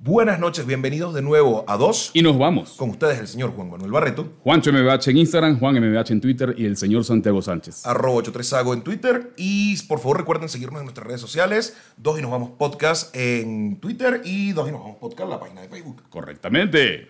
[0.00, 2.12] Buenas noches, bienvenidos de nuevo a Dos.
[2.14, 2.74] Y nos vamos.
[2.74, 4.32] Con ustedes el señor Juan Manuel Barreto.
[4.44, 7.84] Juancho MBH en Instagram, Juan MBH en Twitter y el señor Santiago Sánchez.
[7.84, 9.32] Arroba 83sago en Twitter.
[9.36, 11.76] Y por favor recuerden seguirnos en nuestras redes sociales.
[11.96, 15.40] Dos y nos vamos podcast en Twitter y Dos y nos vamos podcast en la
[15.40, 16.04] página de Facebook.
[16.08, 17.08] Correctamente.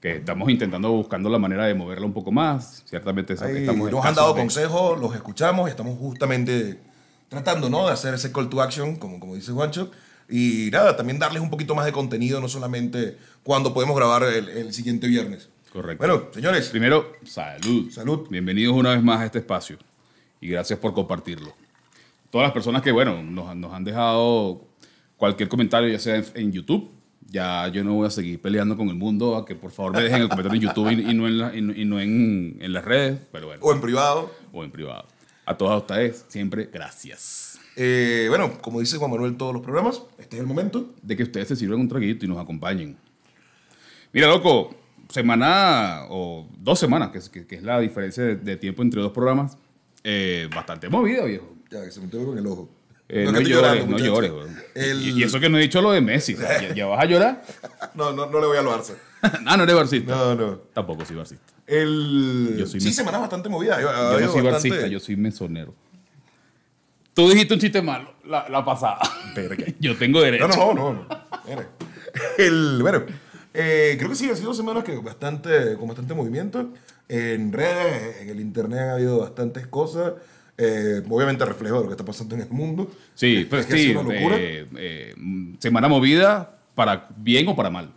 [0.00, 2.82] Que estamos intentando buscando la manera de moverla un poco más.
[2.86, 6.80] Ciertamente Ahí estamos nos han dado consejos, los escuchamos y estamos justamente
[7.28, 7.88] tratando ¿no?
[7.88, 9.90] de hacer ese call to action, como, como dice Juancho.
[10.34, 14.48] Y nada, también darles un poquito más de contenido, no solamente cuando podemos grabar el,
[14.48, 15.50] el siguiente viernes.
[15.70, 15.98] Correcto.
[16.06, 17.90] Bueno, señores, Primero, salud.
[17.90, 18.26] Salud.
[18.30, 19.76] Bienvenidos una vez más a este espacio.
[20.40, 21.52] Y gracias por compartirlo.
[22.30, 24.64] Todas las personas que, bueno, nos, han- nos han dejado
[25.18, 26.90] cualquier comentario, ya sea en, en YouTube.
[27.28, 30.02] Ya yo no voy a seguir peleando con el mundo a que por favor me
[30.02, 32.72] dejen el comentario en YouTube y, y no, en, la- y y no en, en
[32.72, 34.34] las redes, pero bueno, o en privado.
[34.52, 35.06] o en privado.
[35.46, 37.51] A todas ustedes, siempre gracias.
[37.76, 40.90] Eh, bueno, como dice Juan Manuel todos los programas, este es el momento.
[41.02, 42.96] de que ustedes se sirvan un traguito y nos acompañen.
[44.12, 44.74] Mira, loco,
[45.08, 49.00] semana o dos semanas, que es, que- que es la diferencia de, de tiempo entre
[49.00, 49.56] dos programas,
[50.04, 51.54] eh, bastante movida, viejo.
[51.70, 52.68] Ya, que se me con el ojo.
[53.08, 54.32] Eh, no, estoy llores, no llores.
[54.74, 56.34] El- Y, y eso que no he dicho lo de Messi.
[56.34, 57.42] ¿ya, ya vas a llorar?
[57.94, 58.94] No, no, no le voy a lo Barça.
[59.46, 60.14] ah, no eres barcista.
[60.16, 60.56] No, no.
[60.72, 61.52] Tampoco soy barcista.
[61.66, 62.56] El...
[62.58, 63.78] Yo soy sí, mes- semana bastante movida.
[63.80, 65.74] Yo, Yo no soy barcista, yo soy mesonero.
[67.14, 68.98] Tú dijiste un chiste malo la, la pasada.
[69.34, 69.66] Verga.
[69.80, 70.48] Yo tengo derecho.
[70.48, 71.06] No, no, no.
[71.06, 71.62] no.
[72.38, 73.02] El, bueno,
[73.54, 76.70] eh, creo que sí, ha sido semanas que bastante, con bastante movimiento.
[77.08, 80.14] En redes, en el internet ha habido bastantes cosas.
[80.56, 82.90] Eh, obviamente reflejo de lo que está pasando en el mundo.
[83.14, 83.82] Sí, Es pues que sí.
[83.88, 84.36] sido una locura.
[84.38, 85.14] eh, eh,
[85.58, 87.90] semana movida para bien o para mal.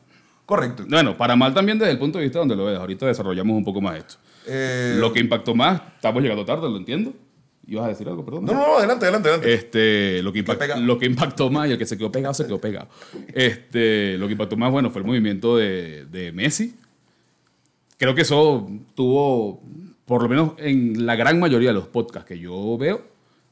[0.45, 0.85] Correcto.
[0.87, 2.77] Bueno, para mal también desde el punto de vista donde lo ves.
[2.77, 4.15] Ahorita desarrollamos un poco más esto.
[4.47, 7.13] Eh, Lo que impactó más, estamos llegando tarde, lo entiendo.
[7.67, 8.45] ¿Ibas a decir algo, perdón?
[8.45, 9.53] No, no, no, adelante, adelante, adelante.
[9.53, 10.81] Este, lo, que impact- pegado.
[10.81, 12.87] lo que impactó más, y el que se quedó pegado, se quedó pegado.
[13.33, 16.75] Este, lo que impactó más, bueno, fue el movimiento de, de Messi.
[17.97, 19.61] Creo que eso tuvo,
[20.05, 23.01] por lo menos en la gran mayoría de los podcasts que yo veo,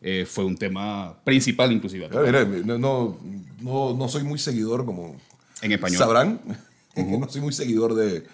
[0.01, 2.09] eh, fue un tema principal inclusive.
[2.09, 3.17] Mira, no, no,
[3.61, 5.15] no, no soy muy seguidor como
[5.61, 5.97] En español.
[5.97, 6.41] sabrán.
[6.95, 8.25] no soy muy seguidor de,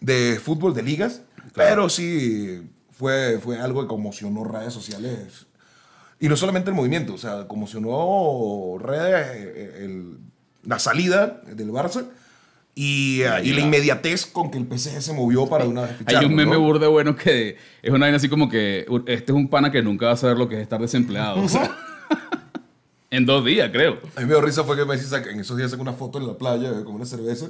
[0.00, 1.22] de fútbol, de ligas.
[1.54, 2.60] Pero sí
[3.00, 5.46] fue, fue algo que conmocionó redes sociales.
[6.20, 10.18] Y no solamente el movimiento, o sea, conmocionó redes, eh, el-
[10.64, 12.04] la salida del Barça
[12.74, 16.26] y, eh, y la inmediatez con que el PSG se movió para una vez Hay
[16.26, 16.60] un meme ¿no?
[16.60, 20.06] burde bueno que es una vaina así como que este es un pana que nunca
[20.06, 21.40] va a saber lo que es estar desempleado.
[21.42, 21.74] o sea,
[23.10, 23.94] en dos días, creo.
[24.14, 26.18] A mí me dio risa fue que Messi saca- en esos días saca una foto
[26.18, 27.46] en la playa eh, con una cerveza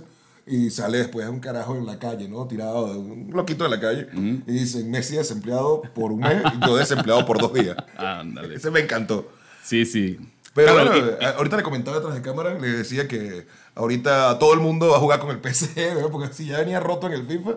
[0.51, 2.47] y sale después un carajo en la calle, ¿no?
[2.47, 4.09] Tirado, un loquito de la calle.
[4.47, 7.77] Y dice, Messi desempleado por un mes y yo desempleado por dos días.
[7.97, 8.57] Ándale.
[8.57, 9.31] Ese me encantó.
[9.63, 10.19] Sí, sí.
[10.53, 13.47] Pero Claro, bueno, y- ahorita le comentaba detrás de cámara, le decía que
[13.77, 16.11] ahorita todo el mundo va a jugar con el PSG, ¿no?
[16.11, 17.51] porque si ya venía roto en el FIFA,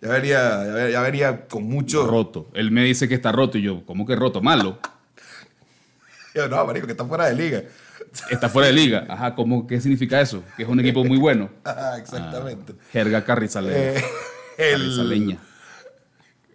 [0.00, 2.06] ya venía, ya venía, ya venía con mucho...
[2.06, 2.48] roto.
[2.54, 4.40] Él me dice que está roto y yo, ¿cómo que roto?
[4.40, 4.78] Malo.
[6.34, 7.62] Yo, no, marico, que está fuera de liga.
[8.30, 9.06] Está fuera de liga.
[9.08, 10.42] Ajá, ¿cómo, ¿qué significa eso?
[10.56, 11.50] Que es un equipo muy bueno.
[11.64, 12.74] Ah, exactamente.
[12.92, 13.76] Jerga carrizaleña.
[13.76, 14.04] Eh,
[14.58, 15.38] el, Carrizaleña.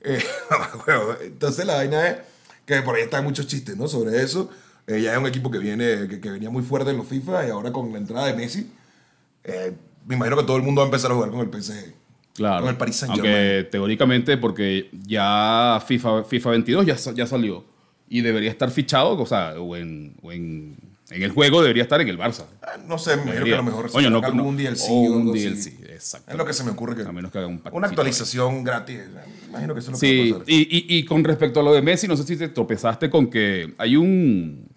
[0.04, 0.24] Eh,
[0.86, 2.18] bueno, entonces la vaina es
[2.66, 3.88] que por ahí están muchos chistes, ¿no?
[3.88, 4.50] Sobre eso.
[4.88, 7.48] Eh, ya es un equipo que viene, que, que venía muy fuerte en los FIFA
[7.48, 8.70] y ahora con la entrada de Messi,
[9.44, 9.74] eh,
[10.06, 11.94] me imagino que todo el mundo va a empezar a jugar con el PSG.
[12.34, 12.62] Claro.
[12.62, 13.34] Con el Paris Saint-Germain.
[13.34, 17.64] Aunque teóricamente, porque ya FIFA, FIFA 22 ya, ya salió.
[18.10, 20.76] Y debería estar fichado, o sea, o en, o en,
[21.16, 22.46] en el juego debería estar en el Barça.
[22.62, 25.20] Ah, No sé, me imagino que a lo mejor Coño, no, algún DLC o un
[25.22, 25.50] algo así.
[25.50, 26.32] DLC, exacto.
[26.32, 27.04] Es lo que se me ocurre que...
[27.04, 29.00] A menos que haga un Una actualización gratis.
[29.44, 30.54] Me imagino que eso es lo que Sí, va a pasar.
[30.54, 33.28] y, y- y con respecto a lo de Messi, no sé si te tropezaste con
[33.30, 34.68] que hay un,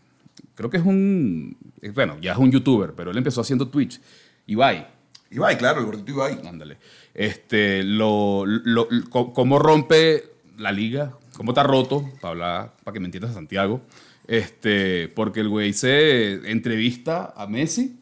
[0.54, 1.56] creo que es un,
[1.94, 4.00] bueno, ya es un youtuber, pero él empezó haciendo Twitch,
[4.46, 4.86] Ibai,
[5.30, 6.40] Ibai, claro, el gordito Ibai.
[6.46, 6.76] ándale,
[7.14, 10.24] este, lo, lo- cómo rompe
[10.58, 13.80] la liga, cómo está roto, para hablar, para que me entiendas Santiago,
[14.28, 17.98] este, porque el güey se entrevista a Messi,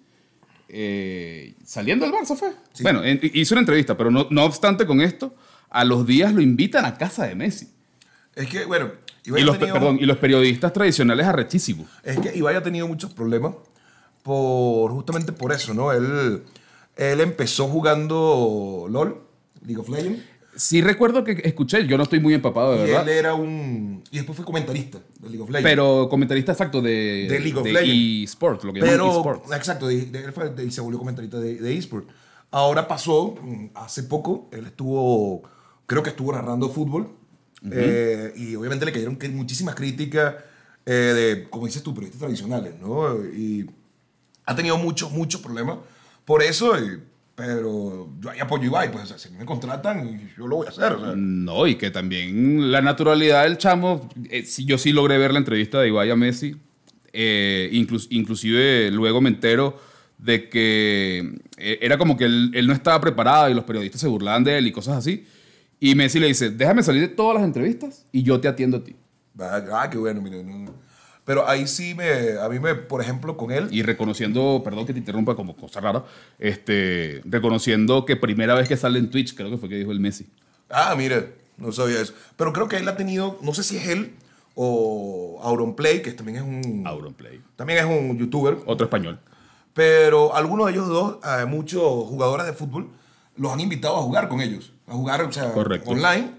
[0.69, 2.51] eh, saliendo del Barça fue.
[2.73, 2.83] Sí.
[2.83, 5.35] Bueno, en- hizo una entrevista, pero no, no obstante con esto,
[5.71, 7.69] a los días lo invitan a casa de Messi.
[8.35, 8.91] Es que, bueno,
[9.25, 11.89] Ibai Y los, tenido- perdón, y los periodistas tradicionales arrechísimos.
[12.03, 13.55] Es que Ibai ha tenido muchos problemas
[14.23, 15.93] por justamente por eso, ¿no?
[15.93, 16.43] Él,
[16.97, 19.21] él empezó jugando LOL,
[19.67, 20.23] League of Legends,
[20.57, 24.03] Sí recuerdo que escuché, yo no estoy muy empapado de y verdad, él era un...
[24.11, 25.71] Y después fue comentarista de League of Legends.
[25.71, 27.91] pero comentarista exacto de, De League of de Legends.
[28.65, 29.53] lo que Pero, eSport.
[29.53, 32.09] exacto, de- de- de- y se volvió comentarista de, eSport.
[32.51, 35.43] Ahora pasó, mm, hace poco, él estuvo,
[35.87, 37.09] creo que estuvo narrando fútbol,
[37.73, 40.35] eh, y obviamente le cayeron muchísimas críticas
[40.87, 43.25] eh, de, como dices tú, periodistas tradicionales, ¿no?
[43.25, 43.69] Y
[44.45, 45.79] ha tenido muchos, muchos problemas
[46.27, 47.01] por eso, eh,
[47.35, 51.01] pero yo ahí apoyo Ibai, pues, si me contratan, yo lo voy a hacer, o
[51.01, 51.13] sea.
[51.17, 55.39] No, y que también la naturalidad del chamo, eh, sí, yo sí logré ver la
[55.39, 56.57] entrevista de Ibai a Messi,
[57.13, 59.79] eh, inclus- inclusive luego me entero
[60.19, 64.09] de que eh, era como que él, él no estaba preparado y los periodistas se
[64.09, 65.25] burlaban de él y cosas así.
[65.81, 68.85] Y Messi le dice, déjame salir de todas las entrevistas y yo te atiendo a
[68.85, 68.95] ti.
[69.39, 70.43] Ah, ah, qué bueno, mire.
[70.43, 70.73] no.
[71.25, 74.93] Pero ahí sí me, a mí me, por ejemplo, con él, Y reconociendo, perdón que
[74.93, 76.05] te interrumpa como cosa rara,
[76.39, 80.01] este, reconociendo que primera vez que sale en Twitch, creo que fue que dijo el
[80.01, 80.27] Messi.
[80.71, 82.13] Ah, mire, no sabía eso.
[82.37, 84.13] Pero creo que él ha tenido, no sé si es él
[84.55, 86.87] o Auronplay, que también es un.
[86.87, 87.41] Auronplay.
[87.57, 88.59] También es un youtuber.
[88.67, 89.19] Otro español.
[89.73, 92.89] Pero algunos de ellos dos, eh, muchos jugadores de fútbol,
[93.37, 94.73] los han invitado a jugar con ellos.
[94.87, 95.91] A jugar, o sea, Correcto.
[95.91, 96.31] online.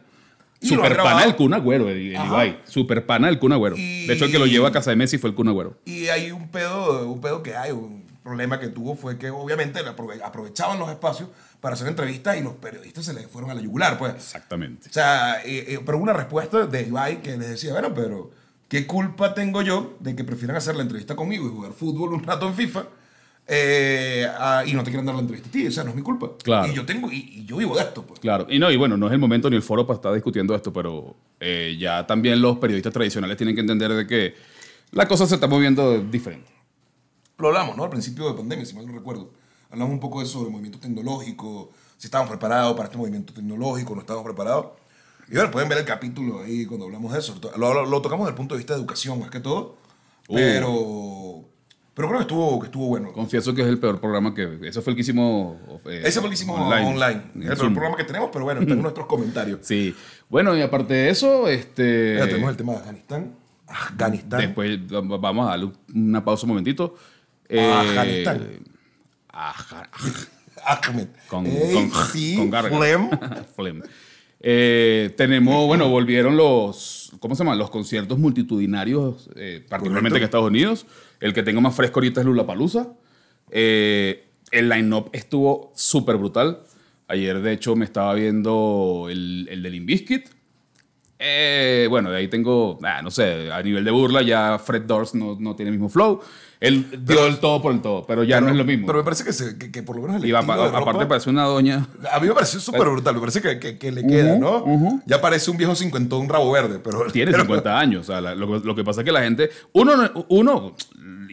[0.62, 2.02] Super pana del Kun Agüero, el.
[2.14, 2.60] Ibai.
[2.66, 3.76] Super pana del Kun Agüero.
[3.78, 5.78] Y- De hecho, el que lo lleva a casa de Messi fue el Kun Agüero.
[5.86, 9.80] Y hay un pedo, un pedo que hay, un problema que tuvo fue que obviamente
[10.24, 11.30] aprovechaban los espacios
[11.62, 14.14] para hacer entrevistas y los periodistas se les fueron a la yugular, pues.
[14.16, 14.90] Exactamente.
[14.90, 18.32] O sea, eh, eh, pero una respuesta de Ibai que les decía, bueno, pero
[18.68, 22.24] ¿qué culpa tengo yo de que prefieran hacer la entrevista conmigo y jugar fútbol un
[22.24, 22.86] rato en FIFA
[23.48, 25.68] eh, a- y no te quieran dar la entrevista a ti?
[25.68, 26.32] O sea, no es mi culpa.
[26.44, 26.72] Claro.
[26.72, 28.20] Y yo tengo, y, y yo vivo de esto, pues.
[28.20, 28.48] Claro.
[28.50, 30.74] Y no, y bueno, no es el momento ni el foro para estar discutiendo esto,
[30.74, 34.36] pero eh, ya también los periodistas tradicionales tienen que entender de que
[34.92, 36.52] la cosa se está moviendo diferente.
[37.38, 37.84] Lo hablamos, ¿no?
[37.84, 39.32] Al principio de pandemia, si mal no recuerdo.
[39.70, 43.94] Hablamos un poco de eso, del movimiento tecnológico, si estábamos preparados para este movimiento tecnológico,
[43.94, 44.68] no estábamos preparados.
[45.28, 47.36] Y bueno, pueden ver el capítulo ahí cuando hablamos de eso.
[47.58, 49.76] Lo, lo- lo tocamos desde el punto de vista de educación, más que todo.
[50.28, 50.36] Uh.
[50.36, 51.46] Pero,
[51.96, 53.12] pero creo que estuvo, que estuvo bueno.
[53.14, 54.60] Confieso que es el peor programa que...
[54.64, 55.58] Ese fue el que hicimos...
[55.86, 57.22] eh, Ese fue el que hicimos online.
[57.42, 57.74] Es el Zoom.
[57.74, 59.60] programa que tenemos, pero bueno, está en nuestros comentarios.
[59.64, 59.96] Sí.
[60.30, 62.18] Bueno, y aparte de eso, este...
[62.20, 63.32] Ya tenemos el tema de Afganistán.
[63.68, 64.42] Afganistán.
[64.42, 66.96] Después va- vamos a darle una pausa un momentito.
[67.50, 68.42] Afganistán.
[69.30, 69.90] Aja-
[70.66, 71.08] Ahmed.
[71.28, 72.52] con, Ey, con, sí, con.
[72.52, 73.10] Flem.
[73.56, 73.82] Flem.
[74.40, 77.56] Eh, tenemos, bueno, volvieron los, ¿cómo se llama?
[77.56, 80.18] Los conciertos multitudinarios, eh, particularmente Correcto.
[80.18, 80.86] en Estados Unidos.
[81.20, 82.88] El que tengo más fresco ahorita es Lollapalooza.
[83.52, 86.60] Eh, el line-up estuvo súper brutal.
[87.08, 90.28] Ayer, de hecho, me estaba viendo el, el de Limp Bizkit.
[91.18, 95.16] Eh, bueno, de ahí tengo, ah, no sé, a nivel de burla ya Fred Durst
[95.16, 96.20] no, no tiene el mismo flow.
[96.60, 98.86] Él dio el todo por el todo, pero ya no es lo mismo.
[98.88, 101.06] Pero me parece que, se- que, que por lo menos el y va- ropa- aparte
[101.06, 101.88] parece una doña.
[102.12, 105.02] A mí me pareció súper brutal, me parece que, que- le queda, ¿no?
[105.06, 107.10] Ya parece un viejo cincuentón rabo verde, pero...
[107.12, 108.02] Tiene pero- 50 años.
[108.10, 109.50] O sea, la- lo, lo que pasa es que la gente.
[109.74, 110.76] Uno, no- uno,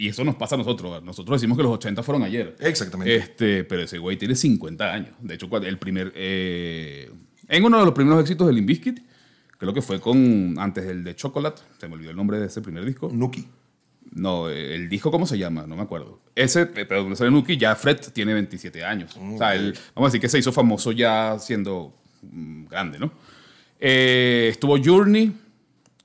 [0.02, 1.00] y eso nos pasa a nosotros.
[1.04, 2.56] Nosotros decimos que los 80 fueron ayer.
[2.58, 3.14] Exactamente.
[3.14, 5.10] Este, pero ese güey tiene 50 años.
[5.20, 6.12] De hecho, el primer.
[6.16, 7.08] eh,
[7.46, 8.98] en uno de los primeros éxitos del Limbiskit,
[9.58, 10.56] creo que fue con.
[10.58, 11.62] Antes del de Chocolate.
[11.78, 13.10] Se me olvidó el nombre de ese primer disco.
[13.12, 13.46] Nuki.
[14.10, 15.68] No, eh, el disco, ¿cómo se llama?
[15.68, 16.20] No me acuerdo.
[16.34, 19.16] Ese, eh, pero donde sale Nuki, ya Fred tiene 27 años.
[19.16, 23.12] O sea, él, vamos a decir que se hizo famoso ya siendo mm, grande, ¿no?
[23.78, 25.32] Eh, estuvo Journey.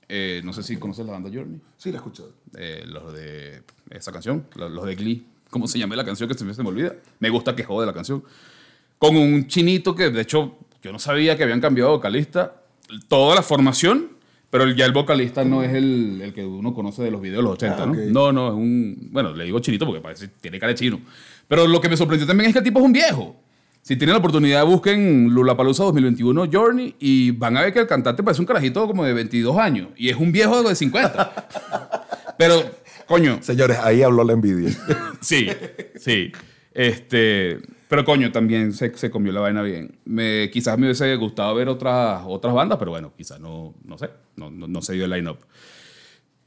[0.08, 1.60] eh, no sé si conoces la banda Journey.
[1.76, 2.32] Sí, la he escuchado.
[2.56, 5.26] Eh, los de esa canción, los, de Glee.
[5.50, 6.94] ¿Cómo se llama la canción que se me, se me olvida?
[7.20, 8.22] Me gusta que jode la canción.
[8.98, 12.62] Con un chinito que, de hecho, yo no sabía que habían cambiado de vocalista.
[13.08, 14.08] Toda la formación,
[14.50, 17.42] pero ya el vocalista no es el, el que uno conoce de los videos de
[17.42, 17.94] los 80, Ah, ¿no?
[17.94, 19.08] No, no, es un...
[19.10, 21.00] Bueno, le digo chinito porque parece tiene cara de chino.
[21.46, 23.36] Pero lo que me sorprendió también es que el tipo es un viejo.
[23.82, 28.22] Si tienen la oportunidad, busquen Lollapalooza 2021 Journey y van a ver que el cantante
[28.22, 31.48] parece un carajito como de 22 años y es un viejo de 50.
[32.38, 32.70] Pero,
[33.08, 34.70] coño, Señores, ahí habló la envidia.
[35.20, 35.48] Sí,
[35.96, 36.30] sí.
[36.72, 39.98] Este, pero coño, también se, se comió la vaina bien.
[40.04, 44.10] Me, quizás me hubiese gustado ver otras, otras bandas, pero bueno, quizás no, no sé,
[44.36, 45.38] no, no, no se dio el line-up.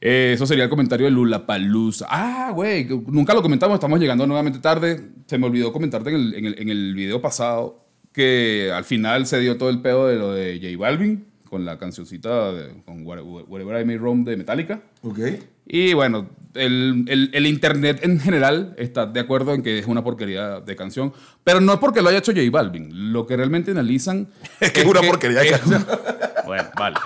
[0.00, 2.06] Eh, eso sería el comentario de Lula Palusa.
[2.08, 5.10] Ah, güey, nunca lo comentamos, estamos llegando nuevamente tarde.
[5.26, 9.26] Se me olvidó comentarte en el, en el, en el video pasado que al final
[9.26, 13.06] se dio todo el pedo de lo de J Balvin con la cancioncita de, con
[13.06, 14.82] Wherever I May Roam de Metallica.
[15.02, 15.18] ¿Ok?
[15.66, 20.02] Y bueno, el, el- el internet en general está de acuerdo en que es una
[20.04, 21.12] porquería de canción,
[21.44, 23.12] pero no porque lo haya hecho J Balvin.
[23.12, 24.28] Lo que realmente analizan
[24.60, 25.86] Es que es una porquería de es- canción.
[26.44, 26.96] Bueno, vale.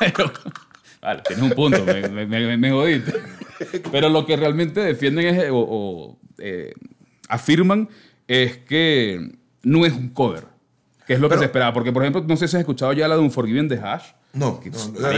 [0.00, 0.32] Pero-
[1.00, 3.14] vale, tienes un punto, me, me, me- me jodiste.
[3.92, 6.72] Pero lo que realmente defienden es, o, o, eh,
[7.28, 7.88] afirman
[8.26, 9.30] es que
[9.62, 10.44] no es un cover,
[11.06, 11.72] que es lo que se esperaba.
[11.72, 14.06] Porque, por ejemplo, no sé si has escuchado ya la de Unforgiven de Hash.
[14.32, 14.70] No, no, que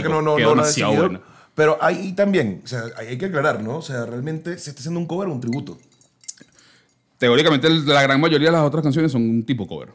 [0.03, 1.21] no, no, no demasiado buena.
[1.57, 3.77] Pero ahí también, o sea, hay que aclarar, ¿no?
[3.77, 5.79] O sea, realmente se está haciendo un cover o un tributo.
[7.17, 9.89] teóricamente la gran mayoría de las otras canciones son un tipo cover.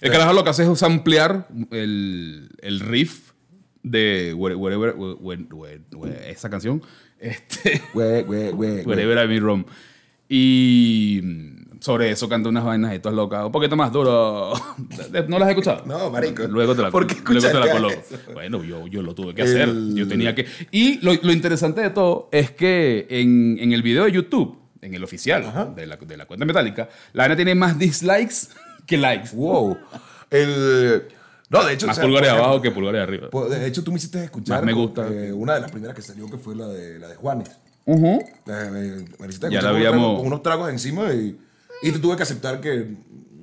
[0.00, 3.32] El carajo lo que hace es ampliar el, el riff
[3.82, 4.94] de Wherever,
[6.28, 6.80] esa canción,
[7.18, 7.82] este.
[7.92, 9.64] Wherever I Roam.
[10.28, 11.22] Y
[11.82, 13.44] sobre eso canta unas vainas y todas locas.
[13.44, 14.52] Un poquito más duro.
[15.28, 15.82] ¿No las has escuchado?
[15.84, 16.44] No, marico.
[16.44, 17.94] Luego te la, ¿Por qué luego te la coloco.
[17.94, 18.18] eso?
[18.32, 19.68] Bueno, yo, yo lo tuve que hacer.
[19.68, 20.46] El- Yo tenía que...
[20.70, 24.94] Y lo, lo interesante de todo es que en, en el video de YouTube, en
[24.94, 28.48] el oficial de la, de la cuenta metálica, la vaina tiene más dislikes
[28.86, 29.30] que likes.
[29.34, 29.76] Wow.
[30.30, 31.02] El,
[31.50, 33.28] no, de hecho, Más o sea, pulgares abajo que pulgares arriba.
[33.30, 35.08] por- de hecho, tú me hiciste escuchar Más me con- gusta.
[35.08, 37.50] eh, una de las primeras que salió, que fue la de, la de Juanes.
[37.84, 38.06] Ujú.
[38.46, 38.80] Eh, me,
[39.18, 41.36] me hiciste Ya la habíamos- con unos tragos encima y,
[41.82, 42.94] y te tuve que aceptar que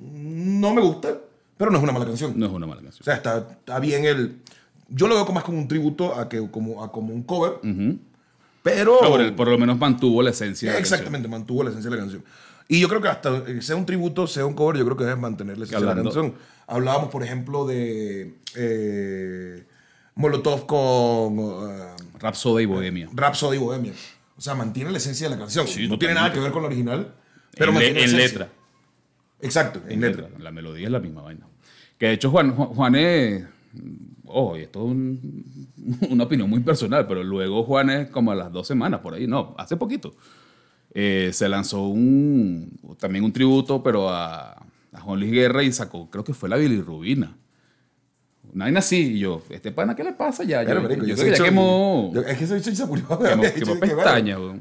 [0.02, 1.18] no me gusta,
[1.58, 2.34] pero no es una mala canción.
[2.36, 3.04] No es una mala O canción.
[3.04, 4.38] sea, está, está bien el...
[4.90, 7.54] Yo lo veo como más como un tributo a, que, como, a como un cover,
[8.64, 9.00] pero...
[9.02, 10.70] No, por, el- por lo menos mantuvo la esencia.
[10.70, 12.24] de la Exactamente, mantuvo la esencia de la canción.
[12.68, 15.04] Y yo creo que hasta eh, sea un tributo, sea un cover, yo creo que
[15.04, 16.36] debes mantener la esencia de la canción.
[16.68, 19.64] Hablábamos, por ejemplo, de eh,
[20.16, 22.20] Molotov con canción.
[22.20, 23.10] Rhapsody y Bohemia.
[23.14, 23.94] Rhapsody y Bohemia.
[24.38, 25.68] O sea, mantiene la esencia de la canción.
[25.68, 27.14] Sí, no tiene nada que ver con la original,
[27.58, 28.50] pero en, le- letra.
[29.42, 30.24] Exacto, en, En letra.
[30.24, 30.40] letra.
[30.40, 31.46] La melodía es la misma vaina.
[31.98, 33.46] Que de hecho Juan, Juan, Juan es...
[34.26, 35.68] Ojo, y esto es un-
[36.10, 39.28] una opinión muy personal, pero luego Juan es como a las dos semanas, por ahí,
[39.28, 40.14] no, hace poquito.
[40.94, 44.52] eh, se lanzó un, también un tributo, pero a,
[44.92, 47.36] a Juan Luis Guerra y sacó, creo que fue la bilirrubina.
[48.54, 50.60] Una vaina así, y yo, ¿este pana qué le pasa ya?
[50.66, 52.12] Pero, yo marico, yo yo que ya quemó...
[52.14, 53.06] yo- Es que se murió.
[53.08, 54.12] Quemó- quemó que, bueno.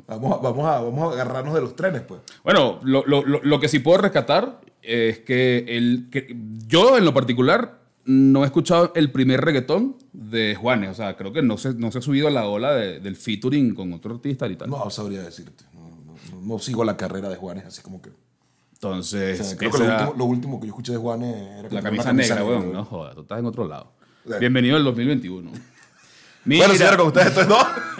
[0.06, 2.20] Vamos, a, vamos, a, vamos a agarrarnos de los trenes, pues.
[2.44, 7.04] Bueno, lo, lo- lo- lo que sí puedo rescatar es que, el, que yo en
[7.04, 10.90] lo particular no he escuchado el primer reggaetón de Juanes.
[10.90, 13.16] O sea, creo que no se, no se ha subido a la ola de- del
[13.16, 14.70] featuring con otro artista y tal.
[14.70, 15.64] No sabría decirte.
[15.74, 15.90] No-
[16.34, 18.10] no- no sigo la carrera de Juanes, así como que.
[18.80, 21.68] Entonces, O sea, creo que lo último, lo último que yo escuché de Juanes era
[21.68, 22.72] que la camisa una negra, weón.
[22.72, 23.90] No jodas, tú estás en otro lado.
[24.24, 24.38] Claro.
[24.38, 25.50] Bienvenido al 2021.
[26.44, 27.56] Mira, Bueno, señora, con ustedes esto es no.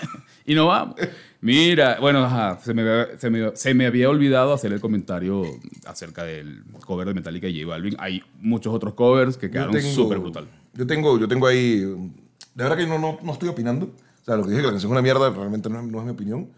[0.47, 0.95] y no vamos.
[1.41, 5.43] Mira, bueno, ajá, se me, había- se, me, se me había olvidado hacer el comentario
[5.85, 7.97] acerca del cover de Metallica y J Balvin.
[7.99, 10.47] Hay muchos otros covers que quedaron súper brutal.
[10.75, 11.81] Yo tengo, yo tengo ahí.
[11.81, 13.87] De verdad que no, no, no estoy opinando.
[13.87, 16.05] O sea, lo que dije que la canción es una mierda, realmente no no es
[16.05, 16.49] mi opinión.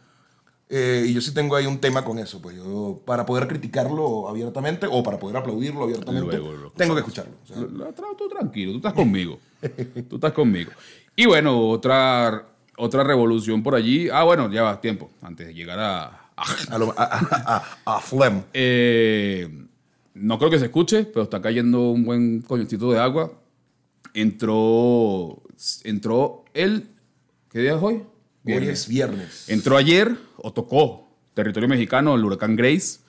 [0.73, 2.41] Eh, y yo sí tengo ahí un tema con eso.
[2.41, 7.01] Pues yo, para poder criticarlo abiertamente o para poder aplaudirlo abiertamente, Luego lo tengo que
[7.01, 7.33] escucharlo.
[7.43, 9.39] O sea, Lo- lo- tra- Tú tranquilo, tú estás conmigo.
[10.09, 10.71] tú estás conmigo.
[11.17, 12.47] Y bueno, otra,
[12.77, 14.09] otra revolución por allí.
[14.11, 15.11] Ah, bueno, ya va tiempo.
[15.23, 16.05] Antes de llegar a.
[16.37, 18.43] a- a, lo- a, a, a- a Flem.
[18.53, 19.67] Eh,
[20.15, 23.33] no creo que se escuche, pero está cayendo un buen coñocito de agua.
[24.15, 25.43] Entró.
[25.85, 26.87] Entró el.
[27.51, 28.03] ¿Qué día es hoy?
[28.45, 29.49] Hoy es viernes.
[29.49, 33.01] Entró ayer o tocó territorio mexicano el huracán Grace.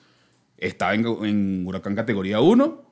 [0.58, 2.82] Está en, en huracán categoría 1.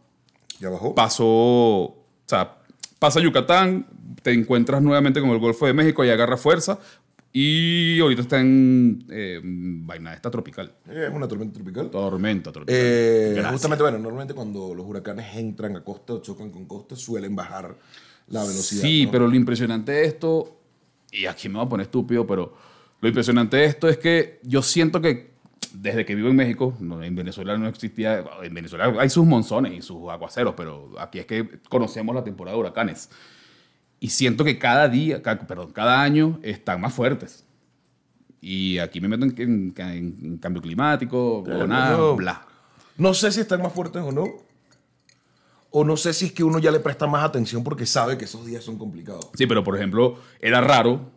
[0.59, 0.95] Ya bajó.
[0.95, 2.59] pasó, o sea,
[2.99, 3.87] pasa Yucatán,
[4.23, 6.79] te encuentras nuevamente con el Golfo de México y agarra fuerza.
[7.33, 10.75] Y ahorita está en eh, vaina esta tropical.
[10.89, 11.89] Eh, Es una tormenta tropical.
[11.89, 12.77] Tormenta tropical.
[12.77, 17.37] Eh, justamente, bueno, normalmente cuando los huracanes entran a costa o chocan con costa, suelen
[17.37, 17.77] bajar
[18.29, 18.83] la velocidad.
[18.83, 19.13] Sí, ¿no?
[19.13, 20.60] pero lo impresionante de esto,
[21.13, 22.55] y aquí me voy a poner estúpido, pero
[23.01, 25.31] lo impresionante de esto es que yo siento que
[25.73, 29.83] desde que vivo en México, en Venezuela no existía, en Venezuela hay sus monzones y
[29.83, 33.09] sus aguaceros, pero aquí es que conocemos la temporada de huracanes.
[34.01, 37.45] Y siento que cada día, ca- perdón, cada año están más fuertes.
[38.41, 42.17] Y aquí me meto en, en- en- cambio climático, Pero nada, no.
[42.17, 42.47] bla.
[42.97, 44.25] No sé si están más fuertes o no.
[45.71, 48.25] O no sé si es que uno ya le presta más atención porque sabe que
[48.25, 49.31] esos días son complicados.
[49.35, 51.11] Sí, pero por ejemplo, era raro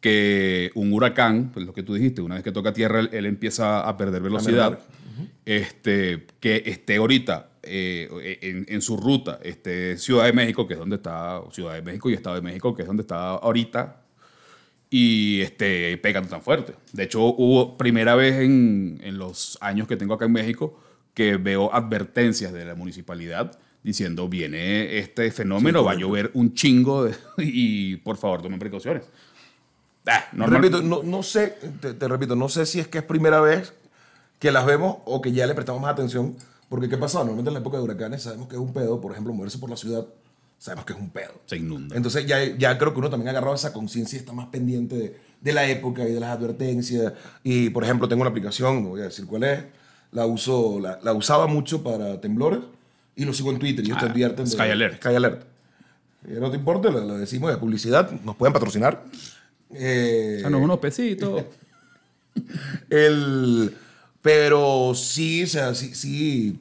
[0.00, 3.26] que un huracán, pues lo que tú dijiste, una vez que toca tierra, él, él
[3.26, 4.70] empieza a perder velocidad.
[4.70, 5.34] mermar.
[5.44, 10.80] este, que esté ahorita eh, en, en su ruta, este, Ciudad de México, que es
[10.80, 14.02] donde está, Ciudad de México y Estado de México, que es donde está ahorita,
[14.88, 16.74] y este, pegando tan fuerte.
[16.92, 20.80] De hecho, hubo primera vez en, en los años que tengo acá en México
[21.14, 27.04] que veo advertencias de la municipalidad diciendo viene este fenómeno, va a llover un chingo
[27.04, 29.04] de- y por favor tomen precauciones.
[30.06, 33.40] Ah, Repito, no, no sé, te, te repito, no sé si es que es primera
[33.40, 33.74] vez
[34.38, 36.34] que las vemos o que ya le prestamos más atención.
[36.68, 37.18] Porque ¿qué pasa?
[37.18, 39.00] Normalmente en la época de huracanes sabemos que es un pedo.
[39.00, 40.06] Por ejemplo, moverse por la ciudad,
[40.58, 41.32] sabemos que es un pedo.
[41.46, 41.96] se inunda.
[41.96, 44.94] Entonces ya, ya creo que uno también ha agarrado esa conciencia y está más pendiente
[44.96, 47.12] de, de la época y de las advertencias.
[47.42, 49.64] Y, por ejemplo, tengo una aplicación, no voy a decir cuál es,
[50.12, 52.60] la, uso, la, la usaba mucho para temblores
[53.16, 54.96] y lo sigo en Twitter y ellos te Ah, advierten de- Sky Alert.
[55.02, 55.44] Sky Alert.
[56.28, 59.04] Y no te importa, lo, lo decimos de publicidad, nos pueden patrocinar.
[59.72, 61.44] Eh, Danos unos pesitos.
[62.90, 63.76] el,
[64.22, 66.60] pero sí, o sea, sí, sí.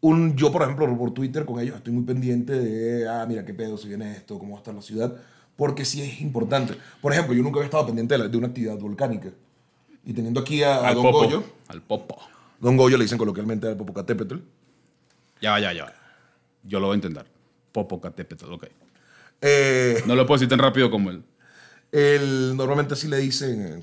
[0.00, 3.52] Un, yo, por ejemplo, por Twitter con ellos estoy muy pendiente de, ah, mira qué
[3.52, 5.12] pedo se viene esto, cómo va a estar la ciudad,
[5.56, 6.74] porque sí es importante.
[7.02, 9.30] Por ejemplo, yo nunca había estado pendiente de, la- de una actividad volcánica.
[10.04, 11.18] y teniendo aquí a, a Al Don Popo.
[11.24, 11.42] Goyo.
[11.66, 12.16] Al Popo.
[12.60, 14.36] Don Goyo le dicen coloquialmente al Popocatépetl.
[15.40, 15.84] Ya va, ya, ya.
[15.84, 15.92] va.
[16.64, 17.26] Yo lo voy a entender.
[17.72, 18.66] Popocatépetl, ok.
[19.40, 21.22] Eh, No lo puedo decir tan rápido como él.
[21.92, 23.82] el- normalmente así le dicen,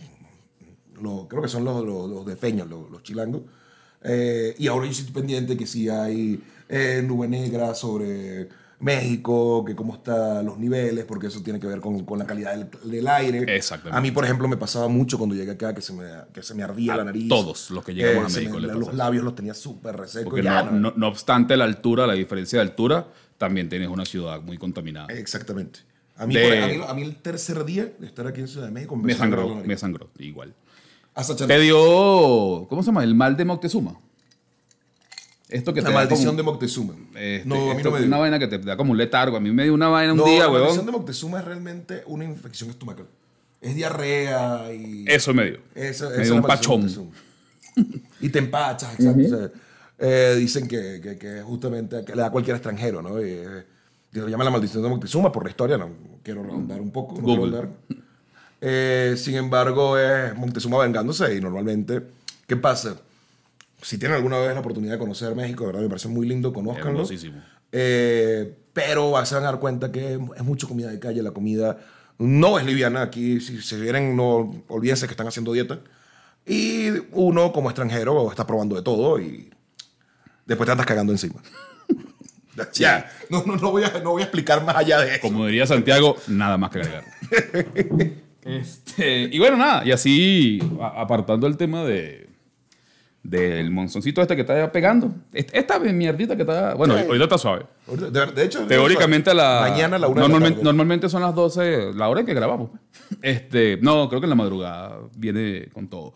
[1.01, 3.41] lo- creo que son los, los, los de Peña, los, los chilangos.
[4.03, 8.49] Eh, y ahora yo estoy pendiente que si hay eh, nube negra sobre
[8.85, 12.55] México, que cómo están los niveles, porque eso tiene que ver con, con la calidad
[12.55, 13.55] del, del aire.
[13.55, 13.97] Exactamente.
[13.97, 16.53] A mí, por ejemplo, me pasaba mucho cuando llegué acá que se me, que se
[16.53, 17.27] me ardía A la nariz.
[17.27, 20.25] todos los que llegamos a se México me- los labios los tenía súper resecos.
[20.31, 24.05] Porque no, no- no- no obstante la altura, la diferencia de altura, también tienes una
[24.05, 25.07] ciudad muy contaminada.
[25.13, 25.79] Exactamente.
[26.15, 28.67] A mí, De- a, mí, a mí el tercer día de estar aquí en Ciudad
[28.67, 30.53] de México Me a sangró, me sangró, igual.
[31.13, 31.75] Hasta Te dio,
[32.69, 33.03] ¿cómo se llama?
[33.03, 33.99] El mal de Moctezuma.
[35.49, 36.93] Esto que La te maldición como- de Moctezuma.
[37.15, 38.07] este, no, a mí esto no me dio.
[38.07, 39.37] una vaina que te da como un letargo.
[39.37, 40.85] A mí me dio una vaina un No, día, la maldición huevón.
[40.87, 43.05] de Moctezuma es realmente una infección estomacal.
[43.61, 45.05] Es diarrea y...
[45.07, 45.59] Eso me dio.
[45.75, 47.11] Eso, me dio la un maldición pachón.
[48.21, 49.21] Y te empachas, exacto.
[49.25, 49.49] O sea,
[49.99, 53.21] eh, dicen que, que, que justamente que le da a cualquier extranjero, ¿no?
[53.21, 53.63] Y, eh,
[54.13, 55.89] lo llaman la maldición de Moctezuma por la historia, no
[56.23, 57.21] quiero redondar un poco.
[57.21, 57.67] No.
[58.61, 62.01] Eh, sin embargo, es Moctezuma vengándose y normalmente,
[62.47, 62.95] ¿qué pasa?
[63.85, 66.51] Si tienen alguna vez la oportunidad de conocer México, de verdad me parece muy lindo,
[66.51, 67.01] conózcanlo.
[67.01, 67.39] Hermosísimo.
[67.71, 71.77] Eh, pero se van a dar cuenta que es mucha comida de calle, la comida
[72.17, 73.03] no es liviana.
[73.03, 75.81] Aquí, si se vienen, no olvídense que están haciendo dieta.
[76.47, 79.51] Y uno, como extranjero, está probando de todo y
[80.47, 81.41] después te andas cagando encima.
[82.73, 85.21] Ya, no, no, no, voy a, no voy a explicar más allá de eso.
[85.21, 87.03] Como diría Santiago, nada más que agregar.
[88.45, 92.24] Este, y bueno, nada, y así, apartando el tema de
[93.25, 95.11] del monzoncito este que está pegando.
[95.33, 96.75] Est- Esta mierdita que está.
[96.75, 97.03] Bueno, Sí.
[97.07, 97.65] ahorita está suave.
[98.11, 99.67] De, de hecho, Teóricamente a la.
[99.69, 100.63] Mañana a la una normalmente, de la tarde.
[100.65, 102.69] normalmente son las 12, la hora en que grabamos.
[103.21, 106.13] Este, no, creo que en la madrugada viene con todo.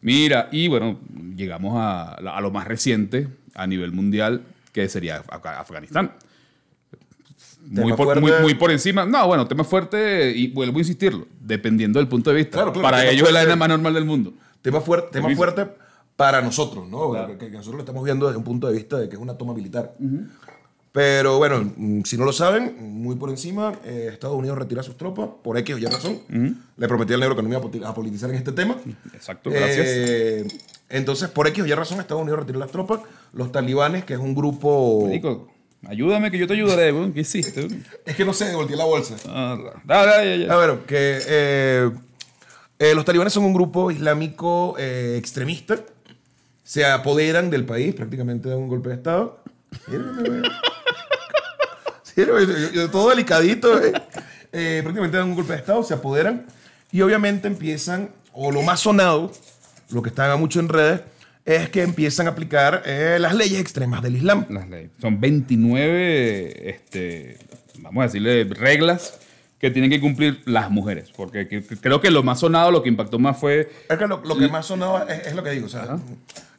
[0.00, 0.98] Mira, y bueno,
[1.36, 4.42] llegamos a, a lo más reciente a nivel mundial,
[4.72, 6.12] que sería Af- Afganistán.
[7.64, 9.04] Muy por, muy, muy por encima.
[9.06, 12.52] No, bueno, tema fuerte, y vuelvo a insistirlo, dependiendo del punto de vista.
[12.58, 14.32] Claro, claro, Para ellos es la vaina más normal del mundo.
[14.60, 15.66] Tema, fuerte tema fuerte
[16.16, 17.10] para nosotros, ¿no?
[17.10, 17.38] Claro.
[17.38, 19.36] Que, que nosotros lo estamos viendo desde un punto de vista de que es una
[19.36, 19.94] toma militar.
[20.92, 24.96] Pero bueno, mm, si no lo saben, muy por encima, eh, Estados Unidos retira sus
[24.98, 26.20] tropas por X o Y razón.
[26.76, 28.76] Le prometí al negro que no me iba a politizar en este tema.
[29.14, 29.86] Exacto, gracias.
[29.88, 30.46] Eh,
[30.90, 33.00] entonces, por X o Y razón, Estados Unidos retira las tropas.
[33.32, 35.06] Los talibanes, que es un grupo...
[35.06, 35.48] Médico,
[35.86, 36.92] ayúdame que yo te ayudaré.
[37.14, 37.68] ¿Qué hiciste?
[38.04, 39.16] Es que no sé, volteé la bolsa.
[39.28, 39.56] Ah,
[39.88, 41.90] ya, A ver, que eh,
[42.94, 45.78] los talibanes son un grupo islámico extremista.
[46.62, 49.42] Se apoderan del país, prácticamente dan un golpe de Estado.
[52.90, 53.82] Todo delicadito.
[53.82, 53.92] eh.
[54.52, 56.44] Eh, prácticamente dan un golpe de Estado, se apoderan
[56.90, 59.32] y obviamente empiezan, o lo más sonado,
[59.90, 61.00] lo que está mucho en redes,
[61.46, 64.44] es que empiezan a aplicar eh, las leyes extremas del Islam.
[64.50, 64.90] Las leyes.
[65.00, 67.38] Son 29, este,
[67.78, 69.18] vamos a decirle, reglas
[69.58, 71.10] que tienen que cumplir las mujeres.
[71.16, 74.06] Porque que- que creo que lo más sonado, lo que impactó más fue Es que
[74.06, 75.96] lo, lo que más sonaba es, es lo que digo, o sea,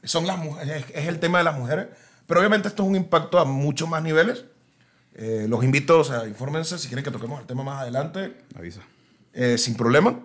[0.04, 1.88] son las mujeres, es, el tema de las mujeres,
[2.28, 4.46] pero obviamente esto es un impacto a muchos más niveles.
[5.16, 8.82] Eh, los invito, o sea, infórmense si quieren que toquemos el tema más adelante, Avisa.
[9.34, 10.20] eh, sin problema.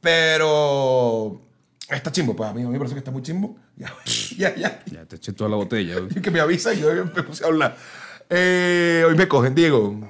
[0.00, 1.40] Pero
[1.88, 3.56] está chimbo, pues a mí, a mí me parece que está muy chimbo.
[3.76, 3.92] Ya,
[4.38, 4.82] ya, ya.
[4.86, 5.96] Ya te eché toda la botella.
[6.22, 7.76] que me avisa y yo me puse a hablar.
[8.30, 10.00] Eh, hoy me cogen, Diego.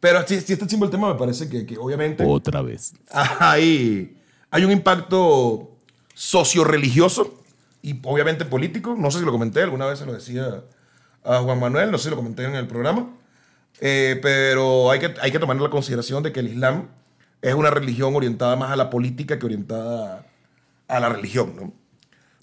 [0.00, 2.94] Pero si, si está chimbo el tema, me parece que, que obviamente Otra vez.
[3.10, 4.16] hay,
[4.50, 5.76] hay un impacto
[6.14, 7.41] socio-religioso
[7.82, 8.94] y obviamente político.
[8.98, 10.62] No sé si lo comenté, alguna vez se lo decía
[11.24, 13.10] a Juan Manuel, no sé si lo comenté en el programa.
[13.80, 16.88] Eh, pero hay que, hay que tomar en la consideración de que el Islam
[17.40, 20.26] es una religión orientada más a la política que orientada
[20.88, 21.54] a la religión.
[21.56, 21.72] ¿no?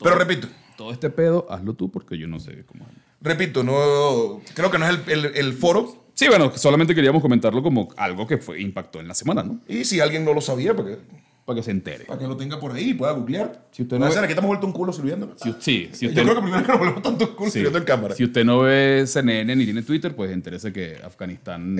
[0.01, 2.85] Pero repito, Todo este pedo, hazlo tú porque yo no sé cómo.
[3.21, 6.05] repito, no, creo que no es el, el- el foro.
[6.13, 9.61] Sí, bueno, solamente queríamos comentarlo como algo que fue impactó en la semana, ¿no?
[9.69, 10.97] Y si alguien no lo sabía, para que,
[11.45, 12.05] Para que se entere.
[12.05, 13.67] para que lo tenga por ahí y pueda googlear.
[13.71, 15.33] Si usted no no ve- aquí estamos vuelto un culo sirviendo.
[15.35, 17.53] Si, sí, si Yo usted, creo que primero que nos volvemos tanto culo sí.
[17.53, 18.15] sirviendo en cámara.
[18.15, 21.77] si usted no ve CNN ni tiene Twitter, pues entérese que Afganistán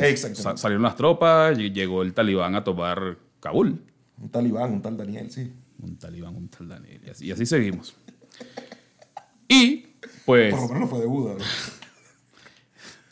[0.55, 3.79] salieron las tropas, y llegó el talibán a tomar Kabul.
[4.19, 5.51] Un talibán, un tal Daniel, sí.
[5.81, 6.99] Un talibán, un tal Daniel.
[7.05, 7.95] Y así, y así seguimos.
[9.47, 9.87] Y,
[10.25, 11.33] pues, Por lo menos no fue de Buda.
[11.33, 11.43] ¿no?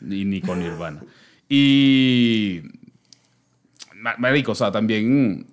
[0.08, 1.02] ni, ni con Nirvana.
[1.48, 2.60] Y,
[3.96, 5.46] ma- marico, o sea, también,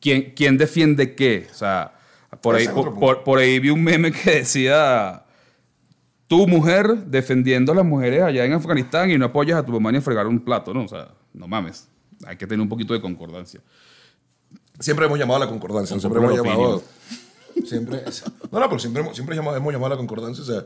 [0.00, 1.46] ¿quién, quién defiende qué?
[1.50, 1.92] O sea,
[2.42, 5.24] por ahí, por, por- por ahí vi un meme que decía,
[6.28, 9.92] tu mujer defendiendo a las mujeres allá en Afganistán y no apoyas a tu mamá
[9.92, 10.84] ni a fregar un plato, ¿no?
[10.84, 11.88] O sea, no mames.
[12.26, 13.60] Hay que tener un poquito de concordancia.
[14.80, 15.94] siempre hemos llamado a la concordancia.
[15.94, 16.82] Con Siempre hemos llamado.
[17.64, 18.02] Siempre.
[18.52, 20.42] No, no, pero siempre, hemos- siempre hemos llamado a la concordancia.
[20.42, 20.64] O sea.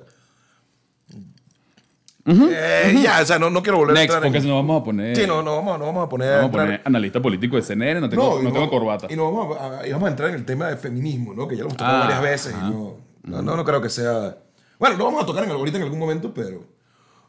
[2.52, 4.56] Eh, ya, o sea, no, no quiero volver a Next, entrar en- porque si no
[4.56, 5.16] vamos a poner.
[5.16, 6.28] Sí, no, no vamos, no vamos a poner.
[6.28, 9.06] Vamos a entrar- poner analista político de CNN, no tengo, no no- tengo corbata.
[9.10, 11.46] Y, no vamos a, y vamos a entrar en el tema de feminismo, ¿no?
[11.48, 12.54] Que ya lo hemos tocado Ah, varias veces.
[12.58, 14.36] Y no, no, no, no creo que sea.
[14.78, 16.64] Bueno, lo vamos a tocar en, ahorita en algún momento, pero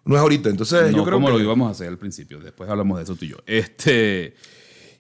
[0.05, 0.49] no es ahorita.
[0.49, 1.33] Entonces, yo creo como que.
[1.33, 2.39] lo íbamos a hacer al principio.
[2.39, 3.37] Después hablamos de eso tú y yo.
[3.45, 4.35] Este,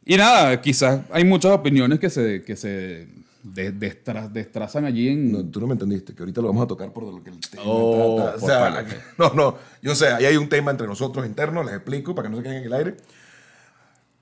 [0.05, 3.07] y nada, quizás hay muchas opiniones que se, que se
[3.43, 5.31] de- destra- destrazan allí en...
[5.31, 7.39] No, tú no me entendiste, que ahorita lo vamos a tocar por lo que el
[7.39, 8.37] tema Oh, trata.
[8.37, 8.85] O sea,
[9.17, 12.31] no, no, yo sé, ahí hay un tema entre nosotros interno, les explico para que
[12.31, 12.97] no se queden en el aire.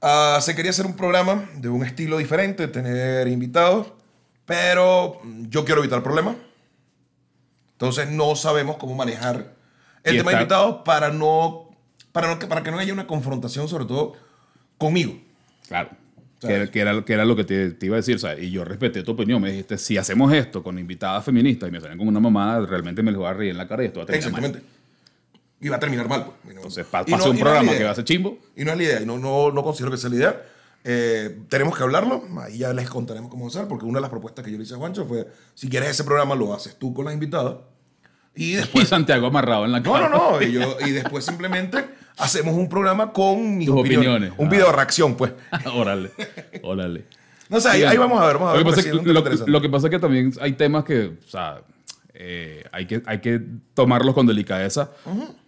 [0.01, 3.87] Ah, se quería hacer un programa de un estilo diferente, tener invitados,
[4.45, 6.35] pero yo quiero evitar problemas.
[7.73, 9.53] Entonces no sabemos cómo manejar
[10.03, 11.69] el Y tema de está- invitados para no,
[12.11, 14.13] para no para que no haya una confrontación, sobre todo
[14.77, 15.13] conmigo.
[15.67, 15.89] Claro.
[16.47, 18.15] Que, que era, que era lo que te, te iba a decir.
[18.15, 19.41] o sea, y yo respeté tu opinión.
[19.41, 23.03] Me dijiste, si hacemos esto con invitadas feministas y me salen con una mamada, realmente
[23.03, 24.39] me les voy a reír en la cara y esto va a terminar mal.
[24.45, 24.79] Exactamente.
[25.61, 26.25] Y va a terminar mal.
[26.43, 26.55] Pues.
[26.55, 27.77] No- Entonces, pa- no- pase un no la programa idea.
[27.79, 28.37] que va a ser chimbo.
[28.55, 30.45] Y no es la idea, no, no, no considero que sea la idea.
[30.85, 34.45] Eh, tenemos que hablarlo, ahí ya les contaremos cómo hacer, porque una de las propuestas
[34.45, 37.03] que yo le hice a Juancho fue, si quieres ese programa lo haces tú con
[37.03, 37.55] las invitadas,
[38.35, 38.87] y Y después...
[38.89, 40.09] Santiago amarrado en la No, cara.
[40.09, 41.85] no, no, y, yo, y después simplemente
[42.17, 44.07] hacemos un programa con mis Tus opiniones.
[44.09, 44.33] opiniones.
[44.39, 44.49] Un Ah.
[44.51, 45.33] video de reacción, pues.
[45.73, 46.11] órale,
[46.63, 47.05] órale.
[47.49, 49.61] No sé, ahí, ahí vamos a ver, vamos a lo que, pasa es lo, lo
[49.61, 51.61] que pasa es que también hay temas que, o sea,
[52.13, 53.41] eh, hay, que, hay que
[53.73, 54.91] tomarlos con delicadeza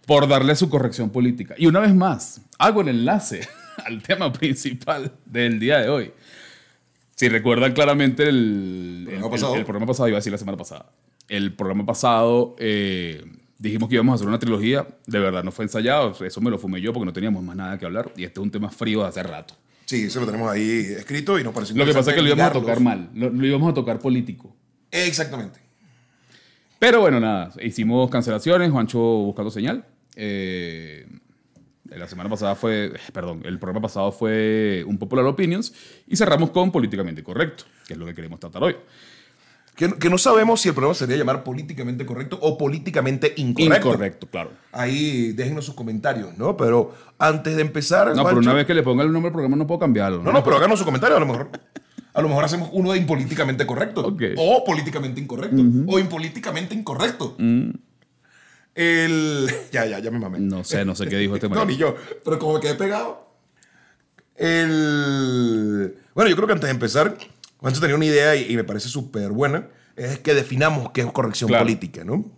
[0.06, 1.54] por darle su corrección política.
[1.56, 3.46] Y una vez más, hago el enlace
[3.86, 6.12] al tema principal del día de hoy.
[7.14, 10.58] Si recuerdan claramente el, ¿Programa el- el- el programa pasado, iba a decir la semana
[10.58, 10.86] pasada.
[11.28, 13.24] El programa pasado eh,
[13.58, 14.86] dijimos que íbamos a hacer una trilogía.
[15.06, 16.12] De verdad, no fue ensayado.
[16.24, 18.12] Eso me lo fumé yo porque no teníamos más nada que hablar.
[18.16, 19.54] Y este es un tema frío de hace rato.
[19.84, 22.28] Sí, eso lo tenemos ahí escrito y nos parece Lo que pasa es que lo
[22.28, 23.10] íbamos a tocar mal.
[23.14, 24.54] Lo, lo íbamos a tocar político.
[24.90, 25.60] Exactamente.
[26.78, 29.84] Pero bueno, nada, hicimos cancelaciones, Juancho buscando señal.
[30.16, 31.06] Eh,
[31.84, 35.72] la semana pasada fue, perdón, el programa pasado fue un Popular Opinions
[36.06, 38.76] y cerramos con Políticamente Correcto, que es lo que queremos tratar hoy.
[39.74, 43.88] Que, que no sabemos si el programa sería llamar políticamente correcto o políticamente incorrecto.
[43.88, 44.50] Incorrecto, claro.
[44.70, 46.56] Ahí déjenos sus comentarios, ¿no?
[46.58, 48.14] Pero antes de empezar.
[48.14, 50.22] No, pero una vez que le ponga el nombre al programa no puedo cambiarlo.
[50.22, 51.16] No, no, pero háganos su comentario.
[51.16, 51.48] A lo mejor,
[52.12, 54.14] a lo mejor hacemos uno de impolíticamente correcto.
[54.36, 55.62] O políticamente incorrecto.
[55.86, 57.36] O impolíticamente incorrecto.
[58.74, 59.48] El.
[59.72, 60.38] Ya, ya, ya me mamé.
[60.40, 61.72] No sé, no sé qué dijo este No, marico.
[61.72, 61.96] ni yo.
[62.24, 63.26] Pero como me quedé pegado.
[64.36, 65.96] El.
[66.14, 67.16] Bueno, yo creo que antes de empezar,
[67.62, 69.68] Juancho tenía una idea y, y me parece súper buena.
[69.96, 71.64] Es que definamos qué es corrección Claro.
[71.64, 72.30] política, ¿no?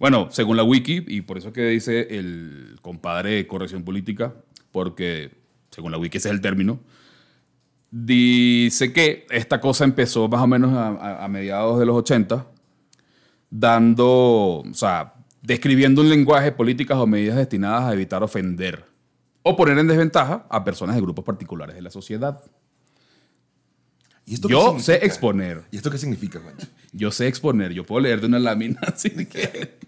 [0.00, 4.32] Bueno, según la wiki, y por eso que dice el compadre de corrección política,
[4.72, 5.30] porque
[5.70, 6.80] según la wiki ese es el término,
[7.90, 12.46] dice que esta cosa empezó más o menos a, a- a mediados de los 80,
[13.50, 18.84] dando, o sea, describiendo un lenguaje, políticas o medidas destinadas a evitar ofender
[19.42, 22.40] o poner en desventaja a personas de grupos particulares de la sociedad.
[24.28, 25.62] ¿Y esto Yo sé exponer.
[25.70, 26.66] ¿Y esto qué significa, Juancho?
[26.92, 29.78] Yo sé exponer, yo puedo leer de una lámina así que...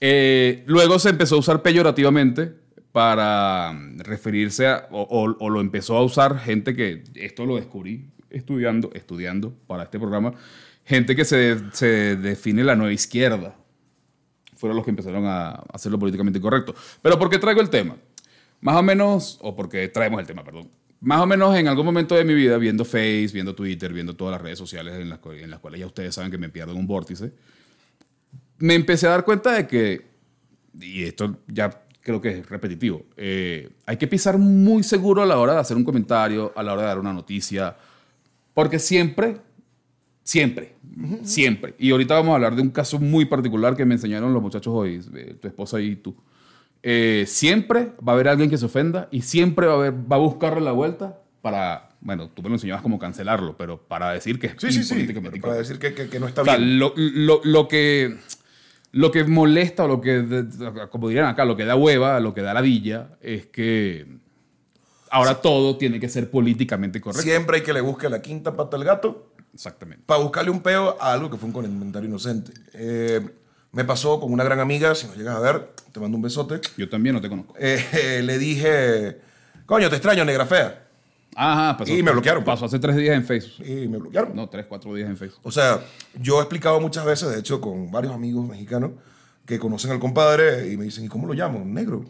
[0.00, 2.52] Eh, luego se empezó a usar peyorativamente
[2.92, 7.56] para mm, referirse a, o, o- o lo empezó a usar gente que, esto lo
[7.56, 10.32] descubrí estudiando, estudiando para este programa,
[10.84, 13.56] gente que se, se define la nueva izquierda.
[14.56, 16.74] Fueron los que empezaron a hacerlo políticamente correcto.
[17.02, 17.96] Pero ¿por qué traigo el tema?
[18.60, 20.68] Más o menos, o porque traemos el tema, perdón.
[21.02, 24.32] Más o menos en algún momento de mi vida, viendo Face, viendo Twitter, viendo todas
[24.32, 26.72] las redes sociales en las, cu- en las cuales ya ustedes saben que me pierdo
[26.72, 27.32] en un vórtice,
[28.58, 30.06] me empecé a dar cuenta de que,
[30.78, 31.70] y esto ya
[32.02, 35.76] creo que es repetitivo, eh, hay que pisar muy seguro a la hora de hacer
[35.76, 37.74] un comentario, a la hora de dar una noticia,
[38.52, 39.38] porque siempre,
[40.22, 40.74] siempre,
[41.22, 44.42] siempre, y ahorita vamos a hablar de un caso muy particular que me enseñaron los
[44.42, 46.14] muchachos hoy, eh, tu esposa y tú.
[46.82, 50.16] Eh, siempre va a haber alguien que se ofenda y siempre va a, haber, va
[50.16, 54.38] a buscarle la vuelta para, bueno, tú me lo enseñabas como cancelarlo, pero para decir
[54.38, 55.12] que es Sí, sí, sí.
[55.40, 56.78] Para decir que, que- que no está O sea, bien.
[56.78, 58.16] lo, lo- lo que,
[58.92, 60.46] lo que molesta o lo que,
[60.90, 64.06] como dirían acá, lo que da hueva, lo que da ladilla, es que
[65.10, 67.22] ahora todo tiene que ser políticamente correcto.
[67.28, 70.04] Siempre hay que le busque la quinta pata al gato Exactamente.
[70.06, 72.52] para buscarle un peo a algo que fue un comentario inocente.
[72.74, 73.20] Eh,
[73.72, 76.60] me pasó con una gran amiga, si nos llegas a ver, te mando un besote.
[76.76, 77.54] Yo también no te conozco.
[77.58, 79.20] Eh, eh, le dije,
[79.66, 80.86] coño, te extraño, negra fea.
[81.36, 81.92] Ajá, pasó.
[81.92, 82.42] Y me bloquearon.
[82.42, 83.66] Pasó hace tres días en Facebook.
[83.66, 84.34] Y me bloquearon.
[84.34, 85.40] No, tres, cuatro días en Facebook.
[85.44, 85.80] O sea,
[86.20, 88.92] yo he explicado muchas veces, de hecho, con varios amigos mexicanos
[89.46, 91.64] que conocen al compadre y me dicen, ¿y cómo lo llamo?
[91.64, 92.04] Negro.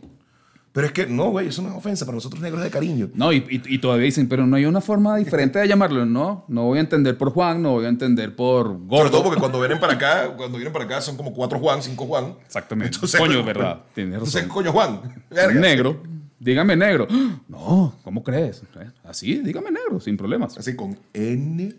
[0.72, 3.11] Pero es que no, güey, eso no es ofensa, para nosotros negros de cariño.
[3.14, 6.06] No, y, y- y todavía dicen, pero no hay una forma diferente de llamarlo.
[6.06, 9.11] No, no voy a entender por Juan, no voy a entender por Sobre Gordo.
[9.11, 12.06] todo porque cuando vienen para acá, cuando vienen para acá son como cuatro Juan, cinco
[12.06, 12.35] Juan.
[12.46, 12.94] Exactamente.
[12.94, 13.80] Entonces, Coño, es verdad.
[13.94, 14.48] Tienes Entonces, razón.
[14.54, 15.00] coño, Juan.
[15.28, 15.61] verga.
[15.61, 16.02] Negro.
[16.38, 17.06] Dígame negro.
[17.48, 18.62] No, ¿cómo crees?
[19.04, 20.56] Así, dígame negro, sin problemas.
[20.56, 21.74] Así con N,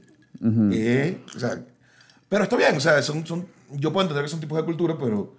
[0.73, 1.61] E, o sea,
[2.27, 4.95] pero está bien, o sea, son, son, yo puedo entender que son tipos de cultura,
[4.99, 5.35] pero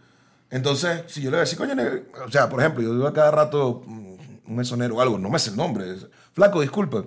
[0.52, 3.06] entonces, si yo le voy a decir, coño, negro", o sea, por ejemplo, yo digo
[3.06, 4.14] a cada rato mm,
[4.46, 5.84] un mesonero o algo, no me sé el nombre,
[6.32, 7.04] flaco, disculpa.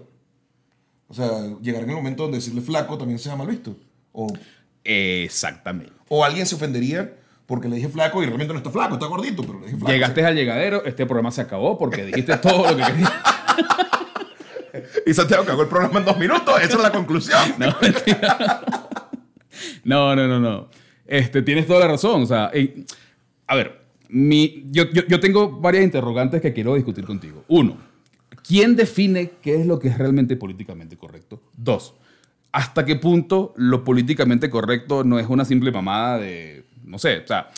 [1.08, 1.30] O sea,
[1.62, 3.78] llegar en el momento donde decirle flaco también sea mal visto.
[4.12, 4.28] O,
[4.84, 5.94] Exactamente.
[6.10, 9.44] o alguien se ofendería porque le dije flaco y realmente no está flaco, está gordito,
[9.44, 9.92] pero le dije flaco.
[9.92, 13.12] Llegaste al llegadero, este programa se acabó porque dijiste todo lo que querías.
[15.06, 17.40] Y Santiago cagó el programa en dos minutos, esa es la conclusión.
[19.86, 20.14] No.
[20.14, 20.68] No, no, no, no.
[21.06, 22.24] Este, tienes toda la razón.
[22.24, 22.52] O sea,
[23.48, 27.44] a ver, mi, yo, yo, yo tengo varias interrogantes que quiero discutir contigo.
[27.48, 27.78] Uno,
[28.48, 31.42] ¿quién define qué es lo que es realmente políticamente correcto?
[31.58, 31.96] Dos,
[32.52, 37.28] ¿hasta qué punto lo políticamente correcto no es una simple mamada de, no sé, o
[37.28, 37.50] sea,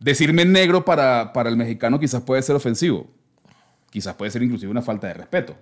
[0.00, 3.08] decirme negro para, para el mexicano quizás puede ser ofensivo,
[3.90, 5.56] quizás puede ser inclusive una falta de respeto,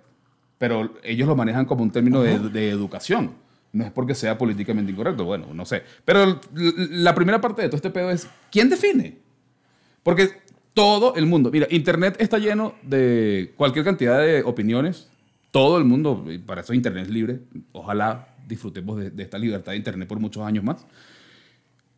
[0.59, 3.47] pero ellos lo manejan como un término de, de educación.
[3.73, 5.83] No es porque sea políticamente incorrecto, bueno, no sé.
[6.05, 9.19] Pero la primera parte de todo este pedo es, ¿quién define?
[10.07, 10.31] Porque
[10.73, 15.09] todo el mundo, mira, Internet está lleno de cualquier cantidad de opiniones.
[15.51, 17.41] Todo el mundo, para eso Internet es libre.
[17.73, 20.87] Ojalá disfrutemos de, de esta libertad de Internet por muchos años más.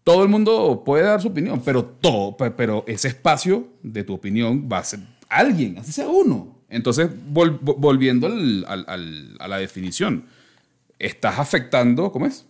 [0.04, 4.14] Todo el mundo puede dar su opinión, pero todo, pe- pero ese espacio de tu
[4.14, 6.56] opinión va a ser alguien, así sea uno.
[6.70, 10.24] Entonces, vol- vo- volviendo al- al- al- a la definición,
[10.98, 12.46] estás afectando, ¿cómo es?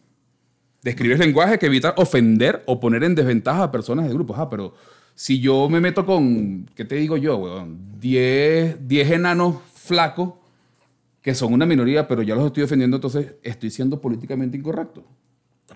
[0.85, 4.38] Describes lenguaje que evita ofender o poner en desventaja a personas de grupos.
[4.38, 4.75] Ah, pero
[5.20, 7.76] si yo me meto con, ¿qué te digo yo, weón?
[7.98, 10.35] 10 10 enanos flacos
[11.22, 15.02] que son una minoría, pero ya los estoy defendiendo, entonces estoy siendo políticamente incorrecto.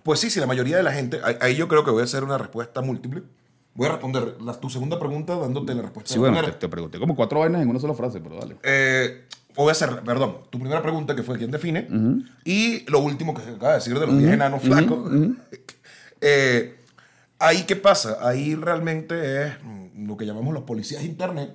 [0.05, 2.23] Pues sí, sí, la mayoría de la gente, ahí- yo creo que voy a hacer
[2.23, 3.25] una respuesta múltiple.
[3.75, 6.13] Voy a responder la- tu segunda pregunta dándote la respuesta.
[6.13, 8.57] Sí, bueno, te, te pregunté como cuatro vainas en una sola frase, pero dale.
[8.63, 9.25] Eh,
[9.57, 11.89] voy a hacer, perdón, tu primera pregunta que fue quién define
[12.45, 15.11] y lo último que acaba de decir de los 10 enanos flacos.
[16.25, 16.77] Eh,
[17.47, 19.53] ahí qué pasa, ahí realmente es
[19.97, 21.51] lo que llamamos los policías de internet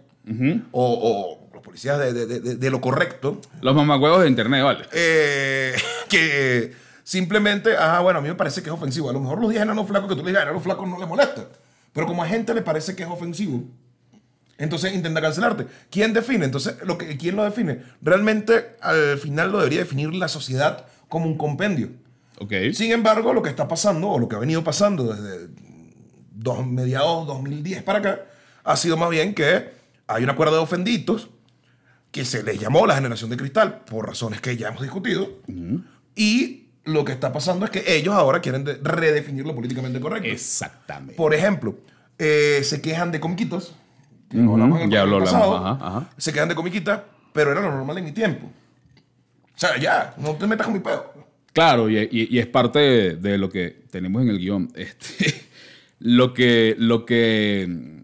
[0.71, 4.85] o, o los policías de, de- de- de lo correcto, Los mamagüevos de internet, vale.
[4.93, 5.73] eh,
[6.09, 6.73] que
[7.03, 9.09] simplemente, ah, bueno, a mí me parece que es ofensivo.
[9.09, 11.07] A lo mejor los 10 enanos flacos que tú le digas, enanos flacos no les
[11.07, 11.45] molesta.
[11.93, 13.63] Pero como a gente le parece que es ofensivo,
[14.57, 15.65] entonces intenta cancelarte.
[15.89, 16.45] ¿Quién define?
[16.45, 17.81] Entonces, lo que, ¿quién lo define?
[18.01, 21.89] Realmente, al final lo debería definir la sociedad como un compendio.
[22.39, 22.53] Ok.
[22.73, 25.47] Sin embargo, lo que está pasando, o lo que ha venido pasando desde
[26.47, 28.21] dos, mediados 2010 para acá,
[28.63, 29.69] ha sido más bien que
[30.07, 31.29] hay una cuerda de ofendidos
[32.11, 35.29] que se les llamó la generación de cristal por razones que ya hemos discutido.
[36.15, 40.27] Y lo que está pasando es que ellos ahora quieren de- redefinir lo políticamente correcto.
[40.29, 41.15] Exactamente.
[41.15, 41.75] Por ejemplo,
[42.17, 43.73] eh, se quejan de comiquitas.
[44.29, 45.57] que en el ya lo hablamos, pasado.
[45.57, 46.09] ajá, ajá.
[46.17, 47.01] Se quejan de comiquitas,
[47.33, 48.47] pero era lo normal en mi tiempo.
[48.47, 51.13] O sea, ya, no te metas con mi pedo.
[51.53, 54.71] Claro, y, y- y es parte de, de lo que tenemos en el guion.
[54.75, 55.46] Este,
[55.99, 58.01] lo que, lo que,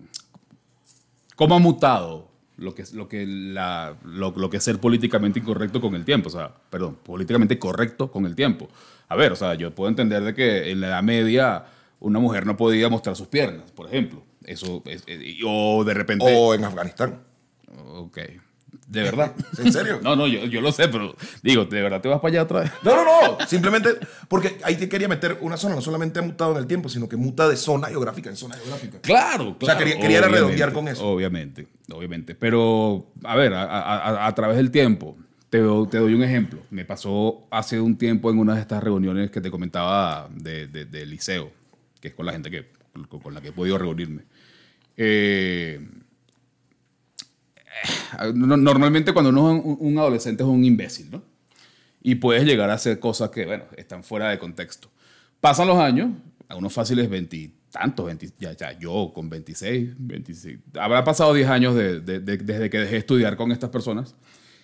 [1.35, 5.39] cómo ha mutado lo que, es- lo, que la, lo, lo que es ser políticamente
[5.39, 6.29] incorrecto con el tiempo.
[6.29, 8.69] O sea, perdón, políticamente correcto con el tiempo.
[9.09, 11.65] A ver, o sea, yo puedo entender de que en la Edad Media
[11.99, 14.23] una mujer no podía mostrar sus piernas, por ejemplo.
[14.43, 16.25] Eso, es- es- o de repente...
[16.27, 17.19] O en Afganistán.
[17.87, 18.19] Ok.
[18.87, 19.33] ¿De verdad?
[19.57, 19.99] ¿En serio?
[20.03, 22.59] No, no, yo, yo lo sé, pero digo, ¿de verdad te vas para allá otra
[22.61, 22.71] vez?
[22.83, 23.47] No, no, no.
[23.47, 23.89] Simplemente
[24.27, 25.75] porque ahí te quería meter una zona.
[25.75, 28.55] No solamente ha mutado en el tiempo, sino que muta de zona geográfica en zona
[28.55, 28.99] geográfica.
[29.01, 29.79] Claro, claro.
[29.79, 31.07] quería- quería obviamente, redondear con eso.
[31.07, 32.35] Obviamente, obviamente.
[32.35, 35.17] Pero, a ver, a, a- a- a través del tiempo,
[35.49, 36.59] te, do- te doy un ejemplo.
[36.69, 40.85] Me pasó hace un tiempo en una de estas reuniones que te comentaba de, de-
[40.85, 41.51] del liceo,
[42.01, 42.67] que es con la gente que,
[43.21, 44.23] con, la que he podido reunirme.
[44.97, 45.79] Eh,
[48.33, 51.23] normalmente cuando uno es un, adolescente es un imbécil, ¿no?
[52.01, 54.89] Y puedes llegar a hacer cosas que, bueno, están fuera de contexto.
[55.39, 56.11] Pasan los años,
[56.49, 60.59] a unos fáciles veintitantos, 20, ya, ya, yo con 26, 26.
[60.79, 64.15] Habrá pasado 10 años de- de- de- desde que dejé de estudiar con estas personas.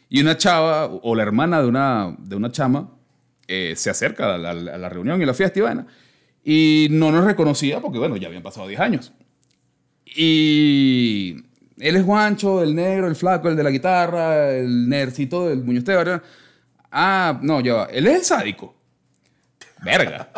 [0.09, 2.91] Y una chava o la hermana de una, de una chama
[3.47, 5.87] eh, se acerca a la, reunión y la fiesta y vaina.
[6.43, 9.13] Y no nos reconocía porque, bueno, ya habían pasado 10 años.
[10.05, 11.35] Y
[11.79, 15.63] él es Juancho, el negro, el flaco, el de la guitarra, el nerdcito del
[15.95, 16.21] ¿verdad?
[16.91, 17.85] Ah, no, ya va.
[17.85, 18.75] Él es el sádico.
[19.83, 20.29] Verga.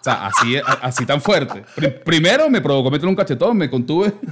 [0.00, 1.64] O sea, así, así tan fuerte.
[1.74, 4.12] Pri- primero me provocó meter un cachetón, me contuve.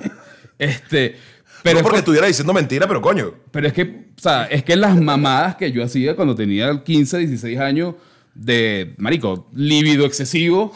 [0.56, 1.16] Este,
[1.64, 3.34] Pero no es porque por- estuviera diciendo mentira, pero coño.
[3.50, 3.82] Pero es que,
[4.16, 7.96] o sea, es que las mamadas que yo hacía cuando tenía 15, 16 años
[8.34, 10.72] de, marico, lívido excesivo,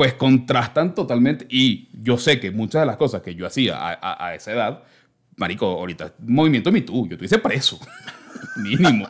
[0.00, 1.44] pues contrastan totalmente.
[1.50, 4.50] Y yo sé que muchas de las cosas que yo hacía a, a- a esa
[4.52, 4.82] edad,
[5.36, 7.78] marico, ahorita, movimiento Me Too, yo estuviese preso,
[8.56, 9.06] mínimo.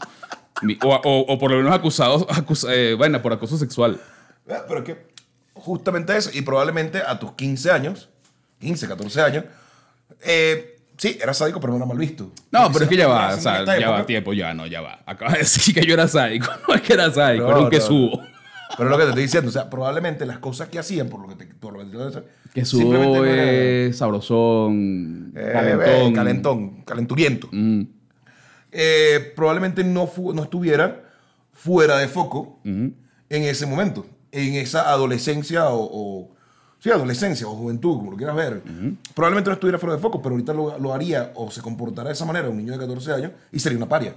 [0.83, 4.00] O, o- o por lo menos acusado, acus- eh, bueno, por acoso sexual.
[4.44, 5.07] Pero es que
[5.55, 8.09] justamente eso, y probablemente a tus 15 años,
[8.59, 9.44] 15, 14 años,
[10.24, 12.33] eh, sí, era sádico, pero no era mal visto.
[12.50, 14.98] No, pero es que ya va, o sea, ya va tiempo, ya no, ya va.
[15.07, 17.64] Acabas de decir que yo era sádico, no es que era sádico, No, era un
[17.66, 18.20] no, que subo.
[18.76, 21.20] Pero es lo que te estoy diciendo, o sea, probablemente las cosas que hacían, por
[21.20, 25.88] lo que te, por lo que te subo es sabrosón, Eh, calentón.
[25.88, 27.48] eh, calentón, calenturiento.
[27.52, 27.83] Mm.
[28.72, 31.02] Eh, probablemente no, no estuviera
[31.52, 32.94] fuera de foco en
[33.28, 36.30] ese momento, en esa adolescencia o, o-
[36.78, 38.62] sí, adolescencia o juventud, como lo quieras ver.
[39.14, 42.14] Probablemente no estuviera fuera de foco, pero ahorita lo, lo haría o se comportará de
[42.14, 44.14] esa manera un niño de 14 años y sería una paria.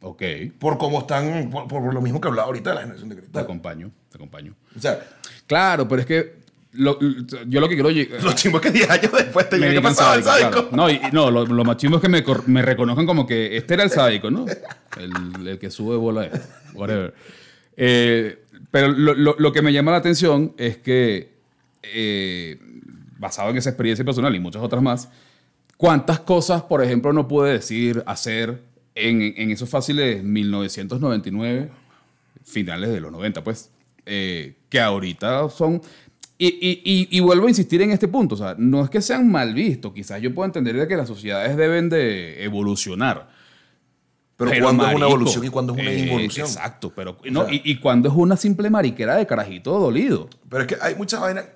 [0.00, 0.22] Ok,
[0.58, 3.20] Por cómo están, por, por lo mismo que hablaba ahorita de la generación de te
[3.22, 3.42] cristal.
[3.44, 4.54] acompaño, te acompaño.
[4.76, 5.00] O sea,
[5.46, 6.34] Claro, pero es que
[6.72, 6.98] lo-
[7.46, 7.90] yo lo que quiero
[8.22, 10.76] los chingos que 10 años después te ¿qué digan pasaba el sádico, claro.
[10.76, 12.08] No, y, no lo, lo más chimbo es que
[12.46, 14.44] me, reconozcan como que este era el sádico, ¿no?
[14.98, 16.40] El, el que sube bola este,
[16.74, 17.14] whatever.
[17.76, 21.32] Eh, pero lo, lo- lo que me llama la atención es que,
[21.82, 22.58] eh,
[23.18, 25.08] basado en esa experiencia personal y muchas otras más,
[25.76, 28.60] ¿cuántas cosas, por ejemplo, no pude decir, hacer
[28.96, 31.70] en, en esos fáciles 1999,
[32.42, 33.70] finales de los 90, pues,
[34.06, 35.80] eh, que ahorita son...
[36.38, 39.00] Y, y- y- y vuelvo a insistir en este punto, o sea, no es que
[39.00, 43.30] sean mal vistos, quizás yo puedo entender de que las sociedades deben de evolucionar.
[44.36, 46.46] Pero, cuando es una evolución y cuando es una eh, involución.
[46.46, 50.28] Exacto, pero no, sea- y, y cuando es una simple mariquera de carajito dolido.
[50.50, 51.46] Pero es que hay muchas vainas,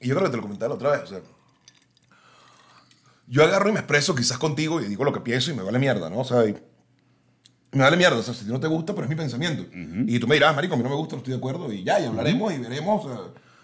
[0.00, 1.20] y yo creo que te lo comentaba la otra vez, o sea,
[3.26, 5.78] yo agarro y me expreso quizás contigo y digo lo que pienso y me vale
[5.78, 6.20] mierda, ¿no?
[6.20, 6.56] O sea, y-
[7.72, 9.64] me vale mierda, o sea, si no te gusta, pero es mi pensamiento.
[10.06, 11.82] Y tú me dirás, marico, a mí no me gusta, no estoy de acuerdo, y
[11.84, 13.18] ya, y hablaremos y veremos, sea,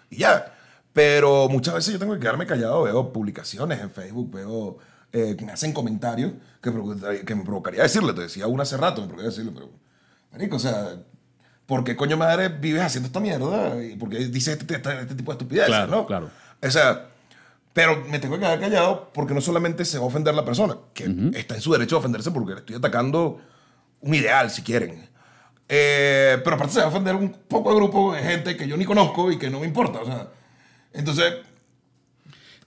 [0.09, 0.53] y ya.
[0.93, 4.77] Pero muchas veces yo tengo que quedarme callado, veo publicaciones en Facebook, veo
[5.13, 6.71] eh, que me hacen comentarios que,
[7.25, 9.69] que me provocaría decirle, te decía una hace rato, me provocaría decirle, pero,
[10.31, 10.95] marico, o sea,
[11.67, 13.81] ¿por qué coño madre vives haciendo esta mierda?
[13.83, 16.07] ¿Y por qué dices este, este- este tipo de estupideces, Claro, no?
[16.07, 16.29] claro.
[16.61, 17.09] O sea,
[17.73, 20.75] pero me tengo que quedar callado porque no solamente se va a ofender la persona,
[20.93, 23.39] que está en su derecho a ofenderse porque le estoy atacando
[24.01, 25.07] un ideal, si quieren.
[25.67, 28.75] Eh, pero aparte se va a ofender un poco de grupo de gente que yo
[28.75, 29.99] ni conozco y que no me importa.
[30.01, 30.29] O sea,
[30.93, 31.25] entonces,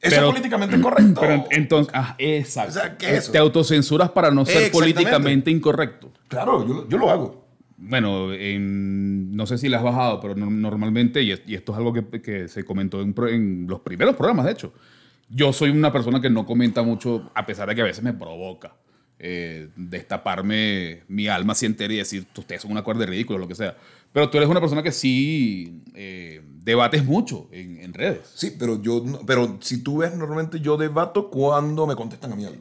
[0.00, 1.20] ¿eso Pero- es políticamente correcto?
[1.20, 2.70] Pero entonces, ah, exacto.
[2.70, 3.32] O sea, ¿qué es eso?
[3.32, 6.12] Te autocensuras para no ser políticamente incorrecto.
[6.28, 7.42] Claro, yo, yo lo hago.
[7.76, 11.78] Bueno, en- no sé si la has bajado, pero no- normalmente, y, y esto es
[11.78, 14.72] algo que, que se comentó en, en los primeros programas, de hecho,
[15.28, 18.12] yo soy una persona que no comenta mucho, a pesar de que a veces me
[18.12, 18.74] provoca
[19.24, 23.46] eh, destaparme mi alma así entera y decir, ustedes son una cuerda de ridículo, lo
[23.48, 23.76] que sea.
[24.12, 28.30] Pero tú eres una persona que sí eh, debates mucho en, en redes.
[28.34, 32.44] Sí, pero yo, pero si tú ves, normalmente yo debato cuando me contestan a mí
[32.44, 32.60] algo.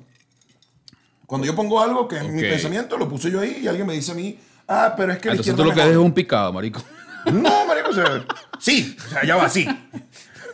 [1.25, 2.49] Cuando yo pongo algo que es mi Ok.
[2.49, 5.29] pensamiento, lo puse yo ahí y alguien me dice a mí, ah, pero es que
[5.29, 5.87] Entonces tú lo que mejor".
[5.91, 6.81] eres es un picado, marico.
[7.25, 8.25] No, marico, o sea,
[8.59, 9.67] sí, o sea, ya va, sí.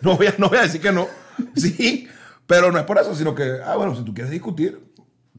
[0.01, 1.07] No voy, a, no voy a decir que no,
[1.55, 2.07] sí,
[2.45, 4.79] pero no es por eso, sino que, ah, bueno, si tú quieres discutir,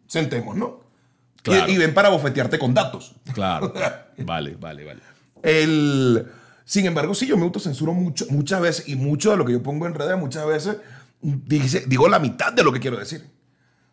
[0.09, 0.81] sentemos, ¿no?
[0.81, 1.73] Y- Claro.
[1.73, 3.15] Y, ven para bofetearte con datos.
[3.33, 3.73] Claro.
[4.19, 5.01] Vale, vale, vale.
[5.43, 6.27] El,
[6.65, 9.63] sin embargo, sí, yo me autocensuro mucho, muchas veces y mucho de lo que yo
[9.63, 10.79] pongo en redes muchas veces
[11.23, 13.25] dice- digo la mitad de lo que quiero decir.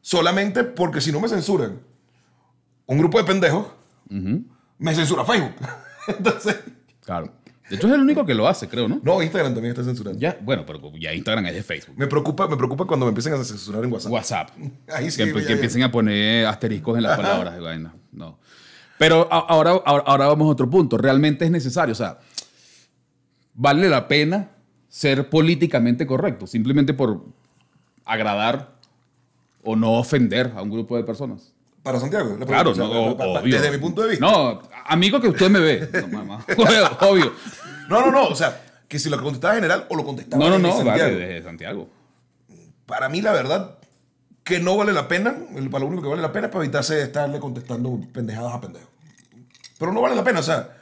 [0.01, 1.80] Solamente porque si no me censuran
[2.88, 3.67] un grupo de pendejos,
[4.10, 5.54] me censura Facebook.
[6.08, 6.58] Entonces,
[7.06, 7.32] Claro.
[7.69, 8.99] De hecho, es el único que lo hace, creo, ¿no?
[9.01, 10.19] no, Instagram también está censurando.
[10.19, 11.95] Ya, bueno, pero ya Instagram es de Facebook.
[11.97, 14.12] Me preocupa, me preocupa cuando me empiecen a censurar en WhatsApp.
[14.12, 14.49] WhatsApp.
[14.93, 15.54] Ahí sí, que, ya, que ya.
[15.54, 17.60] empiecen a poner asteriscos en las palabras.
[17.60, 17.95] vaina.
[18.12, 18.38] No.
[18.99, 20.97] Pero ahora, ahora, ahora vamos a otro punto.
[20.97, 21.93] ¿Realmente es necesario?
[21.93, 22.19] O sea,
[23.56, 24.51] ¿vale la pena
[24.88, 26.45] ser políticamente correcto?
[26.45, 27.25] Simplemente por
[28.06, 28.75] agradar
[29.63, 31.55] o no ofender a un grupo de personas.
[31.86, 32.36] Para Santiago.
[32.39, 33.56] la Claro, no, o obvio.
[33.56, 34.26] Desde mi punto de vista.
[34.26, 35.88] No, amigo que usted me ve.
[36.02, 36.44] No, mamá.
[37.02, 37.31] obvio.
[37.88, 38.23] No, no, no.
[38.25, 41.00] O sea, que si lo contestaba general o lo contestaba No, no, desde no, Santiago.
[41.13, 41.90] vale, desde Santiago.
[42.88, 43.77] Para mí, la verdad,
[44.44, 45.36] que no vale la pena.
[45.69, 48.90] Para lo único que vale la pena es para evitarse estarle contestando pendejadas a pendejos.
[49.77, 50.40] Pero no vale la pena.
[50.40, 50.75] O sea,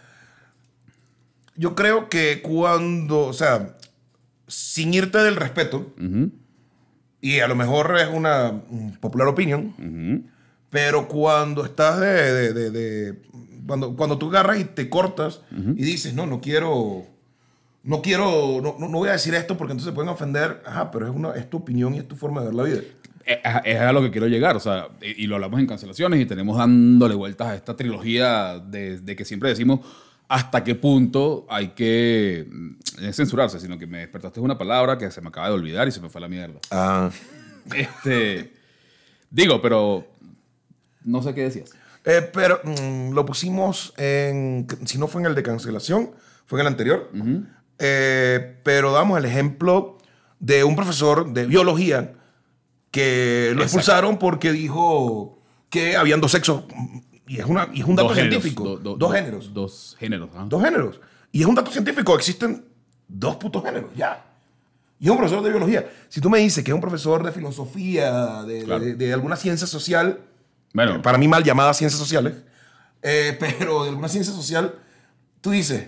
[1.58, 3.76] yo creo que cuando, o sea,
[4.48, 5.94] sin irte del respeto,
[7.20, 10.32] y a lo mejor es una mm, popular opinión,
[10.74, 13.22] pero cuando estás de, de- de- de-
[13.68, 17.04] cuando, cuando tú agarras y te cortas y dices, no, no quiero,
[17.84, 21.08] no quiero, no, no, voy a decir esto porque entonces se pueden ofender, ajá, pero
[21.08, 22.82] es, una, es tu opinión y es tu forma de ver la vida.
[23.24, 26.20] es, es a lo que quiero llegar, o sea, y, y lo hablamos en cancelaciones
[26.20, 29.80] y tenemos dándole vueltas a esta trilogía de, de que siempre decimos
[30.28, 35.10] hasta qué punto hay que mm, es censurarse, sino que me despertaste una palabra que
[35.12, 36.60] se me acaba de olvidar y se me fue a la mierda.
[36.72, 37.10] Ah.
[37.76, 38.52] Este,
[39.30, 40.08] digo, pero
[41.06, 41.72] no sé qué decías.
[42.06, 44.68] Eh, pero mm, lo pusimos en.
[44.86, 46.12] Si no fue en el de cancelación,
[46.46, 47.10] fue en el anterior.
[47.80, 49.98] Eh, pero damos el ejemplo
[50.40, 52.14] de un profesor de biología
[52.92, 53.64] que lo Exacto.
[53.64, 55.40] expulsaron porque dijo
[55.70, 56.64] que habían dos sexos.
[57.26, 58.64] Y es, una, y es un dato Dos géneros, científico.
[58.64, 59.54] do- do- dos do- géneros.
[59.54, 60.30] Dos géneros.
[60.50, 61.02] Dos géneros.
[61.32, 62.16] Y es un dato científico.
[62.16, 62.66] Existen
[63.08, 63.90] dos putos géneros.
[63.96, 64.24] Ya.
[65.00, 65.90] Y es un profesor de biología.
[66.10, 68.84] Si tú me dices que es un profesor de filosofía, de, Claro.
[68.84, 70.20] de- de alguna ciencia social,
[70.74, 72.34] Bueno, para mí mal llamadas ciencias sociales,
[73.02, 74.76] eh, pero de alguna ciencia social,
[75.42, 75.88] tú dices,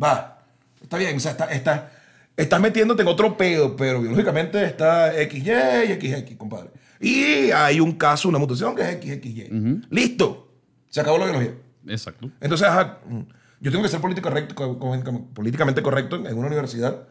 [0.00, 0.38] va,
[0.82, 1.92] está bien, o sea, está, está-
[2.36, 5.50] estás metiéndote en otro pedo, pero biológicamente está XY
[5.88, 6.70] y XX, compadre.
[7.00, 9.82] Y hay un caso, una mutación que es XXY.
[9.90, 10.52] Listo.
[10.88, 11.54] Se acabó la biología.
[11.86, 12.30] exacto.
[12.40, 13.20] Entonces, ajá, mm,
[13.60, 17.06] yo tengo que ser político correcto, co- co- políticamente correcto en una universidad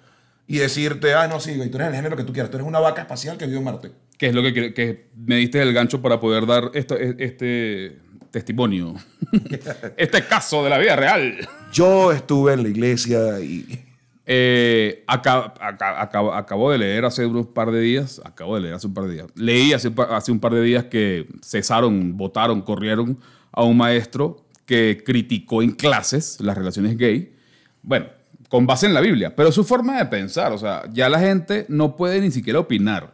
[0.47, 2.67] y decirte, ah, no, sí, güey, tú eres el género que tú quieras, tú eres
[2.67, 3.91] una vaca espacial que vive en Marte.
[4.17, 7.99] Que es lo que, que me diste el gancho para poder dar esto- este
[8.31, 8.95] testimonio.
[9.97, 11.35] este caso de la vida real.
[11.73, 13.83] Yo estuve en la iglesia y...
[14.29, 18.73] Eh, aca- aca- acabo, acabo de leer hace unos par de días, acabo de leer
[18.73, 22.61] hace un par de días, leí hace, hace un par de días que cesaron, votaron,
[22.61, 23.17] corrieron
[23.53, 27.33] a un maestro que criticó en clases las relaciones gay,
[27.81, 28.07] bueno,
[28.49, 31.65] con base en la Biblia, pero su forma de pensar, o sea, ya la gente
[31.69, 33.13] no puede ni siquiera opinar,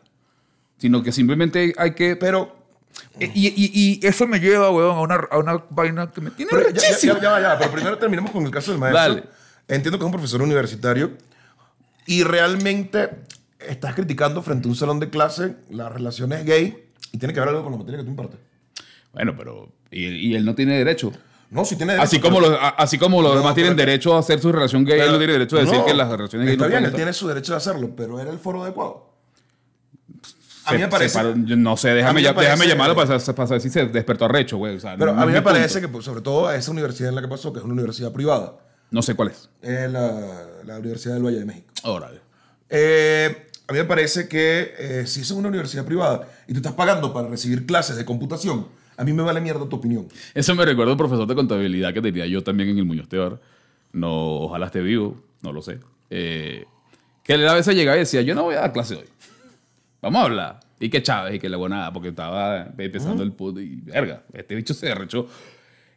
[0.78, 2.16] sino que simplemente hay que...
[2.16, 2.56] Pero
[3.20, 6.52] Y, y- y eso me lleva, weón, a una, a una vaina que me tiene
[6.52, 9.02] Pero ya, ya, ya, ya, pero primero terminemos con el caso del maestro.
[9.16, 9.24] Dale.
[9.68, 11.12] Entiendo que es un profesor universitario
[12.06, 13.10] y realmente
[13.60, 17.50] estás criticando frente a un salón de clase las relaciones gay y tiene que ver
[17.50, 18.40] algo con la materia que tú impartes.
[19.14, 19.72] Bueno, pero...
[19.90, 21.12] Y, y él no tiene derecho.
[21.54, 22.04] No, si tiene derecho.
[22.06, 25.00] Así como, los, así como los No, demás tienen derecho a hacer su relación gay,
[25.00, 26.98] él no tiene derecho a decir No, que las relaciones gay Está bien, él estar.
[26.98, 29.14] tiene su derecho de hacerlo, pero era el foro adecuado.
[30.66, 31.22] A Se- mí me parece.
[31.36, 34.78] no sé, déjame, déjame llamarlo para, para saber si se despertó arrecho, güey.
[34.78, 35.54] O sea, Pero no- a mí me punto.
[35.58, 37.74] parece que, pues, sobre todo a esa universidad en la que pasó, que es una
[37.74, 38.54] universidad privada,
[38.90, 39.50] No sé cuál es.
[39.62, 41.68] es la, la Universidad del Valle de México.
[41.84, 42.22] Órale.
[42.70, 46.74] Eh, a mí me parece que eh, si es una universidad privada y tú estás
[46.74, 50.08] pagando para recibir clases de computación, a mí me vale mierda tu opinión.
[50.34, 53.08] Eso me recuerda a un profesor de contabilidad que tenía yo también en el Muñoz
[53.08, 53.40] Tebar.
[53.92, 55.80] No, ojalá esté vivo, no lo sé.
[56.10, 56.66] Eh,
[57.24, 59.06] que él a veces llegaba y decía, yo no voy a dar clase hoy.
[60.02, 60.60] Vamos a hablar.
[60.80, 64.56] Y que Chávez y que la buenada, porque estaba empezando el puto y verga, este
[64.56, 65.28] bicho se arrechó.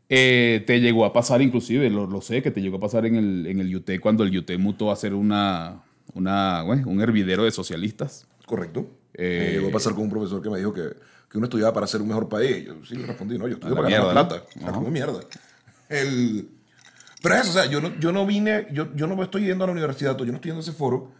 [0.08, 3.16] Eh, te llegó a pasar inclusive, lo, lo sé, que te llegó a pasar en
[3.16, 5.82] el, en el UT cuando el UT mutó a ser una,
[6.14, 8.28] una, bueno, un hervidero de socialistas.
[8.46, 8.88] Correcto.
[9.14, 10.90] Eh, me llegó a pasar con un profesor que me dijo que,
[11.30, 12.64] que uno estudiaba para ser un mejor país.
[12.66, 14.36] Yo sí le respondí, no, yo estudio para ganar plata.
[14.36, 14.42] ¿no?
[14.44, 14.72] O sea, Ajá.
[14.78, 15.20] como mierda.
[15.88, 16.48] El...
[17.22, 19.64] Pero es eso, o sea, yo no, yo no vine, yo, yo no estoy yendo
[19.64, 21.12] a la universidad, yo no estoy yendo a ese foro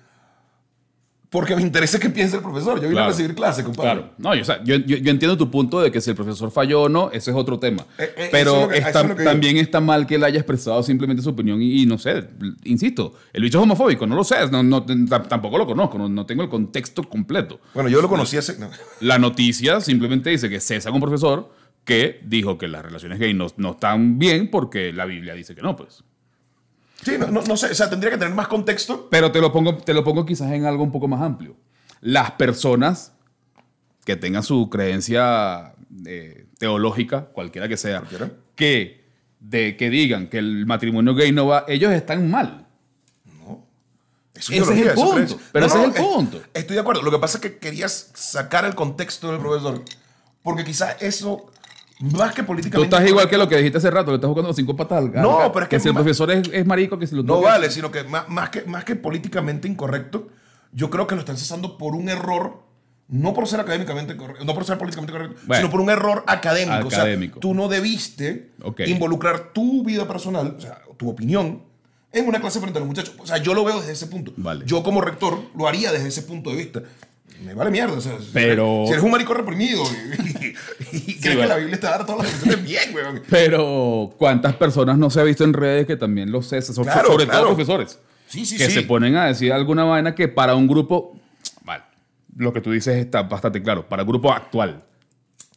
[1.29, 2.77] porque me interesa qué piensa el profesor.
[2.77, 3.07] Yo vine Claro.
[3.07, 3.93] a recibir clase, compadre.
[3.93, 4.11] Claro.
[4.19, 6.51] No, yo, o sea, yo, yo- yo entiendo tu punto de que si el profesor
[6.51, 7.85] falló o no, ese es otro tema.
[7.99, 11.23] Eh, eh, Pero es que- está- es también está mal que él haya expresado simplemente
[11.23, 12.29] su opinión y, y no sé,
[12.65, 16.25] insisto, el bicho es homofóbico, no lo sé, no, no- tampoco lo conozco, no, no
[16.27, 17.61] tengo el contexto completo.
[17.75, 18.57] Bueno, yo lo conocí hace...
[19.01, 21.51] La noticia simplemente dice que cesa un profesor
[21.85, 25.63] que dijo que las relaciones gay no, no están bien porque la Biblia dice que
[25.63, 26.03] no, pues.
[27.03, 29.09] Sí, no, no, no sé, o sea, tendría que tener más contexto.
[29.11, 31.57] Pero te lo pongo, te lo pongo quizás en algo un poco más amplio.
[32.01, 33.13] Las personas
[34.05, 35.75] que tengan su creencia
[36.07, 38.31] eh, teológica, cualquiera que sea, Cualquiera.
[38.55, 39.05] que,
[39.41, 42.67] de, que digan que el matrimonio gay no va, ellos están mal.
[44.35, 46.43] Es Ese es el punto, pero ese es el punto.
[46.53, 47.03] Estoy de acuerdo.
[47.03, 49.83] Lo que pasa es que querías sacar el contexto del profesor.
[50.43, 51.51] Porque quizás eso,
[52.01, 52.95] más que Tú políticamente.
[52.95, 55.11] estás igual que lo que dijiste hace rato, que estás jugando los cinco patas al
[55.11, 55.29] gato.
[55.31, 57.71] No, pero es que si el profesor es, es marico, que si lo No vale,
[57.71, 60.29] sino que más, más que más que políticamente incorrecto,
[60.73, 62.65] yo creo que lo están cesando por un error.
[63.09, 65.61] No por ser académicamente correcto, no por ser políticamente correcto, Bueno.
[65.61, 66.89] sino por un error académico.
[66.89, 67.39] Académico.
[67.39, 68.81] O sea, tú no debiste Ok.
[68.81, 71.63] involucrar tu vida personal, o sea, tu opinión,
[72.13, 73.15] en una clase frente a los muchachos.
[73.19, 74.33] O sea, yo lo veo desde ese punto.
[74.37, 74.65] Vale.
[74.67, 76.83] Yo como rector lo haría desde ese punto de vista.
[77.45, 77.95] Me vale mierda.
[77.95, 80.47] O sea, Pero- eres- Si eres un marico reprimido y,
[80.97, 83.23] y- y crees que la Biblia está dando todas las bendiciones bien, weón.
[83.29, 86.75] Pero ¿cuántas personas no se ha visto en redes que también los cesan?
[86.75, 87.41] So- Claro, sobre claro.
[87.41, 87.99] todo profesores.
[88.29, 91.17] Sí, sí, que se ponen a decir alguna vaina que para un grupo,
[91.65, 91.85] vale,
[92.37, 94.83] lo que tú dices está bastante claro, para el grupo actual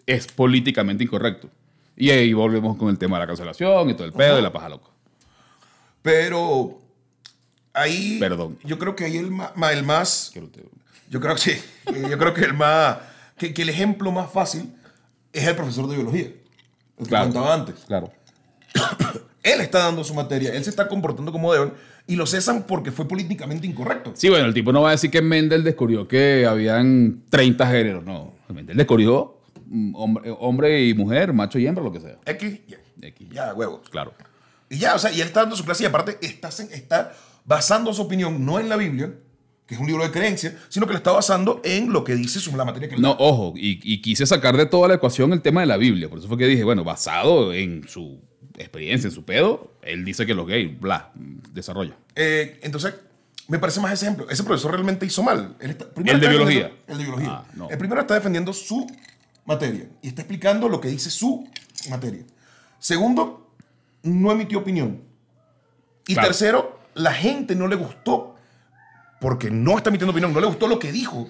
[0.06, 1.50] es políticamente incorrecto.
[1.98, 4.54] Y ahí volvemos con el tema de la cancelación y todo el pedo y la
[4.54, 4.88] paja loca.
[6.02, 6.80] Pero
[7.74, 8.18] ahí.
[8.20, 8.58] Perdón.
[8.64, 10.32] Yo creo que ahí el, ma- el más.
[11.10, 11.52] Yo creo que sí.
[11.88, 12.98] Eh, Yo creo que el más.
[13.38, 14.74] Que, que el ejemplo más fácil
[15.34, 16.28] es el profesor de biología.
[16.98, 17.76] El que contaba antes.
[17.88, 18.12] Claro.
[19.44, 21.74] Él está dando su materia, él se está comportando como deben
[22.06, 24.12] y lo cesan porque fue políticamente incorrecto.
[24.14, 28.04] Sí, bueno, el tipo no va a decir que Mendel descubrió que habían 30 géneros.
[28.04, 28.34] No.
[28.50, 32.18] Mendel descubrió mm, hombre, hombre y mujer, macho y hembra, lo que sea.
[32.26, 32.78] X, ya.
[33.02, 33.30] X.
[33.32, 33.90] Ya, huevos.
[33.90, 34.14] Claro.
[34.70, 37.14] Y ya, o sea, y él está dando su clase y aparte está, está
[37.46, 39.14] basando su opinión no en la Biblia,
[39.70, 42.40] que es un libro de creencias, sino que lo está basando en lo que dice
[42.40, 45.44] su, la materia que No, ojo, y, y quise sacar de toda la ecuación el
[45.44, 46.10] tema de la Biblia.
[46.10, 48.20] Por eso fue que dije, bueno, basado en su
[48.58, 51.12] experiencia, en su pedo, él dice que los gays, bla,
[51.54, 51.96] desarrolla.
[52.16, 52.96] Eh, entonces,
[53.48, 54.28] me parece más ese ejemplo.
[54.30, 55.56] Ese profesor realmente hizo mal.
[55.60, 56.72] Él está- primero ¿El de biología?
[56.88, 57.30] El de biología.
[57.30, 57.70] Ah, no.
[57.70, 58.88] El primero está defendiendo su
[59.46, 61.48] materia y está explicando lo que dice su
[61.92, 62.24] materia.
[62.80, 63.52] Segundo,
[64.02, 65.02] no emitió opinión.
[66.08, 66.28] Y Claro.
[66.30, 68.36] tercero, la gente no le gustó
[69.20, 71.28] porque no está emitiendo opinión, no le gustó lo que dijo.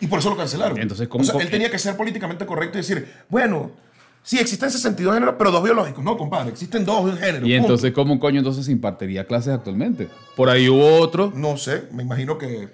[0.00, 0.78] Y por eso lo cancelaron.
[0.78, 3.70] Entonces, ¿cómo- o sea, cómo- él tenía que ser políticamente correcto y decir, bueno,
[4.22, 6.04] sí, existen 62 géneros, pero dos biológicos.
[6.04, 7.48] No, compadre, existen dos géneros.
[7.48, 7.56] Y punto.
[7.56, 10.08] entonces, ¿cómo coño entonces impartiría clases actualmente?
[10.36, 12.68] Por ahí hubo otro, No sé, me imagino que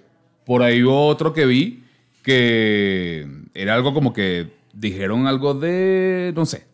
[0.45, 1.85] por ahí hubo otro que vi
[2.23, 6.67] que era algo como que dijeron algo de, no sé,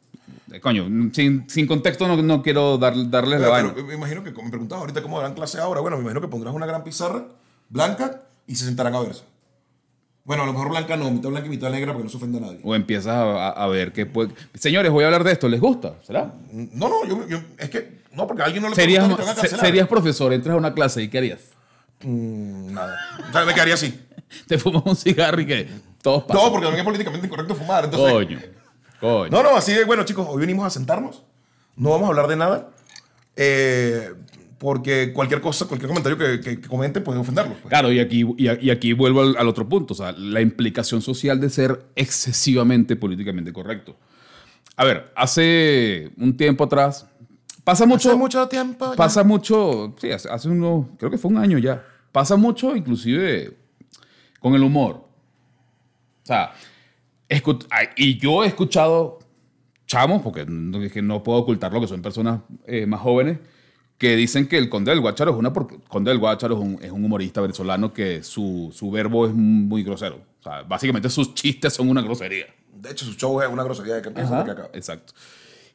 [0.61, 3.74] coño, sin, sin contexto no, no quiero dar, darles la vaina.
[3.86, 6.55] me imagino que, me preguntabas ahorita cómo darán clase ahora, bueno, me imagino que pondrás
[6.55, 7.26] una gran pizarra
[7.71, 9.23] blanca y se sentarán a verse.
[10.25, 12.39] Bueno, a lo mejor blanca no, mitad blanca y mitad negra porque no se ofenda
[12.39, 12.61] a nadie.
[12.62, 14.33] O empiezas a, a- a ver qué puede...
[14.55, 15.95] Señores, voy a hablar de esto, ¿les gusta?
[16.07, 16.35] ¿Será?
[16.53, 19.27] No, no, yo, yo- es que, no, porque a alguien no le Serías, preguntan y
[19.27, 19.66] te van a se- cancelar.
[19.66, 21.41] serías profesor, entras a una clase y ¿qué harías?
[22.03, 22.97] Mm, nada.
[23.29, 23.99] O sea, me quedaría así.
[24.47, 25.68] Te fumas un cigarro y que
[26.03, 26.45] todos pasan.
[26.45, 27.85] No, porque también es políticamente incorrecto fumar.
[27.87, 28.39] Entonces, Coño,
[29.01, 29.31] coño.
[29.31, 31.23] No, no, así de, bueno, chicos, hoy venimos a sentarnos.
[31.77, 32.68] No vamos a hablar de nada.
[33.37, 34.12] eh,
[34.61, 37.57] porque cualquier cosa, cualquier comentario que, que, que comente puede ofenderlos.
[37.63, 37.71] pues.
[37.71, 40.43] Claro, y aquí, y, a- y aquí vuelvo al, al otro punto, o sea, la
[40.43, 43.97] implicación social de ser excesivamente políticamente correcto.
[44.77, 47.07] A ver, hace un tiempo atrás,
[47.65, 48.91] pasa mucho, Hace mucho tiempo.
[48.91, 48.97] ya.
[48.97, 51.83] pasa mucho, sí, hace, hace unos, creo que fue un año ya,
[52.13, 53.57] pasa mucho inclusive
[54.41, 55.09] con el humor.
[56.23, 56.53] O sea,
[57.97, 59.21] y yo he escuchado
[59.87, 63.39] chamos, porque no, es que no puedo ocultarlo, que son personas eh, más jóvenes,
[64.01, 65.53] que dicen que el Conde del Guácharo es una...
[65.53, 69.34] porque Conde del Guácharo es un, es un humorista venezolano que su, su verbo es
[69.34, 70.22] muy grosero.
[70.40, 72.46] O sea, básicamente sus chistes son una grosería.
[72.74, 74.70] De hecho, su show es una grosería de que empieza que acaba.
[74.72, 75.12] Exacto.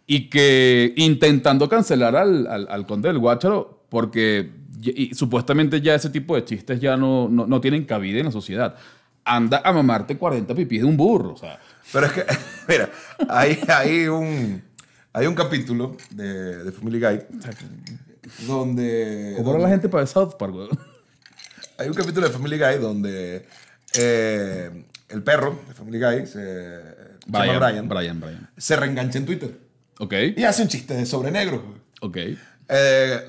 [0.08, 4.50] Y que intentando cancelar al, al, al Conde del Guácharo, porque
[4.82, 8.26] y- y supuestamente ya ese tipo de chistes ya no, no, no tienen cabida en
[8.26, 8.76] la sociedad.
[9.24, 11.34] Anda a mamarte 40 pipís de un burro.
[11.34, 11.60] O sea,
[11.94, 12.26] Pero es que,
[12.68, 12.90] mira,
[13.30, 14.64] hay, hay, un,
[15.14, 17.20] hay un capítulo de, de Family Guy
[18.48, 19.36] donde...
[19.38, 20.56] ¿cómo la gente para South Park?
[21.78, 23.46] Hay un capítulo de Family Guy donde
[23.98, 26.80] eh, el perro de Family Guy, se,
[27.28, 28.50] Brian, Brian, Brian.
[28.58, 29.66] se reengancha en Twitter
[30.00, 31.62] Ok, y hace un chiste de sobre negros.
[32.02, 32.18] ok.
[32.68, 33.22] Eh,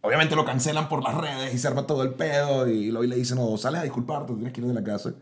[0.00, 3.16] obviamente lo cancelan por las redes y se arma todo el pedo y luego le
[3.16, 5.12] dicen, no, sales a disculparte, tienes que ir de la casa.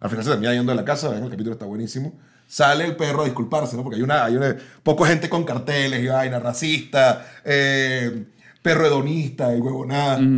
[0.00, 2.12] Al final se termina yendo de la casa, ven, el capítulo está buenísimo.
[2.46, 3.82] Sale el perro a disculparse, ¿no?
[3.82, 8.26] Porque hay una, hay una poca gente con carteles y vaina, racista, eh,
[8.68, 10.20] perro hedonista y huevonada.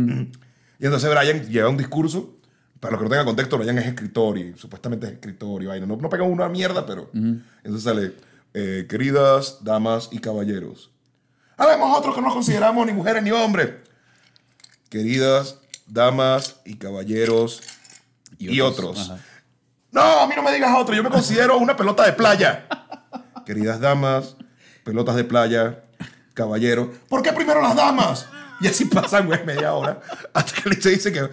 [0.79, 2.37] Y entonces Brian lleva un discurso,
[2.79, 5.85] para los que no tengan contexto, Brian es escritor y supuestamente es escritor y vaina.
[5.85, 7.11] No, no pega una mierda, pero...
[7.13, 8.13] Entonces sale,
[8.55, 10.89] eh, queridas damas y caballeros,
[11.55, 13.69] Habemos otros que no consideramos ni mujeres ni hombres.
[14.89, 17.61] Queridas damas y caballeros
[18.39, 19.11] y, otros.
[19.11, 19.19] Ajá.
[19.91, 20.95] No, a mí no me digas otro.
[20.95, 22.65] Yo me considero una pelota de playa.
[23.45, 24.35] Queridas damas,
[24.83, 25.83] pelotas de playa,
[26.33, 26.89] caballeros.
[27.09, 28.27] ¿Por qué primero las damas?
[28.61, 29.99] Y así pasan, güey, media hora.
[30.33, 31.27] Hasta que se dice que,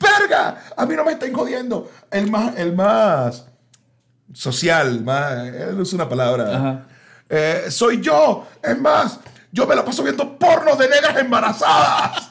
[0.00, 0.62] ¡verga!
[0.76, 1.90] A mí no me estén jodiendo.
[2.10, 3.46] El más, el más
[4.32, 6.86] social, más, él usa una palabra.
[7.28, 8.46] Eh, soy yo.
[8.62, 9.20] Es más,
[9.50, 12.30] yo me la paso viendo pornos de negras embarazadas.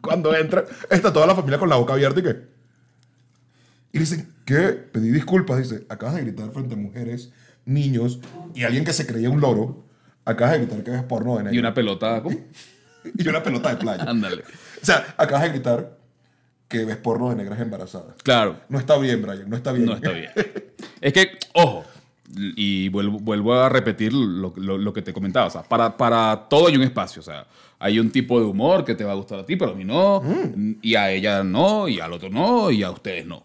[0.00, 2.56] Cuando entra, está toda la familia con la boca abierta y que.
[3.92, 4.70] Y dicen, ¿qué?
[4.72, 5.58] Pedí disculpas.
[5.58, 7.30] Dice, acabas de gritar frente a mujeres,
[7.64, 8.20] niños
[8.54, 9.85] y alguien que se creía un loro.
[10.26, 11.54] Acabas de gritar que ves porno de negras.
[11.54, 12.36] Y una pelota, ¿cómo?
[13.18, 14.04] y una pelota de playa.
[14.06, 14.42] Ándale.
[14.82, 15.96] O sea, acabas de gritar
[16.68, 18.16] que ves porno de negras embarazadas.
[18.22, 19.86] Claro, No está bien, Brian, no está bien.
[19.86, 20.30] no está bien.
[21.00, 21.84] Es que, ojo,
[22.34, 25.46] y vuelvo, vuelvo a repetir lo, lo- lo que te comentaba.
[25.46, 27.20] O sea, para, para todo hay un espacio.
[27.20, 27.46] O sea,
[27.78, 29.84] hay un tipo de humor que te va a gustar a ti, pero a mí
[29.84, 30.22] no.
[30.82, 33.44] Y a ella no, y al otro no, y a ustedes no.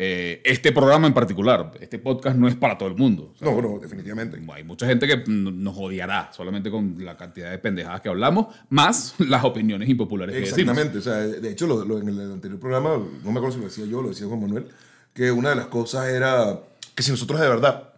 [0.00, 3.34] Eh, este programa en particular, este podcast no es para todo el mundo.
[3.36, 4.40] Sea, No, no, definitivamente.
[4.52, 9.14] hay mucha gente que nos odiará solamente con la cantidad de pendejadas que hablamos, más
[9.18, 10.76] las opiniones impopulares que decimos.
[10.76, 10.98] Exactamente.
[10.98, 12.90] O sea, de hecho, lo- lo- en el anterior programa,
[13.24, 14.68] no me acuerdo si lo decía yo lo decía Juan Manuel,
[15.12, 16.60] que una de las cosas era
[16.94, 17.92] que si nosotros de verdad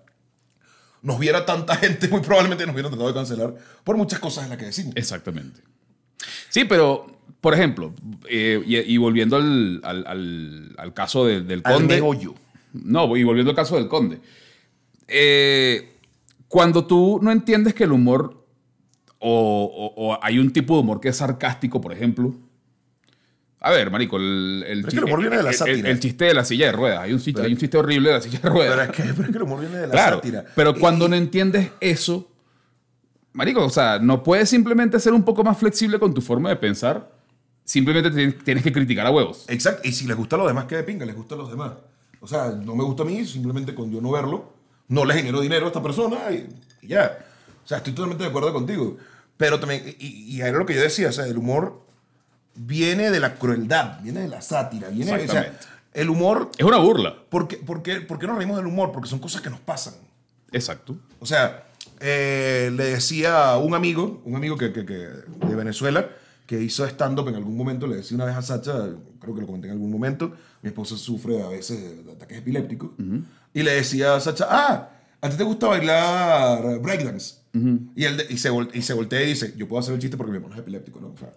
[1.02, 4.50] nos viera tanta gente, muy probablemente nos hubieran tratado de cancelar por muchas cosas en
[4.50, 4.94] las que decimos.
[4.96, 5.60] Exactamente.
[6.48, 7.94] Sí, pero, por ejemplo,
[8.28, 11.96] eh, y, y volviendo al, al- al- al caso de- del conde.
[12.72, 14.20] No, y volviendo al caso del conde.
[15.08, 15.92] Eh,
[16.48, 18.44] cuando tú no entiendes que el humor,
[19.18, 22.34] o, o- o hay un tipo de humor que es sarcástico, por ejemplo.
[23.62, 25.90] A ver, marico, el, el, Pero es que el humor viene de la el- sátira.
[25.90, 27.00] el chiste de la silla de ruedas.
[27.00, 28.74] Hay un, chiste- Pero- hay un chiste horrible de la silla de ruedas.
[28.74, 30.44] Pero es que, pero es que el humor viene de la Claro, sátira.
[30.56, 32.30] pero Y- cuando no entiendes eso,
[33.34, 36.56] marico, o sea, no puedes simplemente ser un poco más flexible con tu forma de
[36.56, 37.19] pensar.
[37.70, 39.44] Simplemente te- tienes que criticar a huevos.
[39.46, 41.50] Exacto, y si les gusta a los demás, que de pinga, les gusta a los
[41.50, 41.72] demás.
[42.20, 44.52] O sea, no me gusta a mí, simplemente con yo no verlo,
[44.88, 46.48] no le genero dinero a esta persona y,
[46.82, 47.16] y ya.
[47.64, 48.96] O sea, estoy totalmente de acuerdo contigo.
[49.36, 51.80] Pero también, y, y era lo que yo decía, o sea, el humor
[52.56, 55.56] viene de la crueldad, viene de la sátira, viene, o sea,
[55.94, 57.14] el humor, Es una burla.
[57.30, 58.90] ¿por qué, por, qué, por qué nos reímos del humor?
[58.92, 59.94] Porque son cosas que nos pasan.
[60.52, 60.96] Exacto.
[61.20, 61.68] O sea,
[62.00, 64.94] eh, le decía a un amigo, un amigo que, que- que-
[65.46, 66.08] de Venezuela,
[66.50, 68.72] que hizo stand-up en algún momento, le decía una vez a Sacha,
[69.20, 70.32] creo que lo comenté en algún momento,
[70.62, 72.90] mi esposa sufre a veces de ataques epilépticos,
[73.54, 74.88] y le decía a Sacha, ah,
[75.20, 77.36] ¿a ti te gusta bailar breakdance?
[77.94, 80.00] y, él de- y, se vol- y se voltea y dice, yo puedo hacer el
[80.00, 81.08] chiste porque mi hermano es epiléptico, ¿no?
[81.14, 81.30] O sea,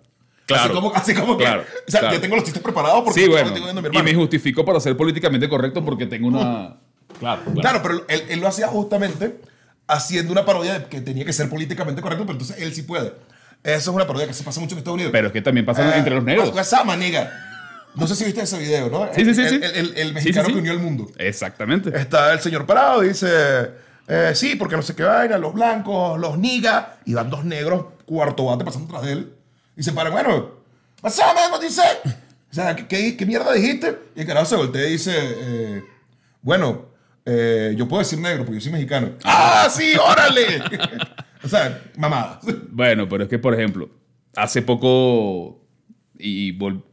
[0.47, 0.64] Claro.
[0.64, 2.16] Así como, así como que, Claro, o sea, claro.
[2.16, 3.51] yo tengo los chistes preparados porque Sí, bueno.
[3.53, 6.78] viendo a mi Y me justificó para ser políticamente correcto porque tengo una.
[7.20, 7.61] Claro, claro.
[7.61, 9.39] Claro, pero él, él lo hacía justamente
[9.88, 13.14] haciendo una parodia de que tenía que ser políticamente correcto, pero entonces él sí puede.
[13.64, 15.11] Eso es una parodia que se pasa mucho en Estados Unidos.
[15.11, 16.49] Pero es que también pasa Eh, entre los negros.
[16.49, 17.32] Up, maniga?
[17.95, 19.07] No sé si viste ese video, ¿no?
[19.14, 19.55] Sí, sí, sí, El, sí.
[19.55, 20.53] el- el- el Sí, mexicano sí, sí.
[20.53, 21.11] que unió el mundo.
[21.18, 21.95] Exactamente.
[21.97, 23.28] Está el señor parado dice,
[24.07, 27.86] eh, sí, porque no sé qué vaina, los blancos, los nigas, y van dos negros
[28.05, 29.34] cuarto bate pasando tras de él.
[29.78, 30.51] Y se paran, bueno,
[31.59, 31.97] do you say?
[32.51, 33.97] O sea, ¿qué, qué, qué mierda dijiste?
[34.16, 35.84] Y el carajo se voltea y dice, eh,
[36.41, 36.86] bueno,
[37.26, 39.11] eh, yo puedo decir negro porque yo soy mexicano.
[39.24, 40.61] ¡Ah, sí, órale!
[41.44, 42.39] o sea, mamada.
[42.70, 43.89] Bueno, pero es que, por ejemplo,
[44.36, 45.60] hace poco.
[46.18, 46.84] Y vol-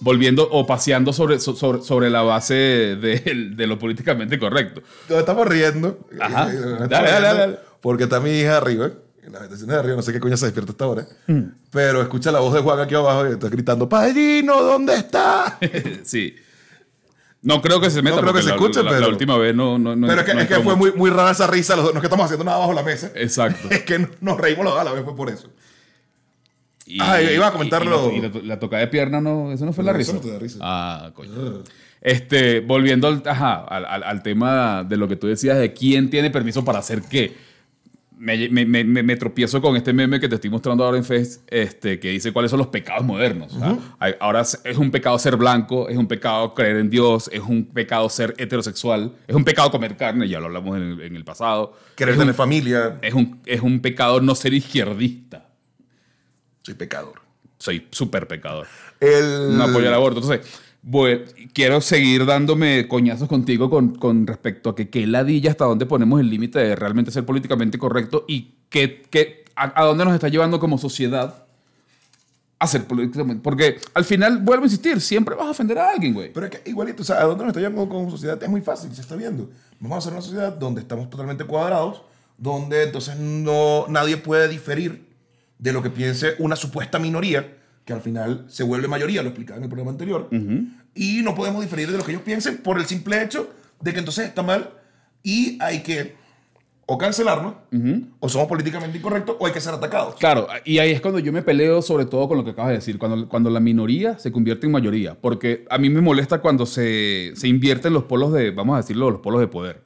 [0.00, 4.82] volviendo o paseando sobre, so- sobre, sobre la base de, de lo políticamente correcto.
[5.08, 6.08] Nos estamos riendo.
[6.18, 6.46] Ajá.
[6.46, 7.58] Nos estamos Dale, dale, riendo dale.
[7.80, 8.90] Porque está mi hija arriba.
[9.22, 11.06] En las habitaciones de arriba, no sé qué coño se despierta hasta ahora.
[11.70, 15.58] Pero escucha la voz de Juan aquí abajo y está gritando: Padrino, ¿dónde está?
[16.02, 16.34] sí.
[17.42, 19.38] No creo que se meta No creo que se la- escuche, la, la pero- última
[19.38, 19.78] vez no.
[19.78, 21.74] no, no Pero es que, no es que fue muy, muy rara esa risa.
[21.76, 23.10] Los no es que estamos haciendo nada bajo la mesa.
[23.14, 23.68] Exacto.
[23.70, 25.48] Es que nos reímos los dos a la vez, fue por eso.
[26.86, 28.10] Y, Ah, iba a comentarlo.
[28.12, 30.18] Y, y la, y la- tocada de pierna, no, eso no fue la risa.
[30.60, 31.62] Ah, coño.
[32.02, 36.10] Este, volviendo al, ajá, al, al- al tema de lo que tú decías de quién
[36.10, 37.36] tiene permiso para hacer qué.
[38.22, 41.04] Me, me- me- me- me tropiezo con este meme que te estoy mostrando ahora en
[41.04, 43.50] Face, este, que dice cuáles son los pecados modernos.
[43.50, 47.40] Sea, hay- ahora es un pecado ser blanco, es un pecado creer en Dios, es
[47.40, 51.16] un pecado ser heterosexual, es un pecado comer carne, ya lo hablamos en el, en
[51.16, 51.72] el pasado.
[51.96, 52.98] Querer tener familia.
[53.00, 55.48] es, un, es un pecado no ser izquierdista.
[56.60, 57.14] Soy pecador.
[57.56, 58.66] Soy súper pecador.
[59.00, 59.56] El...
[59.56, 60.20] no apoyo el aborto.
[60.20, 65.64] Entonces, voy- quiero seguir dándome coñazos contigo con, con respecto a que qué ladilla hasta
[65.64, 70.04] dónde ponemos el límite de realmente ser políticamente correcto y qué, qué- a, a dónde
[70.04, 71.44] nos está llevando como sociedad
[72.58, 73.42] a ser políticamente.
[73.42, 76.30] Porque al final, vuelvo a insistir, siempre vas a ofender a alguien, güey.
[76.32, 78.42] Pero es que igualito, o sea, ¿a dónde nos está llevando como sociedad?
[78.42, 79.50] Es muy fácil, se está viendo.
[79.80, 82.02] Vamos a hacer una sociedad donde estamos totalmente cuadrados,
[82.36, 85.08] donde entonces no, nadie puede diferir
[85.58, 89.58] de lo que piense una supuesta minoría, que al final se vuelve mayoría, lo explicaba
[89.58, 90.28] en el programa anterior,
[90.94, 93.50] y no podemos diferir de lo que ellos piensen por el simple hecho
[93.80, 94.70] de que entonces está mal
[95.22, 96.18] y hay que
[96.86, 97.54] o cancelarnos,
[98.18, 100.16] o somos políticamente incorrectos, o hay que ser atacados.
[100.16, 102.76] Claro, y ahí es cuando yo me peleo sobre todo con lo que acabas de
[102.78, 106.66] decir, cuando, cuando la minoría se convierte en mayoría, porque a mí me molesta cuando
[106.66, 109.84] se, se invierten los polos de, vamos a decirlo, los polos de poder.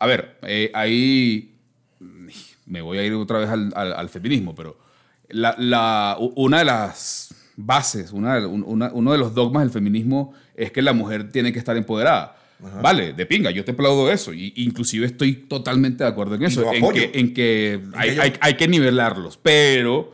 [0.00, 1.54] A ver, eh, ahí
[2.66, 4.78] me voy a ir otra vez al, al- al feminismo, pero
[5.32, 10.72] la- la- una de las bases, una, una- uno de los dogmas del feminismo es
[10.72, 12.36] que la mujer tiene que estar empoderada.
[12.82, 14.34] Vale, de pinga, yo te aplaudo eso.
[14.34, 16.70] Y, inclusive estoy totalmente de acuerdo en eso.
[16.74, 19.38] En que, en que hay, hay- hay que nivelarlos.
[19.42, 20.12] Pero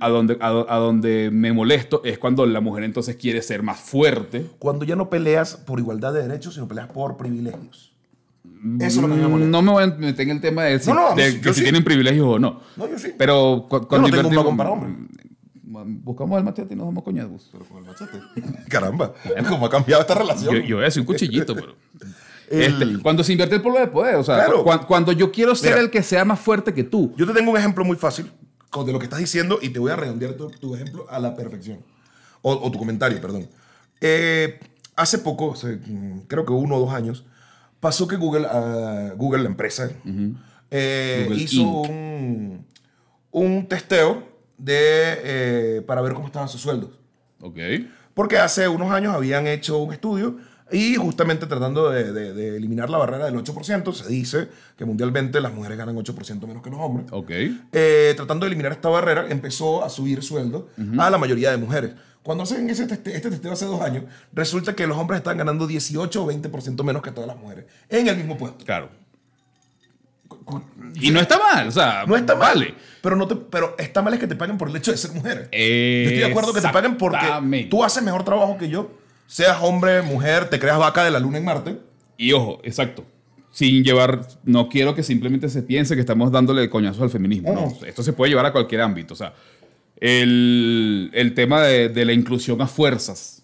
[0.00, 3.78] a donde, a, a donde me molesto es cuando la mujer entonces quiere ser más
[3.78, 4.46] fuerte.
[4.58, 7.91] Cuando ya no peleas por igualdad de derechos, sino peleas por privilegios.
[8.80, 9.50] Eso es lo que me molesta.
[9.50, 11.48] No me voy a meter en el tema de, si- No, no, de yo que
[11.50, 11.62] si sí.
[11.62, 12.60] tienen privilegios o no.
[12.76, 13.12] No, yo sí.
[13.18, 14.94] Pero cu- Yo cuando no tengo un para hombre.
[15.64, 17.48] buscamos el machete y nos damos coñazos.
[17.52, 18.18] Pero con el machete.
[18.68, 19.12] Caramba,
[19.48, 20.54] ¿cómo ha cambiado esta relación?
[20.54, 21.74] Yo, yo voy a decir un cuchillito, pero.
[22.50, 24.62] El- Este, cuando se invierte el polo de poder, o sea, Claro.
[24.62, 25.80] cu- cuando, yo quiero ser Mira.
[25.82, 27.14] el que sea más fuerte que tú.
[27.16, 28.30] Yo te tengo un ejemplo muy fácil
[28.86, 31.34] de lo que estás diciendo y te voy a redondear tu, tu ejemplo a la
[31.34, 31.78] perfección.
[32.42, 33.48] O, o tu comentario, perdón.
[34.02, 34.58] Eh,
[34.96, 37.24] hace poco, hace, mm, creo que uno o dos años,
[37.82, 39.90] pasó que Google, ah, Google la empresa,
[40.70, 42.64] eh, Google hizo un,
[43.32, 44.22] un testeo
[44.56, 46.90] de, eh, para ver cómo estaban sus sueldos.
[47.40, 47.58] Ok.
[48.14, 50.36] Porque hace unos años habían hecho un estudio
[50.72, 55.40] y justamente tratando de, de- de eliminar la barrera del 8%, se dice que mundialmente
[55.40, 57.06] las mujeres ganan 8% menos que los hombres.
[57.10, 57.30] Ok.
[57.72, 60.68] Eh, tratando de eliminar esta barrera, empezó a subir sueldo
[60.98, 61.92] a la mayoría de mujeres.
[62.22, 65.66] Cuando hacen ese teste- este testeo hace dos años, resulta que los hombres están ganando
[65.66, 68.64] 18 o 20% menos que todas las mujeres en el mismo puesto.
[68.64, 68.88] Claro.
[71.00, 72.74] Y no está mal, o sea, No está mal, vale.
[73.00, 75.12] pero, no te, pero está mal es que te paguen por el hecho de ser
[75.12, 75.44] mujeres.
[75.52, 78.90] Yo estoy de acuerdo que te paguen porque tú haces mejor trabajo que yo,
[79.32, 81.78] seas hombre, mujer, te creas vaca de la luna en Marte.
[82.18, 83.06] Y ojo, exacto.
[83.50, 87.50] Sin llevar, no quiero que simplemente se piense que estamos dándole coñazos al feminismo.
[87.54, 89.14] No, esto se puede llevar a cualquier ámbito.
[89.14, 89.32] O sea,
[89.96, 93.42] el, el tema de, de la inclusión a fuerzas.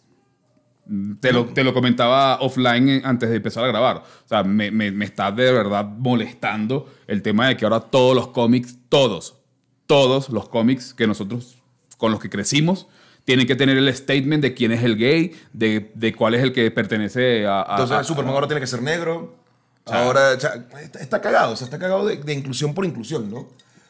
[1.20, 3.96] Te lo, te lo comentaba offline eh, antes de empezar a grabar.
[3.96, 8.14] O sea, me, me, me está de verdad molestando el tema de que ahora todos
[8.14, 9.38] los cómics, todos,
[9.86, 11.56] todos los cómics que nosotros,
[11.96, 12.88] con los que crecimos,
[13.28, 16.50] tienen que tener el statement de quién es el gay, de, de cuál es el
[16.50, 17.60] que pertenece a...
[17.60, 19.36] a- Entonces a- Superman ahora tiene que ser negro.
[19.84, 23.30] ahora o sea, está, está cagado, o sea, está cagado de, de inclusión por inclusión,
[23.30, 23.46] ¿no?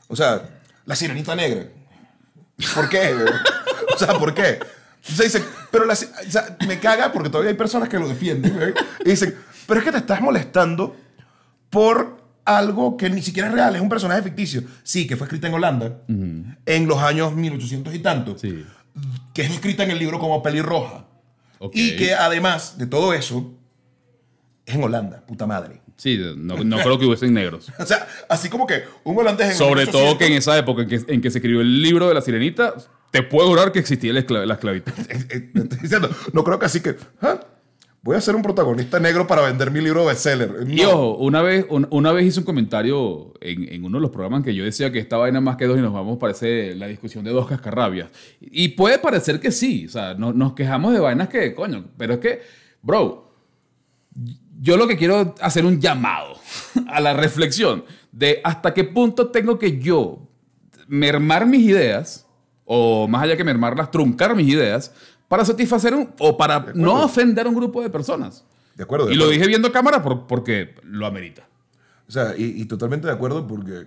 [0.08, 0.42] O sea,
[0.86, 1.66] la sirenita negra.
[2.74, 3.14] ¿Por qué?
[3.94, 4.58] o sea, ¿por qué?
[5.08, 8.08] O sea, dicen, pero la, o sea, me caga porque todavía hay personas que lo
[8.08, 8.60] defienden.
[8.60, 8.74] ¿eh?
[9.04, 9.36] Y dicen,
[9.68, 10.96] pero es que te estás molestando
[11.70, 14.62] por algo que ni siquiera es real, es un personaje ficticio.
[14.82, 18.36] Sí, que fue escrita en Holanda en los años 1800 y tanto.
[18.36, 18.66] Sí.
[19.38, 21.06] Que es escrita en el libro como pelirroja.
[21.60, 21.70] Ok.
[21.76, 23.52] Y que además de todo eso,
[24.66, 25.80] es en Holanda, puta madre.
[25.94, 27.70] Sí, no, no creo que hubiesen negros.
[27.78, 30.82] O sea, así como que un holandés en Sobre 1800, todo que en esa época
[30.82, 32.74] en que, en que se escribió el libro de la sirenita,
[33.12, 34.92] te puedo jurar que existía la, esclav- la esclavitud.
[36.32, 37.38] No creo que así que, ah,
[38.08, 40.66] voy a ser un protagonista negro para vender mi libro bestseller.
[40.66, 40.72] No.
[40.72, 44.10] Y ojo, una vez, un- una vez hice un comentario en, en uno de los
[44.10, 46.86] programas que yo decía que esta vaina más que dos y nos vamos, parece la
[46.86, 48.08] discusión de dos cascarrabias.
[48.40, 52.14] Y puede parecer que sí, o sea, no- nos quejamos de vainas que, coño, pero
[52.14, 52.40] es que,
[52.80, 53.28] bro,
[54.60, 56.34] yo lo que quiero hacer un llamado
[56.88, 60.20] a la reflexión de hasta qué punto tengo que yo
[60.86, 62.26] mermar mis ideas,
[62.64, 64.94] o más allá que mermarlas, truncar mis ideas,
[65.28, 68.44] para satisfacer un, o para no ofender a un grupo de personas.
[68.74, 69.06] De acuerdo.
[69.06, 69.38] de Y lo acuerdo.
[69.38, 71.46] dije viendo cámara por- porque lo amerita.
[72.08, 73.86] O sea, y, y totalmente de acuerdo porque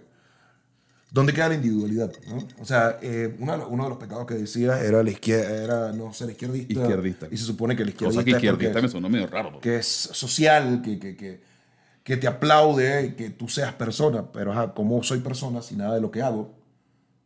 [1.10, 2.12] ¿dónde queda la individualidad?
[2.30, 2.48] no?
[2.60, 5.50] O sea, eh, uno, de los, uno de los pecados que decía era, la izquierda,
[5.64, 6.74] era no ser izquierdista.
[6.74, 7.28] Izquierdista.
[7.32, 9.28] Y se supone que el izquierdista, Cosa que es izquierdista porque me es- sonó medio
[9.28, 9.60] raro.
[9.60, 11.42] que es social, que, que, que,
[12.04, 16.02] que te aplaude, que tú seas persona, pero ajá, ¿cómo soy persona si nada de
[16.02, 16.54] lo que hago?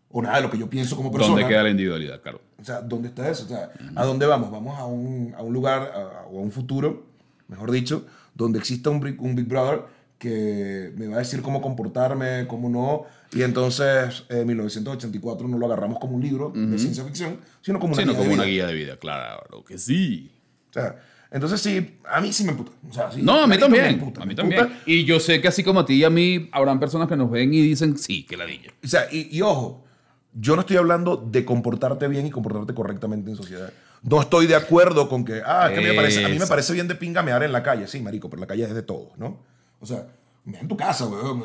[0.09, 1.33] O nada de lo que yo pienso como persona.
[1.35, 2.21] ¿Dónde queda la individualidad?
[2.21, 2.39] Claro.
[2.65, 3.45] O sea, ¿dónde está eso?
[3.45, 4.49] O sea, ¿a dónde vamos?
[4.49, 7.05] Vamos a un, a un lugar a- o a un futuro,
[7.47, 9.81] mejor dicho, donde exista un, Big- un Big Brother
[10.17, 13.03] que me va a decir cómo comportarme, cómo no.
[13.37, 17.93] Y entonces, en 1984 no lo agarramos como un libro de ciencia ficción, sino como
[17.93, 18.53] una Sino guía como de una vida.
[18.53, 20.31] guía de vida, claro que sí.
[20.71, 20.95] O sea,
[21.29, 22.71] entonces sí, a mí sí me emputa.
[22.89, 23.99] O sea, sí, No, a mí clarito me también.
[23.99, 24.61] emputa, A mí me también.
[24.61, 24.79] emputa.
[24.87, 27.29] Y yo sé que así como a ti y a mí, habrán personas que nos
[27.29, 28.71] ven y dicen, sí, que ladilla.
[28.83, 29.84] O sea, y, y ojo,
[30.35, 33.71] yo no estoy hablando de comportarte bien y comportarte correctamente en sociedad.
[34.03, 36.35] No estoy de acuerdo con que, ah, es que a mí, me parece, a mí
[36.35, 36.47] me Eso.
[36.47, 37.87] parece bien de pinga mear en la calle.
[37.87, 39.39] Sí, marico, pero la calle es de todos, ¿no?
[39.79, 40.05] O sea,
[40.43, 41.41] me en tu casa, weón.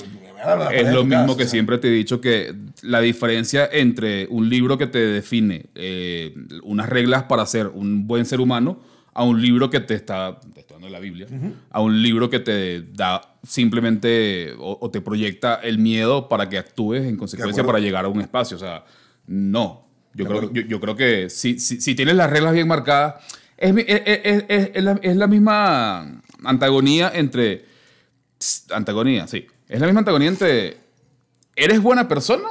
[0.73, 1.49] Es lo mismo casa, que o sea.
[1.49, 6.89] siempre te he dicho que la diferencia entre un libro que te define eh, unas
[6.89, 8.79] reglas para ser un buen ser humano
[9.15, 10.39] a un libro que te está,
[10.91, 11.27] la Biblia,
[11.71, 16.59] a un libro que te da simplemente o, o te proyecta el miedo para que
[16.59, 18.57] actúes en consecuencia para llegar a un espacio.
[18.57, 18.85] O sea,
[19.27, 19.87] no.
[20.15, 23.23] Yo, creo, yo, yo creo que si, si, si tienes las reglas bien marcadas,
[23.57, 24.03] es, es,
[24.49, 27.65] es- es- la, es la misma antagonía entre
[28.73, 29.47] antagonía, sí.
[29.69, 30.79] Es la misma antagonía entre
[31.55, 32.49] ¿eres buena persona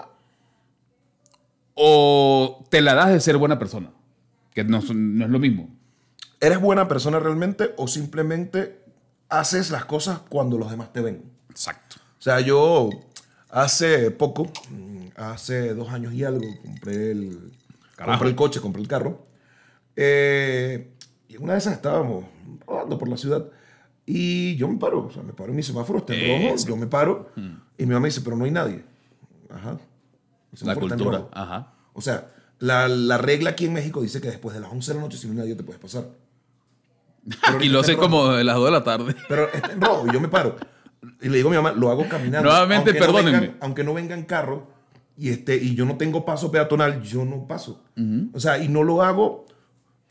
[1.74, 3.92] o te la das de ser buena persona?
[4.54, 5.76] Que no, no es lo mismo.
[6.42, 8.80] ¿Eres buena persona realmente o simplemente
[9.28, 11.24] haces las cosas cuando los demás te ven?
[11.50, 11.98] Exacto.
[12.18, 12.90] O sea, yo
[13.50, 17.52] hace poco, mm, hace dos años y algo, compré el,
[17.96, 18.18] Carajo.
[18.20, 19.26] compré el coche, compré el carro.
[19.96, 20.94] Eh,
[21.28, 22.26] y una de esas estábamos
[22.66, 23.46] rodando por la ciudad
[24.06, 26.76] y yo me paro, o sea, me paro en mi semáforo, está en rojo, yo
[26.78, 27.30] me paro
[27.78, 28.84] y mi mamá me dice, pero no hay nadie.
[29.50, 29.78] Ajá.
[30.62, 31.28] La cultura.
[31.32, 31.74] Ajá.
[31.94, 34.96] O sea, La, la regla aquí en México dice que después de las 11 de
[34.96, 36.10] la noche, sin nadie te puedes pasar.
[37.46, 37.98] Pero Y lo rojo.
[37.98, 39.16] como de las 2 de la tarde.
[39.28, 40.56] Pero está en rojo y yo me paro.
[41.22, 42.50] Y le digo a mi mamá, lo hago caminando.
[42.50, 43.40] Nuevamente, Aunque no perdónenme.
[43.48, 44.68] vengan- aunque no vengan carro
[45.18, 47.84] y, este, y yo no tengo paso peatonal, yo no paso.
[48.34, 49.46] O sea, y no lo hago...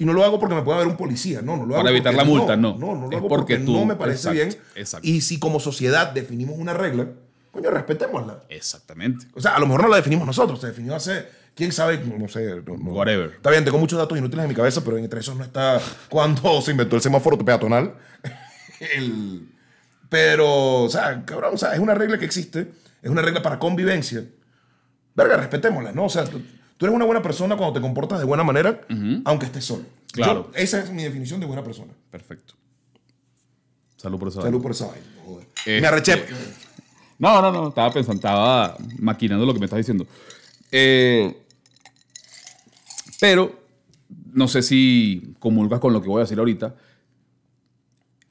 [0.01, 1.91] Y no lo hago porque me pueda ver un policía, no, no lo hago Para
[1.91, 2.77] evitar la multa, no.
[2.79, 4.57] No, no lo Es hago porque porque, tú- no me parece exacto, bien.
[4.77, 5.09] exacto.
[5.09, 7.09] Y si como sociedad definimos una regla,
[7.51, 8.45] coño, respetémosla.
[8.49, 9.27] Exactamente.
[9.35, 11.27] O sea, a lo mejor no la definimos nosotros, se definió hace,
[11.59, 12.63] quién sabe, no sé.
[12.65, 12.93] no- no.
[12.93, 13.33] Whatever.
[13.35, 15.79] Está bien, tengo muchos datos inútiles en mi cabeza, pero entre esos no está
[16.09, 17.95] cuando se inventó el semáforo peatonal.
[18.97, 19.49] El-
[20.09, 22.71] pero, o sea, cabrón, o sea, es una regla que existe,
[23.03, 24.25] es una regla para convivencia.
[25.15, 26.05] Verga, respetémosla, ¿no?
[26.05, 26.41] O sea, tú,
[26.77, 28.81] tú eres una buena persona cuando te comportas de buena manera,
[29.27, 29.83] aunque estés solo.
[30.13, 30.51] Claro.
[30.53, 31.93] Yo- esa es mi definición de buena persona.
[32.11, 32.55] Perfecto.
[33.97, 34.41] Salud por eso.
[34.41, 35.05] Salud por esa vaina.
[35.27, 35.47] joder.
[35.57, 36.25] Este- Me arreché.
[37.19, 37.69] No, no, no.
[37.71, 40.07] Estaba pensando, estaba maquinando lo que me estás diciendo.
[40.71, 41.37] Eh,
[43.21, 43.61] pero,
[44.33, 46.75] no sé si comulgas con lo que voy a decir ahorita.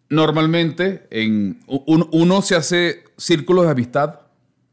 [0.09, 4.21] Normalmente, en, un- uno se hace círculos de amistad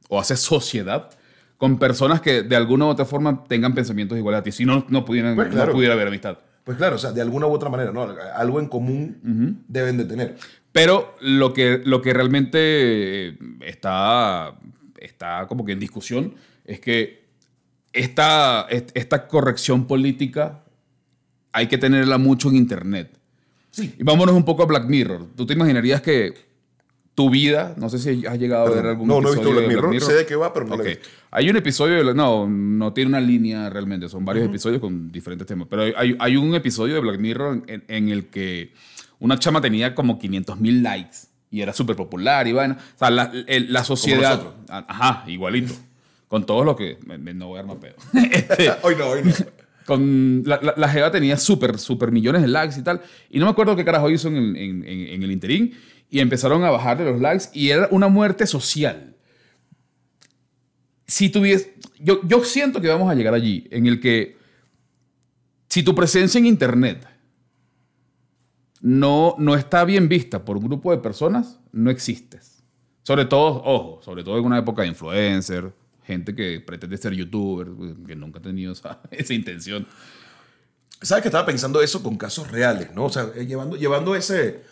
[0.09, 1.11] o hace sociedad
[1.57, 4.53] con personas que de alguna u otra forma tengan pensamientos iguales a ti.
[4.53, 6.39] Si no, no, pudieran, Pues no pudiera haber amistad.
[6.63, 8.03] Pues claro, o sea, de alguna u otra manera, ¿no?
[8.35, 10.37] Algo en común deben de tener.
[10.73, 12.59] Pero lo que, lo que realmente
[13.29, 14.55] eh, está,
[14.99, 16.35] está como que en discusión
[16.65, 17.24] es que
[17.95, 20.63] esta, est- esta corrección política
[21.53, 23.17] hay que tenerla mucho en Internet.
[23.71, 23.95] Sí.
[23.99, 25.27] Y vámonos un poco a Black Mirror.
[25.37, 26.35] ¿Tú te imaginarías que
[27.15, 29.55] tu vida, no sé si has llegado a ver algún No, no he visto episodio
[29.69, 30.01] Black de Mirror.
[30.03, 31.09] Sé de qué va, pero no lo he visto.
[31.31, 35.47] Hay un episodio, de, no, no tiene una línea realmente, son varios episodios con diferentes
[35.47, 38.73] temas, pero hay, hay un episodio de Black Mirror en, en el que
[39.21, 41.17] una chama tenía como 500 mil likes
[41.51, 45.73] y era súper popular y bueno, o sea, la, el- la sociedad, ajá, igualito,
[46.35, 47.95] con todos los que, no voy a armar pedo,
[48.33, 49.33] Este, Hoy no, hoy no.
[49.87, 53.01] con la, la, la Jeva tenía súper, súper millones de likes y tal.
[53.31, 55.75] Y no me acuerdo qué carajo hizo en, el- en- en- en el interín.
[56.11, 59.15] Y empezaron a bajarle los likes y era una muerte social.
[61.07, 61.71] Si tuvies,
[62.01, 64.37] yo, yo siento que vamos a llegar allí, en el que
[65.69, 67.07] si tu presencia en Internet
[68.81, 72.65] no, no está bien vista por un grupo de personas, no existes.
[73.05, 75.73] Sobre todo, ojo, sobre todo en una época de influencer,
[76.05, 77.69] gente que pretende ser youtuber,
[78.07, 79.87] que nunca ha tenido esa, esa intención.
[81.03, 83.05] ¿Sabes que estaba pensando eso con casos reales, no?
[83.07, 84.63] O sea, eh, llevando, llevando ese...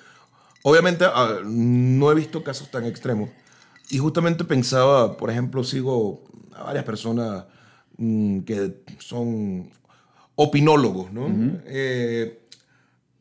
[0.63, 3.31] Obviamente, ah, no he visto casos tan extremos.
[3.91, 6.25] Y justamente pensaba, por ejemplo, sigo
[6.55, 7.45] a varias personas
[7.99, 9.71] mm, que son
[10.37, 11.27] opinólogos, ¿no?
[11.67, 12.42] Eh,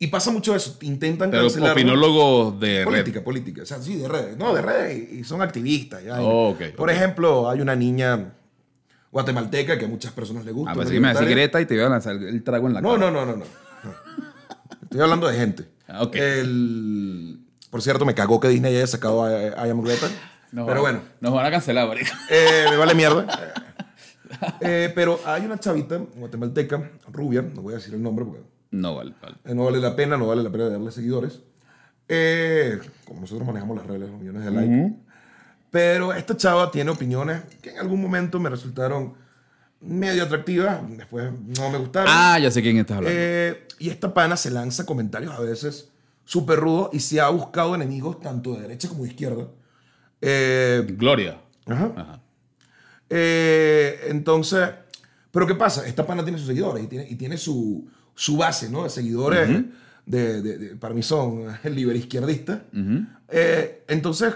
[0.02, 0.76] y pasa mucho eso.
[0.80, 1.72] Intentan Pero cancelar...
[1.72, 3.24] opinólogos de Política, red.
[3.24, 3.62] política.
[3.62, 4.36] O sea, sí, de redes.
[4.36, 5.12] No, de redes.
[5.12, 6.02] Y son activistas.
[6.04, 6.20] ya.
[6.20, 8.32] Oh, Por ejemplo, hay una niña
[9.12, 10.70] guatemalteca que a muchas personas le gusta.
[10.72, 11.44] Ah, una pensé que me decía libertaria.
[11.46, 13.10] Greta y te iba a lanzar el trago en la No, cara.
[13.10, 13.44] no, no, no, no.
[13.84, 13.94] No.
[14.82, 15.68] Estoy hablando de gente.
[15.86, 16.16] Ah, ok.
[16.16, 17.38] El-
[17.70, 20.08] por cierto, me cagó que Disney haya sacado a, I Am Greta.
[20.50, 21.88] Nos pero bueno, Nos van a cancelar,
[22.28, 23.26] eh, me vale mierda.
[24.60, 28.40] Eh, pero hay una chavita guatemalteca, rubia, no voy a decir el nombre porque
[28.72, 29.36] No vale, vale.
[29.44, 31.40] eh, no vale la pena, no vale la pena darle seguidores.
[32.08, 34.96] Eh, como nosotros manejamos las reglas, los millones de likes.
[35.70, 39.14] Pero esta chava tiene opiniones que en algún momento me resultaron
[39.80, 42.08] medio atractivas, después no me gustaron.
[42.12, 43.18] Ah, ya sé quién estás hablando.
[43.18, 45.90] Eh, y esta pana se lanza comentarios a veces
[46.24, 49.48] súper rudos y se ha buscado enemigos tanto de derecha como de izquierda.
[50.20, 51.40] Eh, Gloria.
[51.66, 51.92] ajá.
[51.96, 52.20] Ajá.
[53.10, 54.70] Eh, entonces,
[55.30, 55.86] pero ¿qué pasa?
[55.86, 57.86] Esta pana tiene sus seguidores y tiene, y tiene su,
[58.22, 58.84] su base ¿no?
[58.84, 59.48] de seguidores.
[60.06, 62.60] de, de- de- para mí son liber izquierdistas.
[63.28, 64.34] Eh, entonces,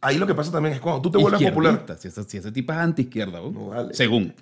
[0.00, 1.84] ahí lo que pasa también es cuando tú te vuelves popular.
[1.98, 3.50] Si ese, si ese tipo es anti-izquierda, ¿no?
[3.50, 3.94] No vale.
[3.94, 4.34] Según.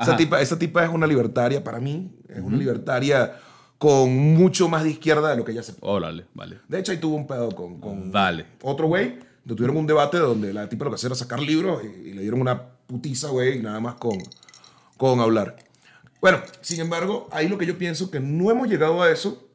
[0.00, 2.10] Esa tipa, esa tipa es una libertaria para mí.
[2.28, 3.34] Es una libertaria
[3.78, 6.58] con mucho más de izquierda de lo que ella se Oh, vale, vale.
[6.68, 8.44] De hecho, ahí tuvo un pedo con, con Vale.
[8.62, 9.18] otro güey.
[9.46, 12.20] Tuvieron un debate donde la tipa lo que hacía era sacar libros y, y le
[12.22, 14.18] dieron una putiza, güey, y nada más con,
[14.96, 15.56] con hablar.
[16.20, 19.48] Bueno, sin embargo, ahí lo que yo pienso que no hemos llegado a eso,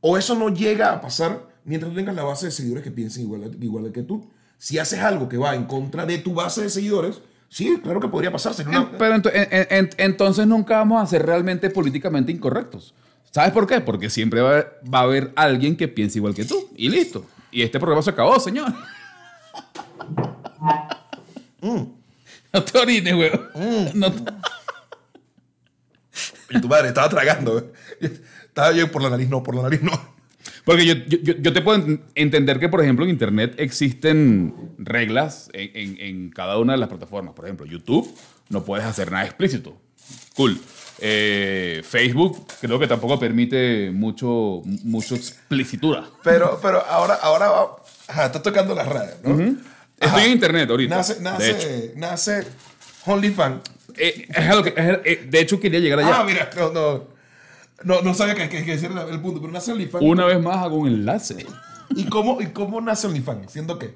[0.00, 3.22] o eso no llega a pasar mientras tú tengas la base de seguidores que piensen
[3.24, 4.30] igual, igual que tú.
[4.58, 8.08] Si haces algo que va en contra de tu base de seguidores, sí, claro que
[8.08, 8.52] podría pasar.
[8.66, 12.94] Una- Pero ento- en- en- en- entonces nunca vamos a ser realmente políticamente incorrectos.
[13.30, 13.80] ¿Sabes por qué?
[13.80, 16.68] Porque siempre va a, haber, va a haber alguien que piense igual que tú.
[16.76, 17.24] Y listo.
[17.52, 18.72] Y este programa se acabó, señor.
[21.62, 21.82] Mm.
[22.54, 23.90] No te orines, weón.
[23.94, 24.32] No te-
[26.50, 27.72] Y tu madre estaba tragando.
[28.00, 29.92] Estaba yo por la nariz, no, por la nariz no.
[30.64, 35.48] Porque yo, yo- yo- te puedo en- entender que, por ejemplo, en Internet existen reglas
[35.52, 37.34] en, en- en cada una de las plataformas.
[37.34, 38.12] Por ejemplo, YouTube
[38.48, 39.76] no puedes hacer nada explícito.
[40.34, 40.58] Cool.
[41.02, 46.04] Eh, Facebook creo que tampoco permite mucho, mucho explicitura.
[46.22, 47.76] Pero, pero ahora, ahora va-
[48.08, 49.34] ajá, está tocando las redes, ¿no?
[49.34, 49.54] Ajá.
[49.98, 50.96] Estoy en internet ahorita.
[50.96, 52.46] Nace, nace, nace
[53.06, 53.60] OnlyFans.
[53.98, 56.20] Eh, es que- es- eh, de hecho, quería llegar allá.
[56.20, 57.04] Ah, mira, no, no.
[57.82, 60.04] No, no sabía que, que, que ese era el punto, pero nace OnlyFans.
[60.04, 61.46] Una vez más hago un enlace.
[61.96, 63.50] ¿Y cómo, ¿Y cómo nace OnlyFans?
[63.52, 63.94] ¿Siendo qué?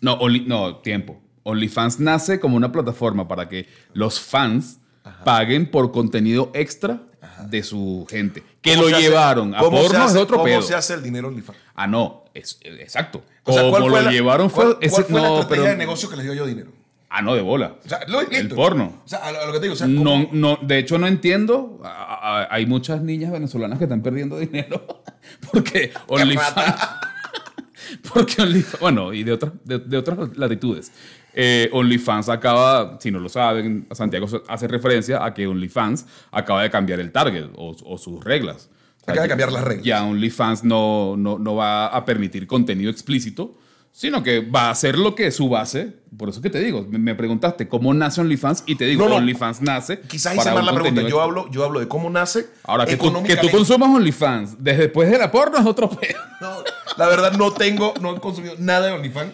[0.00, 1.20] No, Only- no, tiempo.
[1.42, 4.78] OnlyFans nace como una plataforma para que los fans
[5.24, 7.02] paguen por contenido extra
[7.48, 8.42] de su gente.
[8.62, 10.62] Que ¿Cómo lo llevaron a cómo porno de otro ¿Cómo pedo.
[10.62, 11.58] se hace el dinero OnlyFans?
[11.74, 13.22] Ah, no, es, exacto.
[13.44, 14.64] O sea, Como ¿cuál fue lo la- llevaron fue...
[14.64, 16.72] ¿Cuál, ese- fue la no, estrategia pero- de negocio que les dio yo dinero?
[17.16, 17.76] Ah, no, de bola.
[17.84, 19.02] O sea, lo, El porno.
[19.04, 20.78] O sea, a lo, a lo que te digo, o sea, ¿cómo- No, no, de
[20.78, 21.80] hecho no entiendo.
[21.84, 24.84] A- a- Hay muchas niñas venezolanas que están perdiendo dinero
[25.52, 26.76] porque OnlyFans.
[28.12, 30.90] Porque OnlyFans, bueno, y de otras, de, de otras latitudes.
[31.34, 36.70] Eh, OnlyFans acaba, si no lo saben, Santiago hace referencia a que OnlyFans acaba de
[36.70, 38.70] cambiar el target o, o sus reglas.
[39.02, 39.84] Acaba de cambiar las reglas.
[39.84, 43.58] Ya OnlyFans no, no, no va a permitir contenido explícito,
[43.96, 45.92] sino que va a hacer lo que es su base.
[46.18, 49.16] Por eso que te digo, me, preguntaste cómo nace OnlyFans y te digo, No, no.
[49.16, 50.00] OnlyFans nace.
[50.00, 51.02] Quizás hice mal la pregunta.
[51.02, 54.82] Yo hablo, yo hablo de cómo nace Ahora, que tú, que tú consumas OnlyFans desde
[54.82, 56.18] después de la porno es otro pedo.
[56.40, 56.50] No,
[56.98, 59.32] la verdad no tengo, no he consumido nada de OnlyFans.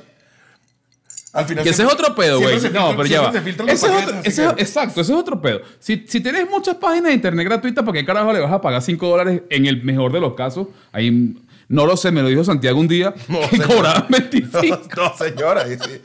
[1.33, 2.57] Al final Que ese es otro pedo, güey.
[2.57, 3.29] No, filtran- pero ya va.
[3.31, 5.63] Ese es otro- ese es- exacto, ese es otro pedo.
[5.79, 8.83] Si, si tienes muchas páginas de internet gratuitas, ¿para qué carajo le vas a pagar
[8.83, 10.67] 5 dólares en el mejor de los casos?
[10.93, 11.37] Ahí,
[11.71, 13.69] no lo sé, me lo dijo Santiago un día, No, que señor.
[13.69, 14.81] cobraban 25.
[14.97, 15.63] No, no, señora.
[15.63, 16.03] ahí sí.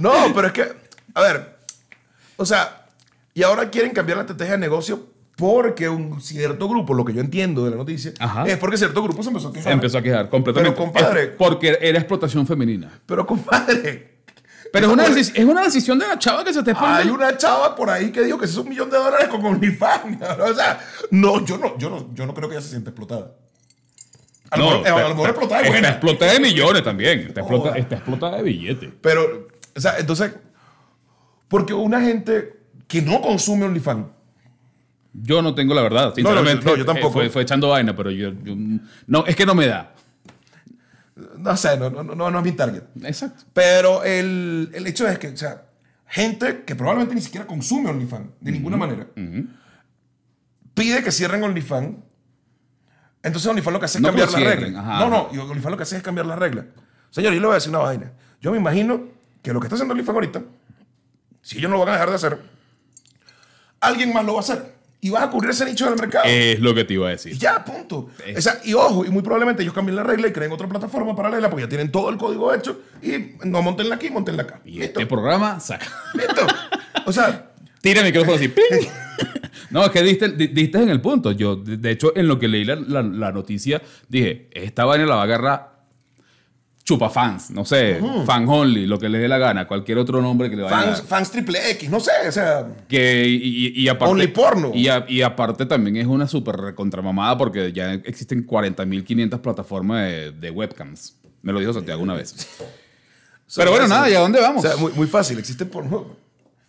[0.00, 0.72] No, pero es que,
[1.14, 1.56] a ver,
[2.36, 2.86] o sea,
[3.34, 7.20] y ahora quieren cambiar la estrategia de negocio porque un cierto grupo, lo que yo
[7.20, 8.44] entiendo de la noticia, Ajá.
[8.46, 9.64] es porque cierto grupo se empezó a quejar.
[9.64, 10.74] Se empezó a quejar completamente.
[10.74, 11.26] Pero, compadre.
[11.28, 12.90] Porque era explotación femenina.
[13.04, 14.16] Pero, compadre.
[14.72, 16.86] Pero es una, es una decisión de la chava que se te pone.
[16.86, 20.18] Hay una chava por ahí que dijo que es un millón de dólares con OnlyFans.
[20.40, 20.80] O sea,
[21.10, 23.32] no, yo no, yo no, yo no creo que ella se siente explotada.
[24.50, 25.88] A lo No, mejor, a lo mejor explotada es está buena.
[25.90, 27.18] explotada de millones también.
[27.20, 28.90] Está, explota- está explotada de billetes.
[29.00, 30.32] Pero, o sea, entonces,
[31.48, 32.54] porque una gente
[32.86, 34.06] que no consume OnlyFans,
[35.12, 36.64] Yo no tengo la verdad, no, sinceramente.
[36.64, 37.12] no, yo tampoco.
[37.14, 38.54] Fue, fue echando vaina, pero yo, yo-
[39.06, 39.94] No, es que no me da.
[41.38, 42.82] no sé, no, no, no, no es mi target.
[43.02, 43.44] Exacto.
[43.54, 45.62] Pero el, el hecho es que, o sea,
[46.06, 49.06] gente que probablemente ni siquiera consume OnlyFans de ninguna manera,
[50.74, 51.96] pide que cierren OnlyFans.
[53.26, 54.72] Entonces OnlyFans lo que hace es No cambiar las reglas.
[54.72, 56.64] no, no, y OnlyFans lo que hace es cambiar las reglas.
[57.10, 58.12] Señor, yo le voy a decir una vaina.
[58.40, 59.00] Yo me imagino
[59.42, 60.42] que lo que está haciendo OnlyFans ahorita,
[61.42, 62.38] si ellos no lo van a dejar de hacer,
[63.80, 64.76] alguien más lo va a hacer.
[65.00, 66.24] Y va a cubrir ese nicho del mercado.
[66.26, 67.38] Es lo que te iba a Y decir.
[67.38, 68.08] ya, punto.
[68.36, 71.14] O sea, y ojo, y muy probablemente ellos cambien la regla y creen otra plataforma
[71.14, 74.60] paralela porque ya tienen todo el código hecho y no montenla aquí, montenla acá.
[74.64, 74.98] Y Listo.
[75.00, 75.86] este programa saca.
[76.14, 76.46] Listo.
[77.04, 77.50] O sea,
[77.82, 78.48] Tira el micrófono así.
[78.48, 78.88] ¡pling!
[79.70, 81.32] No, es que diste, di- diste en el punto.
[81.32, 85.14] Yo, de hecho, en lo que leí la, la- la noticia, dije, esta vaina la
[85.16, 85.76] va a agarrar
[86.84, 90.48] chupa fans, no sé, fan only, lo que le dé la gana, cualquier otro nombre
[90.48, 91.06] que le vaya a fans, dar.
[91.08, 94.70] fans triple X, no sé, o sea, Que, y, y- y aparte, Only porno.
[94.72, 100.30] Y, a- y aparte también es una súper recontramamada porque ya existen 40.500 plataformas de,
[100.30, 101.16] de webcams.
[101.42, 102.34] Me lo dijo Santiago una vez.
[103.56, 104.64] Pero bueno, nada, ¿y a dónde vamos?
[104.64, 106.16] O sea, muy, muy fácil, existe porno.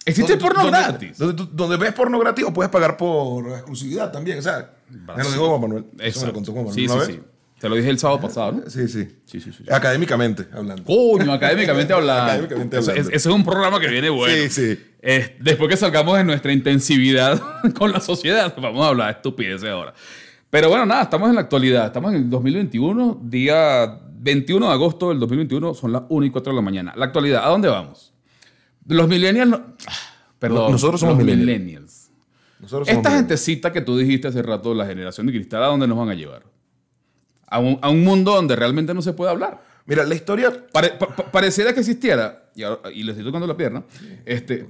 [0.08, 1.18] Existe Donde porno donde- gratis.
[1.51, 5.47] Donde, ves porno gratis o puedes pagar por exclusividad también, o sea, me lo dijo
[5.49, 5.86] Juan Manuel.
[5.99, 7.18] Eso me lo contó Juan Manuel Sí, una sí, vez.
[7.18, 7.28] sí.
[7.60, 8.70] Te lo dije el sábado pasado, ¿no?
[8.70, 9.08] Sí, sí.
[9.26, 9.64] Sí, sí, sí.
[9.72, 10.84] Académicamente hablando.
[10.84, 12.24] Coño, académicamente hablando.
[12.24, 13.01] Académicamente hablando.
[13.01, 14.36] es- Ese es un programa que viene bueno.
[14.47, 14.80] Sí, sí.
[15.01, 17.41] Eh, después que salgamos de nuestra intensividad
[17.78, 19.93] con la sociedad, vamos a hablar de estupideces ahora.
[20.49, 21.88] Pero bueno, nada, estamos en la actualidad.
[21.88, 26.51] Estamos en el 2021, día 21 de agosto del 2021, son las 1 y 4
[26.53, 26.93] de la mañana.
[26.95, 28.14] La actualidad, ¿a dónde vamos?
[28.88, 29.49] Los millennials...
[29.49, 29.63] no-
[30.39, 30.71] Perdón.
[30.71, 32.09] Nosotros somos los millennials.
[32.59, 33.15] Nosotros somos Esta millennials.
[33.15, 36.13] gentecita que tú dijiste hace rato, la generación de cristal, ¿a dónde nos van a
[36.13, 36.43] llevar?
[37.47, 39.63] A un, a un mundo donde realmente no se puede hablar.
[39.85, 43.47] Mira, la historia Pare- pa- pa- pareciera que existiera, y, ahora- y le estoy tocando
[43.47, 43.83] la pierna,
[44.25, 44.65] este,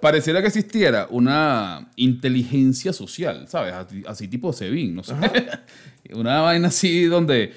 [0.00, 3.72] pareciera que existiera una inteligencia social, ¿sabes?
[3.72, 5.14] Así, así tipo Sebin, no sé.
[6.12, 7.52] una vaina así donde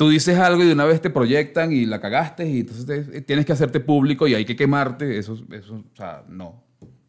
[0.00, 3.20] tú dices algo y de una vez te proyectan y la cagaste y entonces te-
[3.20, 5.18] tienes que hacerte público y hay que quemarte.
[5.18, 6.64] Eso, eso, o sea, no.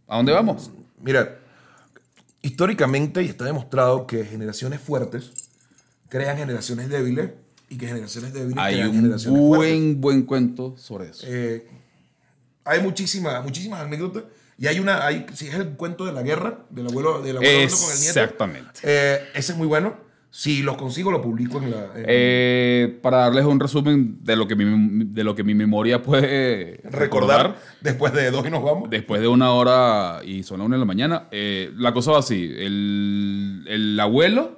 [0.10, 0.70] ¿A dónde vamos?
[1.02, 1.38] Mira,
[2.42, 5.32] históricamente y está demostrado que generaciones fuertes
[6.10, 7.30] crean generaciones débiles
[7.70, 9.58] y que generaciones débiles Hay crean un generaciones fuertes.
[9.58, 11.26] buen, buen cuento sobre eso.
[11.30, 11.66] Eh,
[12.66, 14.24] hay muchísimas, muchísimas anécdotas
[14.58, 17.58] y hay una, hay, si es el cuento de la guerra del abuelo, del abuelo
[17.58, 18.20] con el nieto.
[18.20, 18.82] Exactamente.
[18.84, 20.11] Eh, ese es muy bueno.
[20.34, 21.77] Si los consigo, lo publico en la.
[21.93, 26.01] en- Eh, para darles un resumen de lo que mi, de lo que mi memoria
[26.01, 28.89] puede recordar después de dos y nos vamos.
[28.89, 32.19] después de una hora y son las una de la mañana, eh, la cosa va
[32.19, 32.49] así.
[32.57, 34.57] El, el abuelo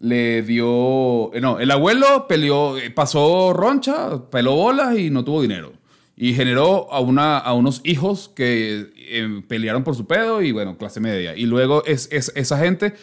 [0.00, 1.32] le dio...
[1.34, 5.72] eh, No, el abuelo peleó, pasó roncha, peló bolas y no tuvo dinero.
[6.16, 10.76] Y generó a, una, a unos hijos que eh, pelearon por su pedo y bueno,
[10.76, 11.34] clase media.
[11.36, 12.94] Y luego es, es- esa gente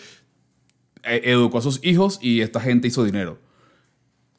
[1.04, 3.39] educó a sus hijos y esta gente hizo dinero.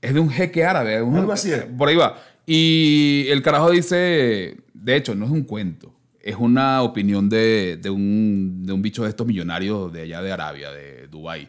[0.01, 1.01] Es de un jeque árabe.
[1.03, 1.65] un- Algo así es.
[1.65, 2.19] Por ahí va.
[2.47, 7.89] Y el carajo dice, de hecho, no es un cuento, es una opinión de, de
[7.91, 11.49] un, de un bicho de estos millonarios de allá de Arabia, de Dubái.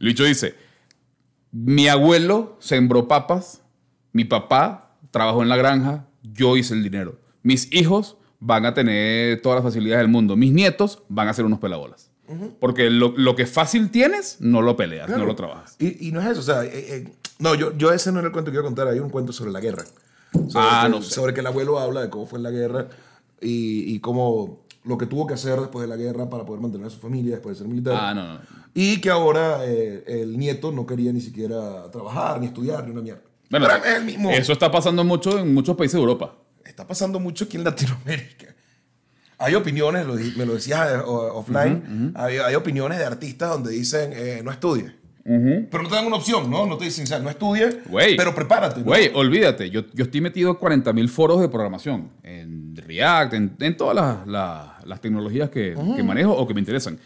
[0.00, 0.54] El bicho dice,
[1.52, 3.62] mi abuelo sembró papas,
[4.12, 7.20] mi papá trabajó en la granja, yo hice el dinero.
[7.42, 10.36] Mis hijos van a tener todas las facilidades del mundo.
[10.36, 12.10] Mis nietos van a ser unos pelabolas.
[12.60, 15.22] Porque lo, lo que fácil tienes, no lo peleas, Claro.
[15.22, 15.76] no lo trabajas.
[15.78, 17.08] Y, y no es eso, o sea, eh, eh,
[17.38, 19.32] no, yo, yo ese no era el cuento que iba a contar, hay un cuento
[19.32, 19.84] sobre la guerra.
[20.32, 21.12] Sobre Ah, no sé.
[21.14, 22.88] Sobre que el abuelo habla de cómo fue la guerra
[23.40, 26.86] y, y cómo lo que tuvo que hacer después de la guerra para poder mantener
[26.86, 27.96] a su familia después de ser militar.
[27.98, 28.40] Ah, no, no.
[28.74, 33.02] Y que ahora eh, el nieto no quería ni siquiera trabajar, ni estudiar, ni una
[33.02, 33.20] mierda.
[33.50, 34.30] Bueno, Pero es el mismo.
[34.30, 36.34] Eso está pasando mucho en muchos países de Europa.
[36.64, 38.54] Está pasando mucho aquí en Latinoamérica.
[39.42, 44.10] Hay opiniones, lo me lo decías eh, offline, hay, hay opiniones de artistas donde dicen
[44.14, 44.92] eh, no estudie.
[45.70, 46.66] Pero no te dan una opción, ¿no?
[46.66, 47.80] No te dicen, o sea, no estudie,
[48.16, 48.80] pero prepárate.
[48.80, 48.86] ¿no?
[48.86, 53.56] Güey, olvídate, yo, yo estoy metido en 40 mil foros de programación, en React, en,
[53.60, 56.98] en todas las, las- las tecnologías que, que manejo o que me interesan.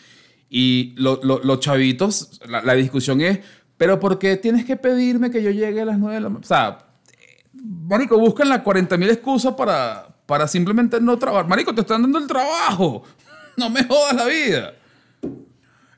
[0.49, 3.41] Y lo- lo- los chavitos, la, la discusión es,
[3.76, 6.45] pero ¿por qué tienes que pedirme que yo llegue a las 9 de la mañana?
[6.45, 6.78] O sea,
[7.12, 11.49] eh, Marico, buscan las 40 mil excusas para, para simplemente no trabajar.
[11.49, 13.03] Marico, te están dando el trabajo.
[13.57, 14.74] No me jodas la vida.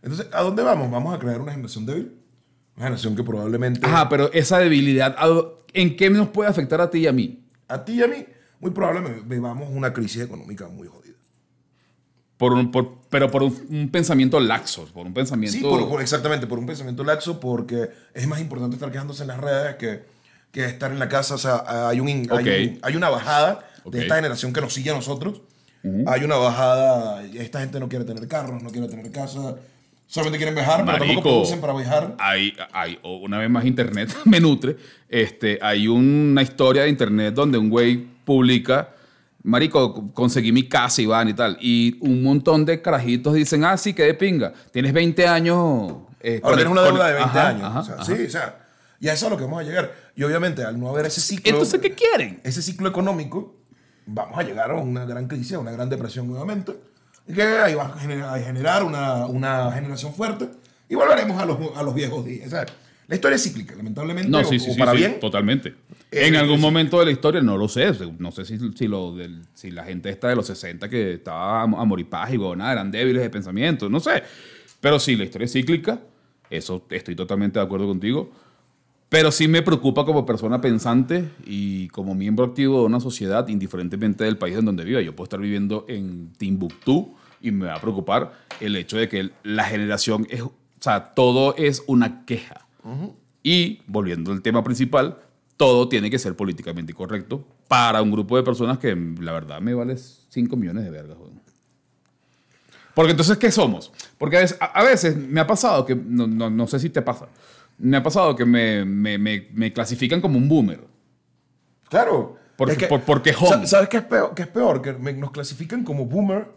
[0.01, 0.89] Entonces, ¿a dónde vamos?
[0.93, 2.15] Vamos a crear una generación débil.
[2.77, 6.89] Una generación que probablemente Ajá, pero esa debilidad, ¿a- ¿en qué nos puede afectar a
[6.89, 7.43] ti y a mí?
[7.67, 8.25] a ti y a mí,
[8.61, 11.17] muy probablemente vivamos una crisis económica muy jodida.
[12.37, 15.59] Por un, por- pero por un, un pensamiento laxo, por un pensamiento...
[15.59, 19.29] Sí, por- por- exactamente, por un pensamiento laxo, porque es más importante estar quejándose en
[19.29, 20.05] las redes que,
[20.53, 21.35] que estar en la casa.
[21.35, 23.95] O sea, hay, un, in- hay, hay una bajada Ok.
[23.95, 25.43] de esta generación que nos sigue a nosotros.
[26.07, 29.55] Hay una bajada, esta gente no quiere tener carros, no quiere tener casa,
[30.07, 31.23] solamente quieren viajar, pero tampoco Marico.
[31.23, 32.15] producen para viajar.
[32.19, 34.77] Hay, hay, una vez más internet me nutre.
[35.09, 38.91] Este, hay una historia de internet donde un güey publica,
[39.45, 41.57] marico, conseguí mi casa, Iván y tal.
[41.61, 44.53] Y un montón de carajitos dicen, ah, sí, que de pinga.
[44.73, 45.93] Tienes 20 años.
[46.21, 47.63] eh, Ahora tienes una deuda de 20 ajá, años.
[47.65, 48.05] ajá, o sea.
[48.05, 48.67] Sí, o sea,
[49.01, 49.95] y a eso es a lo que vamos a llegar.
[50.17, 52.41] Y obviamente, al no haber ese ciclo, Entonces, ¿qué quieren?
[52.45, 53.55] ese ciclo económico,
[54.11, 56.73] vamos a llegar a una gran crisis, a una gran depresión nuevamente,
[57.27, 60.49] y que ahí va a generar, a generar una, una generación fuerte,
[60.89, 62.47] y volveremos a los, a los viejos días.
[62.47, 62.65] O sea,
[63.07, 65.21] la historia es cíclica, lamentablemente, No, o, sí, o sí, para sí, bien.
[65.21, 65.75] totalmente.
[66.11, 66.63] Eh, en algún sí.
[66.63, 69.85] momento de la historia, no lo sé, no sé si, si, lo del- si la
[69.85, 73.89] gente esta de los 60 que estaba a moripaz y nada, eran débiles de pensamiento,
[73.91, 74.23] no sé.
[74.81, 76.01] Pero sí, la historia es cíclica,
[76.49, 78.31] eso estoy totalmente de acuerdo contigo.
[79.09, 84.25] Pero sí me preocupa como persona pensante y como miembro activo de una sociedad, indiferentemente
[84.25, 85.01] del país en donde viva.
[85.01, 89.31] Yo puedo estar viviendo en Timbuktu y me va a preocupar el hecho de que
[89.45, 92.67] la generación es, o sea, todo es una queja.
[93.43, 95.19] Y volviendo al tema principal,
[95.57, 99.73] todo tiene que ser políticamente correcto para un grupo de personas que la verdad me
[99.73, 101.17] vale 5 millones de vergas.
[102.95, 103.93] Porque entonces, ¿qué somos?
[104.19, 107.01] Porque a veces, a veces me ha pasado que, no, no- no sé si te
[107.01, 107.29] pasa,
[107.79, 110.81] me ha pasado que me, me- me- me clasifican como un boomer.
[111.89, 112.37] Claro.
[112.57, 113.67] Porque- por- porque home.
[113.67, 114.35] ¿Sabes qué es peor?
[114.35, 114.83] qué es peor?
[114.83, 116.49] Que me- nos clasifican como boomer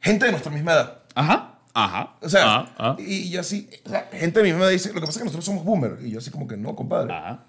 [0.00, 1.02] gente de nuestra misma edad.
[1.14, 2.16] Ajá, ajá.
[2.20, 4.72] O sea, ajá, ajá, y, y yo así, o sea, gente de mi misma edad
[4.72, 5.98] dice, lo que pasa es que nosotros somos boomer.
[6.02, 7.12] Y yo así como que no, compadre.
[7.12, 7.44] ajá.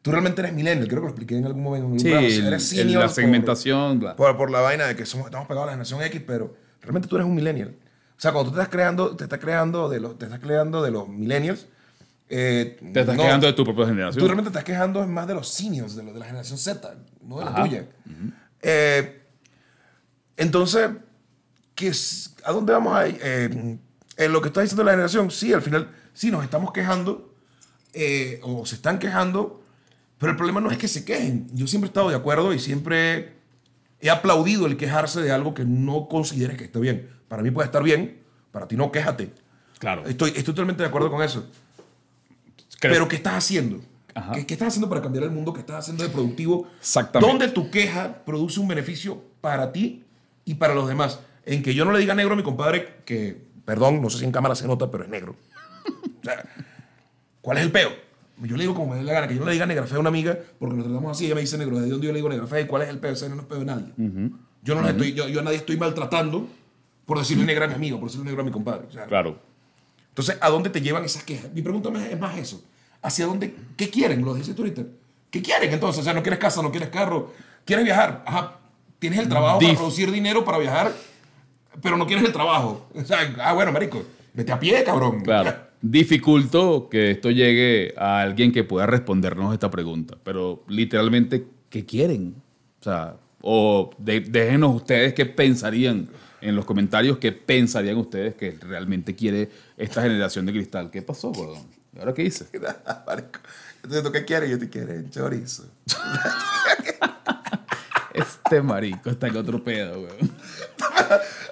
[0.00, 1.86] Tú realmente eres millennial, creo que lo expliqué en algún momento.
[1.92, 2.08] en Sí,
[2.44, 4.00] eres senior la por- segmentación.
[4.00, 4.16] bla.
[4.16, 7.06] Por, por la vaina de que somos, estamos pegados a la generación X, pero realmente
[7.06, 7.76] tú eres un millennial.
[8.16, 10.82] O sea, cuando tú te estás creando, te estás creando de los, te estás creando
[10.82, 11.66] de los millennials.
[12.34, 14.24] Eh, Te estás no, quejando de tu propia Tú generación.
[14.24, 17.38] realmente te estás quejando más de los seniors, de, los- de la generación Z, no
[17.38, 17.62] de la Ajá.
[17.64, 17.86] tuya.
[18.62, 19.22] Eh,
[20.36, 20.90] entonces,
[21.74, 21.92] ¿qué
[22.44, 23.18] ¿a dónde vamos ahí?
[23.22, 23.78] Eh,
[24.16, 27.34] en lo que está diciendo la generación, sí, al final, sí, nos estamos quejando,
[27.92, 29.62] eh, o se están quejando,
[30.18, 31.48] pero el problema no es que se quejen.
[31.52, 33.34] Yo siempre he estado de acuerdo y siempre
[34.00, 37.10] he aplaudido el quejarse de algo que no consideres que esté bien.
[37.28, 38.20] Para mí puede estar bien,
[38.52, 39.32] para ti no, quéjate.
[39.78, 40.06] Claro.
[40.06, 41.46] Estoy, estoy totalmente de acuerdo con eso.
[42.82, 43.80] Creo- Pero ¿qué estás haciendo?
[44.34, 45.52] ¿Qué, qué estás haciendo para cambiar el mundo?
[45.54, 46.66] ¿Qué estás haciendo de productivo?
[46.80, 47.30] Exactamente.
[47.32, 50.04] ¿Dónde tu queja produce un beneficio para ti
[50.44, 51.20] y para los demás?
[51.46, 54.24] En que yo no le diga negro a mi compadre que, perdón, no sé si
[54.24, 55.34] en cámara se nota, pero es negro.
[55.86, 56.44] O sea,
[57.40, 57.90] ¿cuál es el peo?
[58.42, 59.96] Yo le digo como me dé la gana, que yo no le diga negra fea
[59.96, 62.18] a una amiga, porque nos tratamos así, ella me dice negro, ¿de dónde yo le
[62.18, 62.60] digo negra fea?
[62.60, 63.12] ¿Y cuál es el peo?
[63.12, 63.92] Ese no es peo de nadie.
[64.62, 66.48] Yo no estoy, yo, yo a nadie estoy maltratando
[67.06, 68.86] por decirle negra a mi amigo, por decirle negro a mi compadre.
[68.88, 69.38] O sea, Claro.
[70.12, 71.50] Entonces, ¿a dónde te llevan esas quejas?
[71.54, 72.62] Mi pregunta es más eso.
[73.00, 73.54] ¿Hacia dónde?
[73.78, 74.22] ¿Qué quieren?
[74.22, 74.82] Lo dices tú ahorita.
[75.30, 76.02] ¿Qué quieren entonces?
[76.02, 77.32] O sea, no quieres casa, no quieres carro,
[77.64, 78.22] quieres viajar.
[78.26, 78.58] Ajá,
[78.98, 80.92] tienes el trabajo para producir dinero para viajar,
[81.80, 82.86] pero no quieres el trabajo.
[82.94, 85.22] O sea, ah, bueno, marico, vete a pie, cabrón.
[85.22, 85.56] Claro.
[85.80, 92.34] Dificulto que esto llegue a alguien que pueda respondernos esta pregunta, pero literalmente, ¿qué quieren?
[92.80, 96.08] O sea, o de- déjenos ustedes qué pensarían
[96.40, 100.90] en los comentarios, qué pensarían ustedes que realmente quiere esta generación de cristal.
[100.90, 101.62] ¿Qué pasó, gordón?
[101.94, 102.46] ¿Y ahora qué hice?
[102.52, 104.50] Entonces, ¿tú qué quieres?
[104.50, 105.64] Yo te quiero chorizo.
[108.14, 110.31] Este marico está en otro pedo, weón.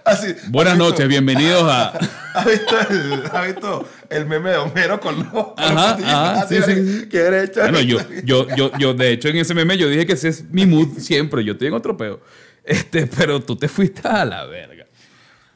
[0.04, 0.34] Así.
[0.48, 1.88] Buenas ¿has visto- noches, bienvenidos a...
[2.34, 5.26] ¿Has visto, el, has visto el meme de Homero con los...
[5.28, 7.08] con los Ajá, Así, sí, sí, marico, sí.
[7.08, 7.72] ¿Quieres chorizo?
[7.72, 10.44] Bueno, yo, yo, yo, yo, de hecho, en ese meme yo dije que ese es
[10.50, 11.44] mi mood siempre.
[11.44, 12.20] Yo estoy en otro peo.
[12.64, 14.86] Este, pero tú te fuiste a la verga.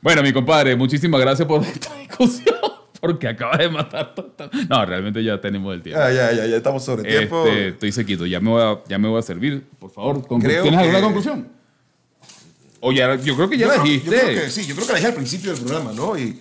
[0.01, 2.57] Bueno, mi compadre, muchísimas gracias por esta discusión.
[3.01, 4.33] Porque acabas de matar todo.
[4.71, 6.01] No, realmente ya tenemos el tiempo.
[6.01, 7.47] Ya, ya, ya, ya estamos sobre tiempo.
[7.47, 8.25] Este, estoy sequito.
[8.25, 9.63] Ya me, voy a, ya me voy a servir.
[9.79, 11.49] Por favor, Creo ¿tienes alguna que- conclusión?
[12.87, 14.11] O ya, yo creo que ya yo la creo- dijiste.
[14.17, 16.19] Yo creo que sí, yo creo que la dije al principio del programa, ¿no?
[16.19, 16.39] Y,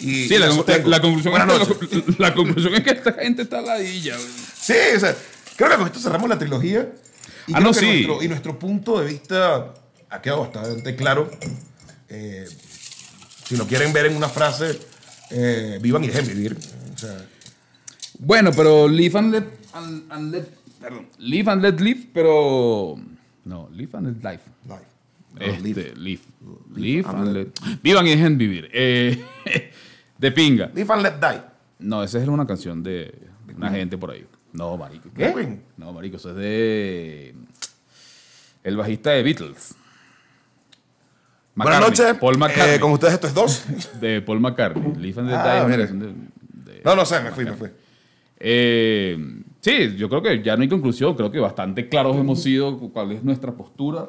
[0.00, 1.42] y, Sí, y la, conclusión es
[1.78, 4.16] que, la, la conclusión es que esta gente está ladilla.
[4.16, 4.28] güey.
[4.58, 5.14] Sí, o sea,
[5.56, 6.90] creo que con esto cerramos la trilogía.
[7.46, 7.86] Y Ah, no, sí.
[8.06, 9.74] Nuestro, y nuestro punto de vista
[10.08, 11.30] ha quedado bastante claro.
[12.08, 12.46] Eh,
[13.46, 14.78] si lo quieren ver en una frase,
[15.30, 16.56] eh, vivan y dejen vivir.
[16.94, 17.26] O sea,
[18.18, 19.44] Bueno, pero live and let,
[19.74, 20.48] and- and let-
[20.80, 22.96] perdón, live and let live, pero
[23.44, 24.44] no, live and let life.
[24.66, 24.93] life.
[25.38, 26.20] Este, live.
[26.74, 27.08] live.
[27.08, 27.48] And let-
[27.82, 28.68] Vivan y dejen vivir.
[28.72, 29.22] Eh,
[30.18, 30.70] de pinga.
[30.74, 31.40] Live and let die.
[31.80, 33.12] No, esa es una canción de
[33.56, 34.24] una gente por ahí.
[34.52, 35.08] No, marico.
[35.14, 35.58] ¿Qué?
[35.76, 37.34] No, marico, eso es de
[38.62, 39.74] el bajista de Beatles.
[41.56, 42.14] Buenas noches.
[42.18, 42.76] Paul McCartney.
[42.76, 43.64] Eh, con ustedes esto es dos.
[44.00, 44.94] De Paul McCartney.
[44.96, 45.76] Live and let Ah, die.
[45.76, 47.68] de- de- No, no sé, me fui, me fui.
[48.38, 49.16] Eh,
[49.60, 53.12] sí, yo creo que ya no hay conclusión, creo que bastante claros hemos sido cuál
[53.12, 54.06] es nuestra postura,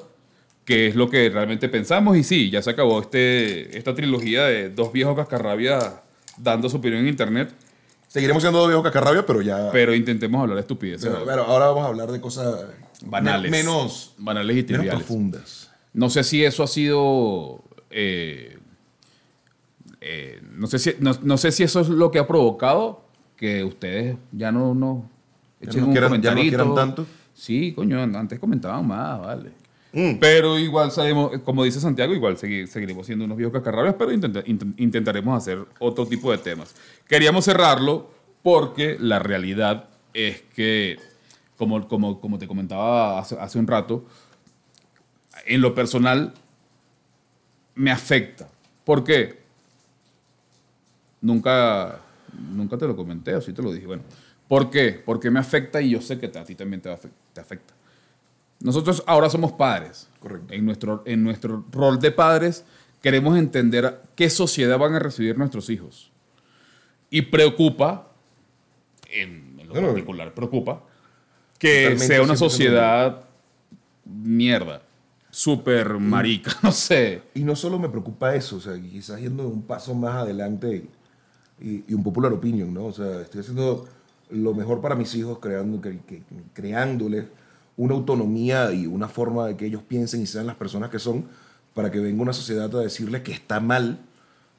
[0.65, 4.69] qué es lo que realmente pensamos y sí, ya se acabó este, esta trilogía de
[4.69, 5.93] dos viejos cascarrabias
[6.37, 7.51] dando su opinión en internet,
[8.07, 9.69] Seguiremos siendo dos viejos cacarrabia, pero ya.
[9.71, 12.65] pero intentemos hablar de estupideces pero, pero ahora vamos a hablar de cosas
[13.05, 14.93] banales, men- menos, banales y menos triviales.
[15.05, 15.71] profundas.
[15.93, 17.61] No sé si eso ha sido...
[17.89, 18.57] eh,
[20.01, 23.03] eh, no, sé si, no, no sé si eso es lo que ha provocado
[23.37, 25.09] que ustedes ya no, no
[25.61, 27.05] Ya no un quieran- ya no quieran tanto.
[27.33, 29.51] Sí, coño, antes comentaban más, vale.
[29.95, 30.17] Mm.
[30.19, 34.43] Pero igual sabemos, como dice Santiago, igual segui- seguiremos siendo unos viejos cascarrabias, pero intenta-
[34.43, 36.75] intent- intentaremos hacer otro tipo de temas.
[37.07, 38.11] Queríamos cerrarlo
[38.43, 40.97] porque la realidad es que,
[41.55, 44.03] como, como, como te comentaba hace, un rato,
[45.45, 46.33] en lo personal
[47.75, 48.49] me afecta.
[48.83, 49.39] ¿Por qué?
[51.21, 52.01] Nunca,
[52.51, 53.87] nunca te lo comenté, o sí te lo dije.
[53.87, 54.03] Bueno,
[54.49, 55.01] ¿por qué?
[55.05, 57.73] Porque me afecta y yo sé que a ti también te afecta.
[58.65, 60.09] Nosotros ahora somos padres.
[60.19, 60.53] Correcto.
[60.53, 62.65] En nuestro, en nuestro rol de padres
[63.01, 66.11] queremos entender qué sociedad van a recibir nuestros hijos.
[67.11, 68.11] Y preocupa,
[69.11, 70.81] en, en lo Bueno, particular, preocupa
[71.59, 73.21] que sea una 100% sociedad
[74.03, 74.81] mierda,
[75.29, 77.21] súper marica, no sé.
[77.35, 80.87] Y no solo me preocupa eso, o sea, quizás yendo un paso más adelante
[81.61, 82.85] y, y un popular opinion, ¿no?
[82.85, 83.87] O sea, estoy haciendo
[84.31, 85.99] lo mejor para mis hijos, creando, que-
[86.53, 87.25] creándoles
[87.77, 91.25] una autonomía y una forma de que ellos piensen y sean las personas que son,
[91.73, 93.99] para que venga una sociedad a decirles que está mal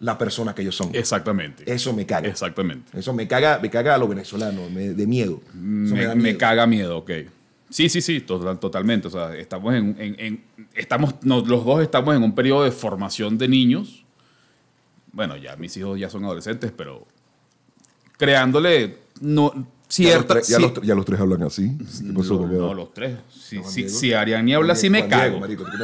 [0.01, 0.91] la persona que ellos son.
[0.95, 1.65] Exactamente.
[1.73, 2.29] Eso me caga.
[2.29, 2.99] Exactamente.
[2.99, 5.41] Eso me caga, me caga a lo venezolano, me- de miedo.
[5.55, 6.39] Me, me miedo.
[6.39, 7.11] caga miedo, ok.
[7.71, 9.09] Sí, sí, sí, total- totalmente.
[9.09, 10.45] O sea, estamos en, en- en-
[10.75, 14.05] estamos, los dos estamos en un periodo de formación de niños.
[15.13, 17.07] Bueno, ya mis hijos ya son adolescentes, pero
[18.19, 20.35] creándole no, Ya los, cierta...
[20.35, 21.71] tres, ya los tres- ya los tres hablan así.
[21.79, 22.47] ¿Qué pasó?
[22.47, 23.17] no, los tres.
[23.33, 25.39] Si, si, si Ariani habla así, me cago.
[25.41, 25.65] marico.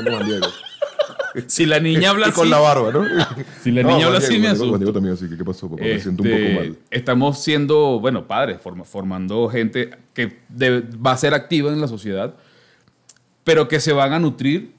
[1.47, 2.35] Si la niña habla así...
[2.35, 3.05] con la barba, ¿no?
[3.63, 4.49] Si la niña habla así, me
[4.93, 5.83] también así, que ¿qué pasó, papá?
[5.83, 6.79] Me siento un poco Este, mal.
[6.91, 11.89] Estamos siendo, bueno, padres, forma- formando gente que debe- va a ser activa en la
[11.89, 12.35] sociedad,
[13.45, 14.73] pero que se van a nutrir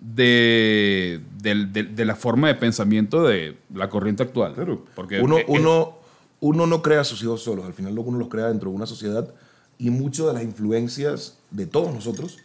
[0.00, 4.52] de, de- de la forma de pensamiento de la corriente actual.
[4.54, 4.84] Claro.
[4.94, 5.98] Porque uno, eh, eh, uno,
[6.40, 8.86] uno no crea a sus hijos solos, al final uno los crea dentro de una
[8.86, 9.28] sociedad
[9.78, 12.38] y muchas de las influencias de todos nosotros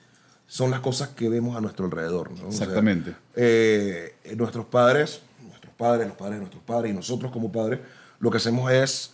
[0.48, 2.32] son las cosas que vemos a nuestro alrededor.
[2.32, 2.48] ¿no?
[2.48, 3.16] O sea, Exactamente.
[3.36, 7.80] eh, nuestros padres, nuestros padres, los padres de nuestros padres y nosotros como padres,
[8.20, 9.14] lo que hacemos es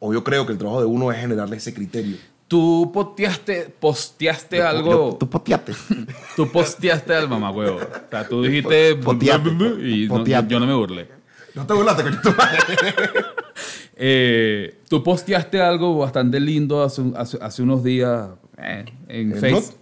[0.00, 2.16] o yo creo que el trabajo de uno es generarle ese criterio.
[2.46, 5.10] Tú posteaste, posteaste algo.
[5.10, 5.74] Yo- tú poteate.
[6.36, 7.76] Tú posteaste al mamagüevo.
[7.76, 8.94] O sea, tú dijiste.
[8.96, 9.50] Poteate.
[9.50, 11.08] Y no- yo no me burlé.
[11.54, 12.20] No te burlaste, coño.
[12.22, 12.60] tu madre.
[14.00, 19.38] Eh, tú posteaste algo bastante lindo hace, un- hace, hace unos días eh, en ¿En
[19.38, 19.74] Facebook.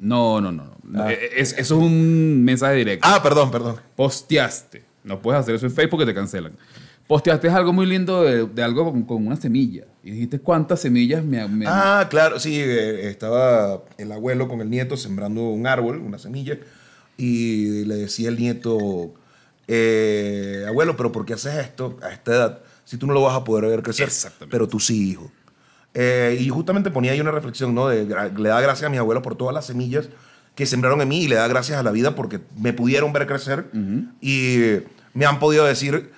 [0.00, 0.74] No, no, no.
[0.82, 1.02] no.
[1.04, 1.12] Ah.
[1.12, 3.06] Eh, es- eso es un mensaje directo.
[3.08, 3.76] Ah, perdón, perdón.
[3.94, 4.82] Posteaste.
[5.04, 6.52] No puedes hacer eso en Facebook porque te cancelan.
[7.06, 9.84] Posteaste algo muy lindo de, de algo con, con una semilla.
[10.02, 11.46] Y dijiste cuántas semillas me.
[11.46, 16.18] me- Ah, claro, sí, eh, estaba el abuelo con el nieto sembrando un árbol, una
[16.18, 16.58] semilla,
[17.16, 19.14] y le decía el nieto,
[19.68, 22.60] eh, abuelo, pero ¿por qué haces esto a esta edad?
[22.84, 24.50] Si tú no lo vas a poder ver crecer, Exactamente.
[24.50, 25.30] pero tú sí, hijo.
[25.94, 27.88] Eh, y justamente ponía ahí una reflexión, ¿no?
[27.88, 30.08] De, le da gracias a mi abuelo por todas las semillas
[30.54, 33.26] que sembraron en mí y le da gracias a la vida porque me pudieron ver
[33.26, 33.66] crecer
[34.20, 34.58] y
[35.12, 36.10] me han podido decir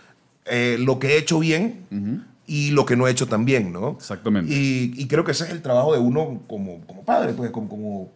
[0.44, 1.86] eh, lo que he hecho bien
[2.46, 3.96] y lo que no he hecho tan bien, ¿no?
[3.98, 4.52] Exactamente.
[4.52, 7.68] Y, y creo que ese es el trabajo de uno como, como padre, pues, como...
[7.68, 8.10] como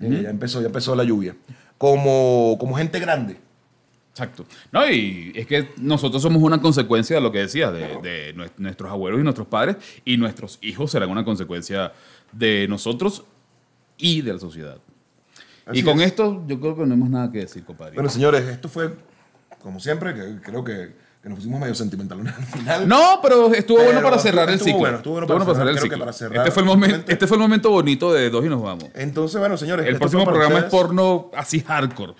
[0.00, 1.36] eh, ya, empezó, ya empezó la lluvia.
[1.76, 3.38] Como, como gente grande.
[4.22, 4.44] Exacto.
[4.72, 8.50] No, y es que nosotros somos una consecuencia de lo que decías, de, de nue-
[8.58, 11.92] nuestros abuelos y nuestros padres, y nuestros hijos serán una consecuencia
[12.32, 13.24] de nosotros
[13.96, 14.78] y de la sociedad.
[15.66, 16.08] Así y con es.
[16.08, 17.94] esto yo creo que no más nada que decir, compadre.
[17.94, 18.94] Bueno, señores, esto fue,
[19.62, 20.92] como siempre, que creo que,
[21.22, 22.88] que nos pusimos medio sentimentalones al final.
[22.88, 24.80] no, pero estuvo Pero bueno para cerrar el estuvo ciclo.
[24.80, 25.98] bueno, estuvo bueno para cerrar, el creo que ciclo.
[25.98, 28.62] para cerrar, este, fue el momento, este fue el momento bonito de dos y nos
[28.62, 28.84] vamos.
[28.94, 29.86] Entonces, bueno, señores.
[29.86, 32.14] El próximo para programa es ustedes, porno así hardcore.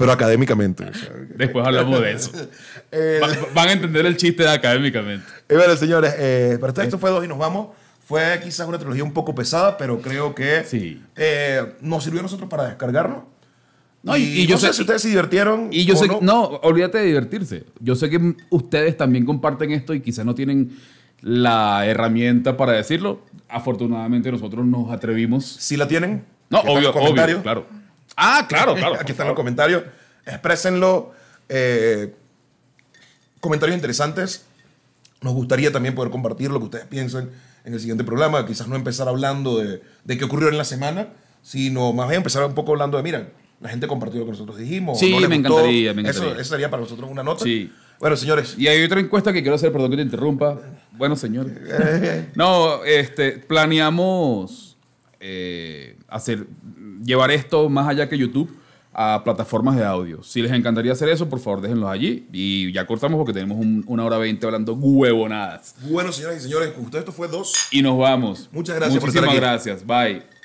[0.00, 0.84] Pero académicamente.
[0.84, 2.30] o sea, Después hablamos de eso.
[2.92, 5.24] eh, Va- van a entender el chiste de académicamente.
[5.48, 7.68] Y bueno, señores, eh, para ustedes esto fue dos y nos vamos.
[8.04, 11.00] Fue quizás una trilogía un poco pesada, pero creo que Sí.
[11.16, 13.22] eh, nos sirvió a nosotros para descargarnos.
[14.02, 15.68] No, y- y yo no sé sé- si ustedes se divirtieron.
[15.70, 16.18] Y yo o sé, no.
[16.22, 17.64] no, olvídate de divertirse.
[17.78, 20.70] Yo sé que ustedes también comparten esto y quizás no tienen
[21.20, 23.20] la herramienta para decirlo.
[23.48, 25.44] Afortunadamente nosotros nos atrevimos.
[25.44, 26.24] Si la tienen.
[26.48, 27.66] No, obvio, obvio, claro.
[28.20, 28.94] Ah, claro, claro.
[29.00, 29.82] Aquí están los comentarios.
[30.26, 31.12] Exprésenlo.
[31.48, 32.14] eh,
[33.40, 34.44] comentarios interesantes.
[35.22, 37.30] Nos gustaría también poder compartir lo que ustedes piensan
[37.64, 38.46] en el siguiente programa.
[38.46, 41.08] Quizás no empezar hablando de, de qué ocurrió en la semana,
[41.42, 43.28] sino más bien empezar un poco hablando de, miren,
[43.60, 44.98] la gente compartió lo que nosotros dijimos.
[44.98, 46.40] Sí, no me encantaría, me Eso, encantaría.
[46.42, 47.44] eso sería para nosotros una nota.
[47.44, 47.70] Sí.
[47.98, 48.54] Bueno, señores.
[48.56, 50.58] Y hay otra encuesta que quiero hacer, perdón que te interrumpa.
[50.92, 51.52] Bueno, señores.
[52.34, 54.78] No, este, planeamos
[55.20, 56.46] eh, hacer,
[57.04, 58.50] llevar esto más allá que YouTube
[58.92, 60.22] a plataformas de audio.
[60.22, 62.26] Si les encantaría hacer eso, por favor, déjenlos allí.
[62.32, 65.76] Y ya cortamos porque tenemos un- una hora veinte hablando huevonadas.
[65.82, 67.54] Bueno, señoras y señores, con ustedes esto fue dos.
[67.70, 68.48] Y nos vamos.
[68.52, 69.64] Muchas gracias por estar Muchísimas aquí.
[69.70, 69.86] gracias.
[69.86, 70.39] Bye.